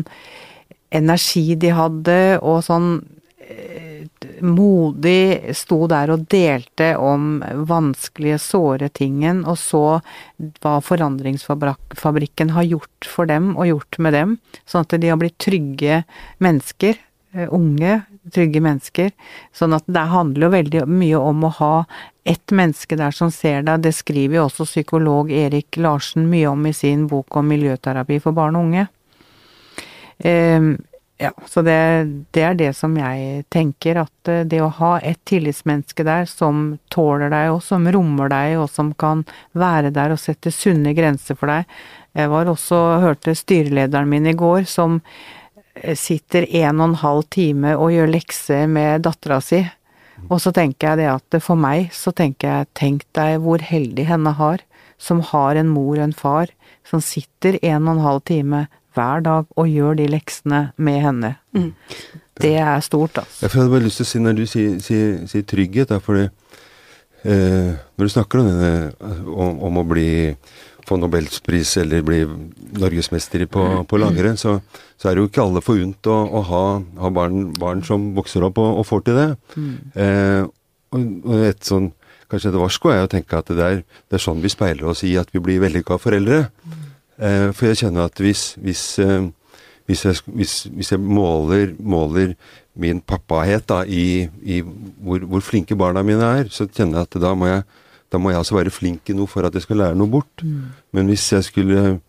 energi 0.94 1.52
de 1.60 1.72
hadde, 1.74 2.18
og 2.40 2.62
sånn 2.64 2.88
eh, 3.44 4.06
modig 4.44 5.52
sto 5.56 5.82
der 5.90 6.14
og 6.14 6.24
delte 6.32 6.94
om 6.96 7.42
vanskelige, 7.68 8.40
såre 8.40 8.88
tingen, 8.94 9.42
og 9.44 9.58
så 9.60 9.84
hva 10.62 10.78
Forandringsfabrikken 10.84 12.54
har 12.56 12.70
gjort 12.70 13.10
for 13.10 13.28
dem 13.28 13.52
og 13.58 13.68
gjort 13.68 14.00
med 14.06 14.16
dem, 14.16 14.36
sånn 14.64 14.86
at 14.86 14.96
de 14.96 15.12
har 15.12 15.20
blitt 15.20 15.36
trygge 15.44 16.04
mennesker, 16.44 16.96
eh, 17.36 17.52
unge, 17.52 18.00
trygge 18.32 18.62
mennesker. 18.64 19.12
Sånn 19.52 19.76
at 19.76 19.86
det 19.90 20.06
handler 20.12 20.46
jo 20.46 20.54
veldig 20.54 20.86
mye 20.88 21.20
om 21.20 21.44
å 21.44 21.52
ha 21.58 21.74
ett 22.24 22.54
menneske 22.56 22.96
der 22.96 23.12
som 23.12 23.30
ser 23.34 23.66
deg. 23.66 23.84
Det 23.84 23.92
skriver 23.92 24.38
jo 24.38 24.46
også 24.48 24.66
psykolog 24.68 25.32
Erik 25.32 25.76
Larsen 25.76 26.30
mye 26.30 26.48
om 26.52 26.64
i 26.66 26.72
sin 26.76 27.06
bok 27.10 27.36
om 27.36 27.52
miljøterapi 27.52 28.20
for 28.24 28.36
barn 28.36 28.56
og 28.56 28.68
unge. 28.68 28.88
Um, 30.24 30.76
ja, 31.18 31.30
så 31.46 31.62
det, 31.62 32.04
det, 32.34 32.42
er 32.42 32.56
det 32.58 32.72
som 32.74 32.96
jeg 32.98 33.44
tenker, 33.52 34.00
at 34.02 34.30
eh, 34.30 34.42
det 34.50 34.58
å 34.64 34.72
ha 34.80 34.96
et 34.98 35.20
tillitsmenneske 35.28 36.02
der 36.06 36.26
som 36.26 36.72
tåler 36.90 37.30
deg, 37.30 37.52
og 37.54 37.62
som 37.62 37.86
rommer 37.86 38.32
deg, 38.32 38.56
og 38.58 38.66
som 38.72 38.90
kan 38.98 39.22
være 39.54 39.92
der 39.94 40.14
og 40.14 40.18
sette 40.18 40.50
sunne 40.54 40.94
grenser 40.96 41.38
for 41.38 41.52
deg. 41.52 41.70
Jeg 42.18 42.32
var 42.32 42.50
også, 42.50 42.80
hørte 43.04 43.36
styrelederen 43.38 44.10
min 44.10 44.26
i 44.26 44.34
går, 44.38 44.66
som 44.70 44.98
sitter 45.98 46.46
en 46.48 46.80
og 46.80 46.90
en 46.90 47.00
halv 47.02 47.24
time 47.34 47.74
og 47.76 47.92
gjør 47.94 48.12
lekser 48.14 48.68
med 48.70 49.04
dattera 49.06 49.40
si. 49.44 49.62
Og 50.30 50.38
så 50.40 50.52
tenker 50.54 50.92
jeg 50.92 51.02
det 51.02 51.08
at 51.10 51.36
for 51.42 51.58
meg, 51.60 51.90
så 51.92 52.12
tenker 52.14 52.48
jeg 52.50 52.70
tenk 52.78 53.04
deg 53.16 53.40
hvor 53.44 53.62
heldig 53.64 54.06
henne 54.08 54.32
har, 54.38 54.62
som 54.96 55.20
har 55.32 55.58
en 55.58 55.72
mor 55.72 55.98
og 55.98 56.04
en 56.06 56.16
far, 56.16 56.52
som 56.86 57.02
sitter 57.02 57.58
en 57.62 57.88
og 57.88 57.96
en 57.96 58.04
halv 58.04 58.24
time 58.28 58.66
hver 58.94 59.24
dag 59.26 59.48
og 59.58 59.70
gjør 59.70 59.98
de 59.98 60.06
leksene 60.12 60.60
med 60.76 61.00
henne. 61.02 61.34
Mm. 61.56 61.72
Det 62.40 62.54
er 62.58 62.80
stort, 62.82 63.18
altså. 63.18 63.44
Jeg 63.44 63.54
hadde 63.54 63.72
bare 63.72 63.86
lyst 63.86 64.00
til 64.00 64.06
å 64.06 64.10
si, 64.10 64.22
når 64.22 64.38
du 64.38 64.44
sier, 64.50 64.78
sier, 64.82 65.10
sier 65.30 65.46
trygghet, 65.50 65.90
da, 65.90 66.00
fordi 66.02 66.24
eh, 67.22 67.74
når 67.94 68.08
du 68.08 68.14
snakker 68.14 68.42
om, 68.42 68.50
denne, 68.50 69.20
om, 69.30 69.60
om 69.68 69.82
å 69.82 69.86
bli 69.86 70.08
få 70.88 70.98
Nobelpris 71.00 71.76
eller 71.80 72.04
bli 72.04 72.20
norgesmester 72.80 73.46
på, 73.50 73.64
på 73.88 74.00
langrenn, 74.00 74.38
så, 74.40 74.58
så, 74.96 75.08
er 75.08 75.14
det 75.14 75.24
jo 75.24 75.30
ikke 75.30 75.44
alle 75.44 75.62
forunt 75.64 76.10
å, 76.10 76.16
å 76.28 76.42
ha, 76.50 76.64
ha 77.00 77.12
barn, 77.14 77.46
barn, 77.60 77.84
som 77.86 78.10
vokser 78.16 78.44
opp 78.46 78.60
og, 78.62 78.80
og 78.80 78.88
får 78.88 79.04
til 79.06 79.20
det. 79.20 79.28
Mm. 79.56 79.76
Eh, 80.04 80.40
og, 80.94 81.06
og, 81.24 81.36
et 81.50 81.70
sånn, 81.70 81.92
kanskje 82.30 82.52
et 82.52 82.60
varsko 82.60 82.92
er 82.92 83.04
å 83.04 83.12
tenke 83.12 83.38
at 83.38 83.52
det 83.52 83.64
er, 83.64 83.80
det 83.82 84.18
er, 84.18 84.24
sånn 84.24 84.42
vi 84.44 84.52
speiler 84.52 84.90
oss 84.92 85.04
i 85.06 85.14
at 85.20 85.32
vi 85.34 85.42
blir 85.44 85.62
vellykka 85.64 85.98
foreldre. 86.02 86.44
Mm. 86.64 86.84
Eh, 87.14 87.48
for 87.54 87.70
jeg 87.70 87.84
kjenner 87.84 88.10
at 88.10 88.20
hvis, 88.20 88.54
hvis, 88.62 88.84
eh, 89.02 89.30
hvis, 89.88 90.04
jeg, 90.06 90.20
hvis, 90.36 90.58
hvis 90.74 90.92
jeg, 90.94 91.00
måler, 91.00 91.72
måler 91.78 92.34
min 92.80 93.00
pappahet 93.00 93.66
da, 93.70 93.84
i, 93.86 94.26
i 94.42 94.60
hvor, 94.64 95.22
hvor, 95.22 95.44
flinke 95.44 95.78
barna 95.78 96.02
mine 96.06 96.30
er, 96.40 96.50
så 96.50 96.66
kjenner 96.66 97.02
jeg 97.02 97.10
at 97.10 97.20
da 97.22 97.34
må 97.38 97.50
jeg, 97.50 97.64
da 98.14 98.20
må 98.22 98.32
jeg 98.32 98.40
altså 98.40 98.58
være 98.58 98.72
flink 98.74 99.10
i 99.10 99.16
noe 99.18 99.30
for 99.30 99.46
at 99.46 99.54
jeg 99.56 99.66
skal 99.66 99.80
lære 99.82 99.98
noe 99.98 100.10
bort. 100.10 100.44
Mm. 100.44 100.74
Men 100.94 101.10
hvis 101.10 101.30
jeg 101.34 101.46
skulle 101.50 102.00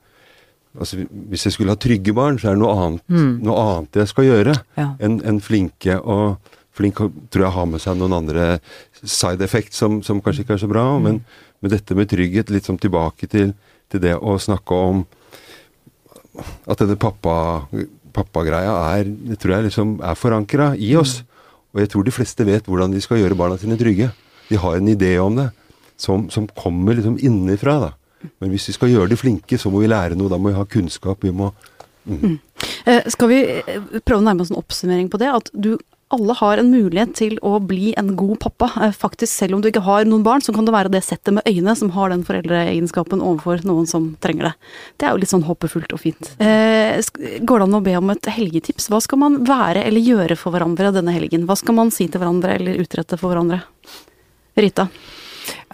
altså 0.75 1.05
Hvis 1.07 1.45
jeg 1.45 1.53
skulle 1.55 1.71
ha 1.71 1.79
trygge 1.79 2.11
barn, 2.11 2.35
så 2.35 2.49
er 2.49 2.57
det 2.57 2.59
noe 2.59 2.73
annet, 2.75 3.03
mm. 3.07 3.29
noe 3.47 3.61
annet 3.61 3.95
jeg 3.95 4.09
skal 4.11 4.25
gjøre 4.27 4.55
ja. 4.75 4.89
enn 4.99 5.21
en 5.23 5.37
flinke. 5.39 5.95
Og 6.03 6.35
flink 6.75 6.99
tror 7.31 7.45
jeg 7.45 7.55
har 7.55 7.69
med 7.71 7.79
seg 7.79 7.95
noen 7.95 8.17
andre 8.17 8.47
side 8.99 9.39
effects 9.45 9.79
som, 9.79 10.01
som 10.03 10.19
kanskje 10.19 10.43
ikke 10.43 10.57
er 10.57 10.63
så 10.65 10.67
bra. 10.67 10.83
Mm. 10.97 11.07
Men, 11.07 11.21
men, 11.61 11.71
dette 11.71 11.95
med 11.95 12.11
trygghet, 12.11 12.51
litt 12.51 12.67
som 12.67 12.79
tilbake 12.81 13.31
til 13.31 13.55
til 13.91 14.01
det 14.01 14.15
å 14.17 14.35
snakke 14.41 14.75
om 14.75 15.03
at 16.65 16.81
denne 16.81 16.97
pappagreia 16.99 17.85
pappa 18.15 18.43
er, 18.97 19.05
det 19.05 19.37
tror 19.39 19.53
jeg 19.55 19.67
liksom 19.69 19.99
er 20.03 20.17
forankra 20.19 20.71
i 20.75 20.95
oss. 20.99 21.19
Og 21.75 21.83
jeg 21.83 21.91
tror 21.91 22.07
de 22.07 22.15
fleste 22.15 22.47
vet 22.47 22.67
hvordan 22.67 22.91
de 22.91 23.03
skal 23.03 23.21
gjøre 23.21 23.37
barna 23.39 23.59
sine 23.61 23.77
trygge. 23.79 24.09
De 24.49 24.59
har 24.59 24.77
en 24.77 24.91
idé 24.91 25.15
om 25.21 25.37
det 25.37 25.49
som, 25.97 26.29
som 26.29 26.47
kommer 26.47 26.97
liksom 26.97 27.17
innenfra. 27.21 27.79
da. 27.79 27.93
Men 28.39 28.53
hvis 28.53 28.69
vi 28.69 28.75
skal 28.77 28.91
gjøre 28.93 29.11
de 29.11 29.19
flinke, 29.19 29.59
så 29.61 29.71
må 29.71 29.83
vi 29.83 29.91
lære 29.91 30.17
noe. 30.17 30.31
Da 30.31 30.39
må 30.41 30.51
vi 30.51 30.59
ha 30.59 30.67
kunnskap. 30.67 31.23
Vi 31.25 31.33
må 31.35 31.51
mm. 32.05 32.21
Mm. 32.21 32.37
Eh, 32.85 33.11
skal 33.13 33.31
vi 33.31 33.41
eh, 33.59 33.99
prøve 34.05 34.21
å 34.21 34.25
nærme 34.25 34.45
oss 34.45 34.53
en 34.53 34.61
oppsummering 34.61 35.11
på 35.11 35.21
det? 35.21 35.31
At 35.33 35.51
du 35.53 35.75
alle 36.13 36.35
har 36.37 36.59
en 36.61 36.69
mulighet 36.69 37.15
til 37.17 37.39
å 37.45 37.57
bli 37.63 37.93
en 37.97 38.11
god 38.17 38.37
pappa. 38.43 38.69
Eh, 38.85 38.93
faktisk, 38.93 39.31
selv 39.33 39.57
om 39.57 39.63
du 39.63 39.69
ikke 39.71 39.83
har 39.85 40.05
noen 40.05 40.23
barn, 40.25 40.43
så 40.45 40.53
kan 40.53 40.67
det 40.67 40.75
være 40.75 40.91
det 40.93 41.01
settet 41.05 41.33
med 41.33 41.47
øyne 41.49 41.73
som 41.77 41.91
har 41.95 42.13
den 42.13 42.23
foreldreegenskapen 42.27 43.23
overfor 43.25 43.65
noen 43.67 43.89
som 43.89 44.11
trenger 44.23 44.51
det. 44.51 44.53
Det 44.99 45.07
er 45.07 45.15
jo 45.15 45.23
litt 45.23 45.33
sånn 45.33 45.47
håpefullt 45.47 45.95
og 45.97 46.03
fint. 46.03 46.31
Eh, 46.37 47.01
går 47.41 47.61
det 47.61 47.67
an 47.67 47.79
å 47.79 47.83
be 47.85 47.97
om 47.97 48.13
et 48.13 48.31
helgetips? 48.37 48.89
Hva 48.93 49.01
skal 49.03 49.21
man 49.23 49.41
være 49.49 49.85
eller 49.87 50.05
gjøre 50.13 50.37
for 50.39 50.55
hverandre 50.55 50.93
denne 50.95 51.15
helgen? 51.15 51.47
Hva 51.49 51.57
skal 51.59 51.77
man 51.77 51.93
si 51.93 52.07
til 52.07 52.21
hverandre 52.21 52.59
eller 52.59 52.85
utrette 52.85 53.17
for 53.19 53.33
hverandre? 53.33 53.63
Rita? 54.55 54.87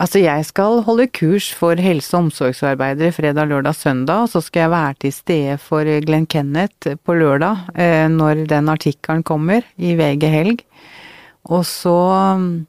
Altså, 0.01 0.17
jeg 0.17 0.45
skal 0.47 0.79
holde 0.81 1.05
kurs 1.13 1.51
for 1.53 1.77
helse- 1.77 2.15
og 2.17 2.25
omsorgsarbeidere 2.25 3.13
fredag, 3.13 3.45
lørdag, 3.51 3.75
søndag, 3.77 4.23
og 4.23 4.31
så 4.31 4.41
skal 4.41 4.63
jeg 4.63 4.71
være 4.73 4.95
til 5.03 5.13
stede 5.13 5.57
for 5.61 5.85
Glenn 6.07 6.25
Kenneth 6.25 6.95
på 7.05 7.13
lørdag, 7.13 7.69
eh, 7.77 8.07
når 8.09 8.47
den 8.49 8.69
artikkelen 8.69 9.21
kommer, 9.23 9.61
i 9.77 9.93
VG 9.99 10.25
Helg. 10.33 10.65
Og 11.53 11.65
så 11.69 11.93
mm, 12.39 12.65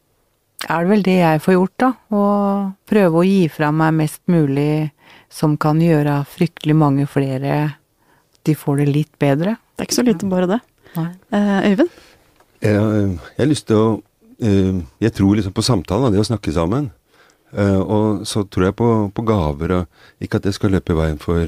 er 0.69 0.85
det 0.85 0.93
vel 0.93 1.07
det 1.09 1.17
jeg 1.23 1.43
får 1.47 1.57
gjort, 1.57 1.77
da. 1.81 1.91
Å 2.13 2.23
prøve 2.93 3.23
å 3.23 3.27
gi 3.27 3.49
fra 3.49 3.73
meg 3.73 3.97
mest 4.03 4.23
mulig 4.29 4.93
som 5.33 5.57
kan 5.57 5.81
gjøre 5.81 6.21
fryktelig 6.29 6.77
mange 6.77 7.09
flere 7.09 7.79
De 8.45 8.55
får 8.59 8.83
det 8.83 8.89
litt 8.91 9.13
bedre. 9.23 9.57
Det 9.73 9.85
er 9.85 9.89
ikke 9.89 10.03
så 10.03 10.05
lite 10.05 10.29
bare 10.29 10.51
det. 10.51 10.63
Eh, 10.99 11.59
Øyvind? 11.73 12.01
Jeg, 12.61 12.73
jeg 12.75 13.39
har 13.39 13.55
lyst 13.55 13.71
til 13.71 13.79
å 13.79 13.93
Eh, 14.43 14.75
jeg 15.03 15.15
tror 15.15 15.37
liksom 15.39 15.55
på 15.55 15.63
samtalen, 15.63 16.11
det 16.13 16.23
å 16.23 16.27
snakke 16.27 16.55
sammen. 16.55 16.91
Eh, 17.53 17.81
og 17.81 18.23
så 18.29 18.45
tror 18.49 18.69
jeg 18.69 18.77
på, 18.79 18.89
på 19.15 19.25
gaver. 19.29 19.75
og 19.77 20.23
Ikke 20.25 20.41
at 20.41 20.47
det 20.47 20.55
skal 20.57 20.73
løpe 20.75 20.95
i 20.95 20.99
veien 20.99 21.21
for 21.21 21.43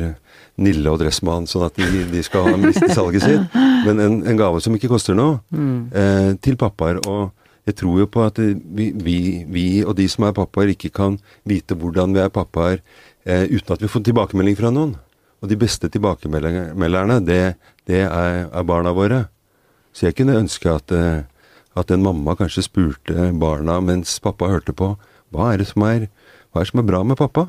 Nille 0.60 0.90
og 0.90 1.00
Dressmann, 1.00 1.48
sånn 1.50 1.66
at 1.66 1.78
de, 1.80 2.04
de 2.10 2.22
skal 2.22 2.50
ha 2.52 2.58
mistet 2.60 2.92
salget 2.94 3.24
sitt, 3.24 3.56
men 3.86 4.02
en, 4.02 4.20
en, 4.22 4.36
gave 4.38 4.60
som 4.62 4.76
ikke 4.76 4.92
koster 4.92 5.16
noe, 5.18 5.40
mm. 5.50 5.78
eh, 5.90 6.30
til 6.44 6.58
pappaer. 6.60 7.00
Og 7.10 7.32
jeg 7.66 7.78
tror 7.80 8.04
jo 8.04 8.10
på 8.10 8.22
at 8.26 8.38
vi, 8.38 8.90
vi, 8.92 9.18
vi, 9.50 9.66
og 9.82 9.96
de 9.98 10.06
som 10.10 10.28
er 10.28 10.36
pappaer, 10.36 10.74
ikke 10.74 10.92
kan 10.94 11.18
vite 11.48 11.76
hvordan 11.78 12.14
vi 12.14 12.22
er 12.22 12.32
pappaer 12.34 12.78
eh, 13.24 13.48
uten 13.50 13.74
at 13.74 13.82
vi 13.82 13.90
får 13.90 14.06
tilbakemelding 14.10 14.58
fra 14.60 14.72
noen. 14.74 14.94
Og 15.42 15.50
de 15.50 15.58
beste 15.60 15.90
tilbakemelderne, 15.92 17.18
det, 17.26 17.42
det 17.90 18.04
er, 18.06 18.44
er, 18.46 18.64
barna 18.64 18.94
våre. 18.96 19.26
Så 19.92 20.08
jeg 20.08 20.16
kunne 20.16 20.38
ønske 20.40 20.70
at 20.72 20.92
eh, 20.94 21.24
at 21.74 21.90
en 21.90 22.04
mamma 22.04 22.36
kanskje 22.38 22.62
spurte 22.68 23.30
barna 23.40 23.80
mens 23.82 24.18
pappa 24.22 24.46
hørte 24.50 24.74
på, 24.76 24.92
hva 25.34 25.52
er 25.52 25.62
det 25.62 25.68
som 25.70 25.84
er, 25.86 26.08
hva 26.50 26.62
er, 26.62 26.66
det 26.66 26.72
som 26.72 26.82
er 26.82 26.88
bra 26.88 27.02
med 27.06 27.18
pappa? 27.20 27.48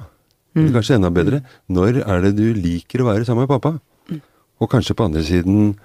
Eller 0.56 0.72
mm. 0.72 0.76
kanskje 0.78 0.96
enda 0.98 1.12
bedre, 1.14 1.42
når 1.68 2.00
er 2.06 2.24
det 2.24 2.38
du 2.38 2.48
liker 2.56 3.04
å 3.04 3.10
være 3.10 3.28
sammen 3.28 3.46
med 3.46 3.52
pappa? 3.52 3.76
Mm. 4.10 4.22
Og 4.64 4.72
kanskje 4.72 4.96
på 4.96 5.08
andre 5.08 5.24
siden 5.28 5.76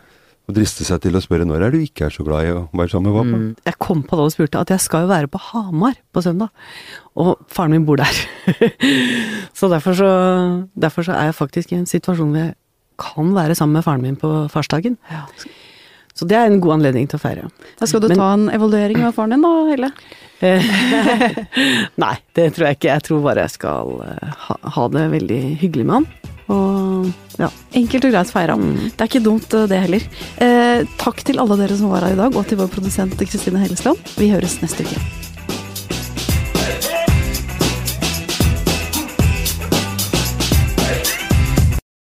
å 0.50 0.54
driste 0.54 0.86
seg 0.86 1.02
til 1.04 1.18
å 1.18 1.22
spørre 1.22 1.46
når 1.46 1.66
er 1.66 1.74
du 1.74 1.80
ikke 1.82 2.06
er 2.06 2.14
så 2.14 2.24
glad 2.26 2.46
i 2.46 2.52
å 2.54 2.62
være 2.70 2.92
sammen 2.92 3.10
med 3.10 3.18
pappa? 3.18 3.40
Mm. 3.40 3.50
Jeg 3.70 3.78
kom 3.82 4.04
på 4.06 4.18
da 4.18 4.26
og 4.26 4.34
spurte 4.34 4.62
at 4.62 4.72
jeg 4.74 4.84
skal 4.84 5.06
jo 5.06 5.12
være 5.12 5.30
på 5.30 5.42
Hamar 5.50 5.98
på 6.14 6.22
søndag, 6.24 6.54
og 7.18 7.34
faren 7.50 7.74
min 7.74 7.86
bor 7.88 8.00
der. 8.00 8.22
så, 9.58 9.70
derfor 9.72 9.98
så 9.98 10.10
derfor 10.78 11.06
så 11.06 11.18
er 11.18 11.30
jeg 11.30 11.40
faktisk 11.40 11.74
i 11.74 11.80
en 11.80 11.90
situasjon 11.90 12.30
hvor 12.30 12.44
jeg 12.44 12.56
kan 13.00 13.34
være 13.34 13.56
sammen 13.58 13.78
med 13.78 13.86
faren 13.86 14.06
min 14.06 14.18
på 14.20 14.30
farsdagen. 14.52 14.98
Ja. 15.10 15.26
Så 16.20 16.26
det 16.28 16.36
er 16.36 16.50
en 16.50 16.60
god 16.60 16.74
anledning 16.74 17.06
til 17.08 17.16
å 17.16 17.22
feire. 17.22 17.46
Da 17.80 17.86
skal 17.88 18.02
du 18.04 18.10
Men, 18.10 18.18
ta 18.20 18.32
en 18.34 18.50
evaluering 18.52 19.06
av 19.08 19.14
faren 19.16 19.32
din 19.32 19.46
da, 19.46 19.52
Helle? 19.70 19.88
Nei, 22.02 22.14
det 22.36 22.50
tror 22.56 22.66
jeg 22.66 22.76
ikke. 22.76 22.90
Jeg 22.90 23.04
tror 23.06 23.22
bare 23.24 23.46
jeg 23.46 23.54
skal 23.54 23.94
eh, 24.04 24.34
ha, 24.48 24.58
ha 24.76 24.84
det 24.92 25.06
veldig 25.14 25.40
hyggelig 25.62 25.86
med 25.88 25.96
han. 25.96 26.10
Og 26.50 27.40
ja. 27.40 27.48
Enkelt 27.80 28.04
og 28.04 28.12
greit 28.12 28.34
feira. 28.34 28.58
Mm. 28.60 28.74
Det 28.90 28.98
er 28.98 29.08
ikke 29.08 29.24
dumt 29.24 29.56
eh, 29.56 29.68
det 29.70 29.80
heller. 29.86 30.04
Eh, 30.44 30.84
takk 31.00 31.24
til 31.24 31.40
alle 31.40 31.56
dere 31.62 31.80
som 31.80 31.92
var 31.94 32.04
her 32.04 32.18
i 32.18 32.20
dag, 32.20 32.36
og 32.36 32.52
til 32.52 32.60
vår 32.60 32.68
produsent 32.76 33.16
Kristine 33.24 33.64
Hellesland. 33.64 34.12
Vi 34.20 34.28
høres 34.34 34.60
neste 34.60 34.84
uke. 34.84 35.19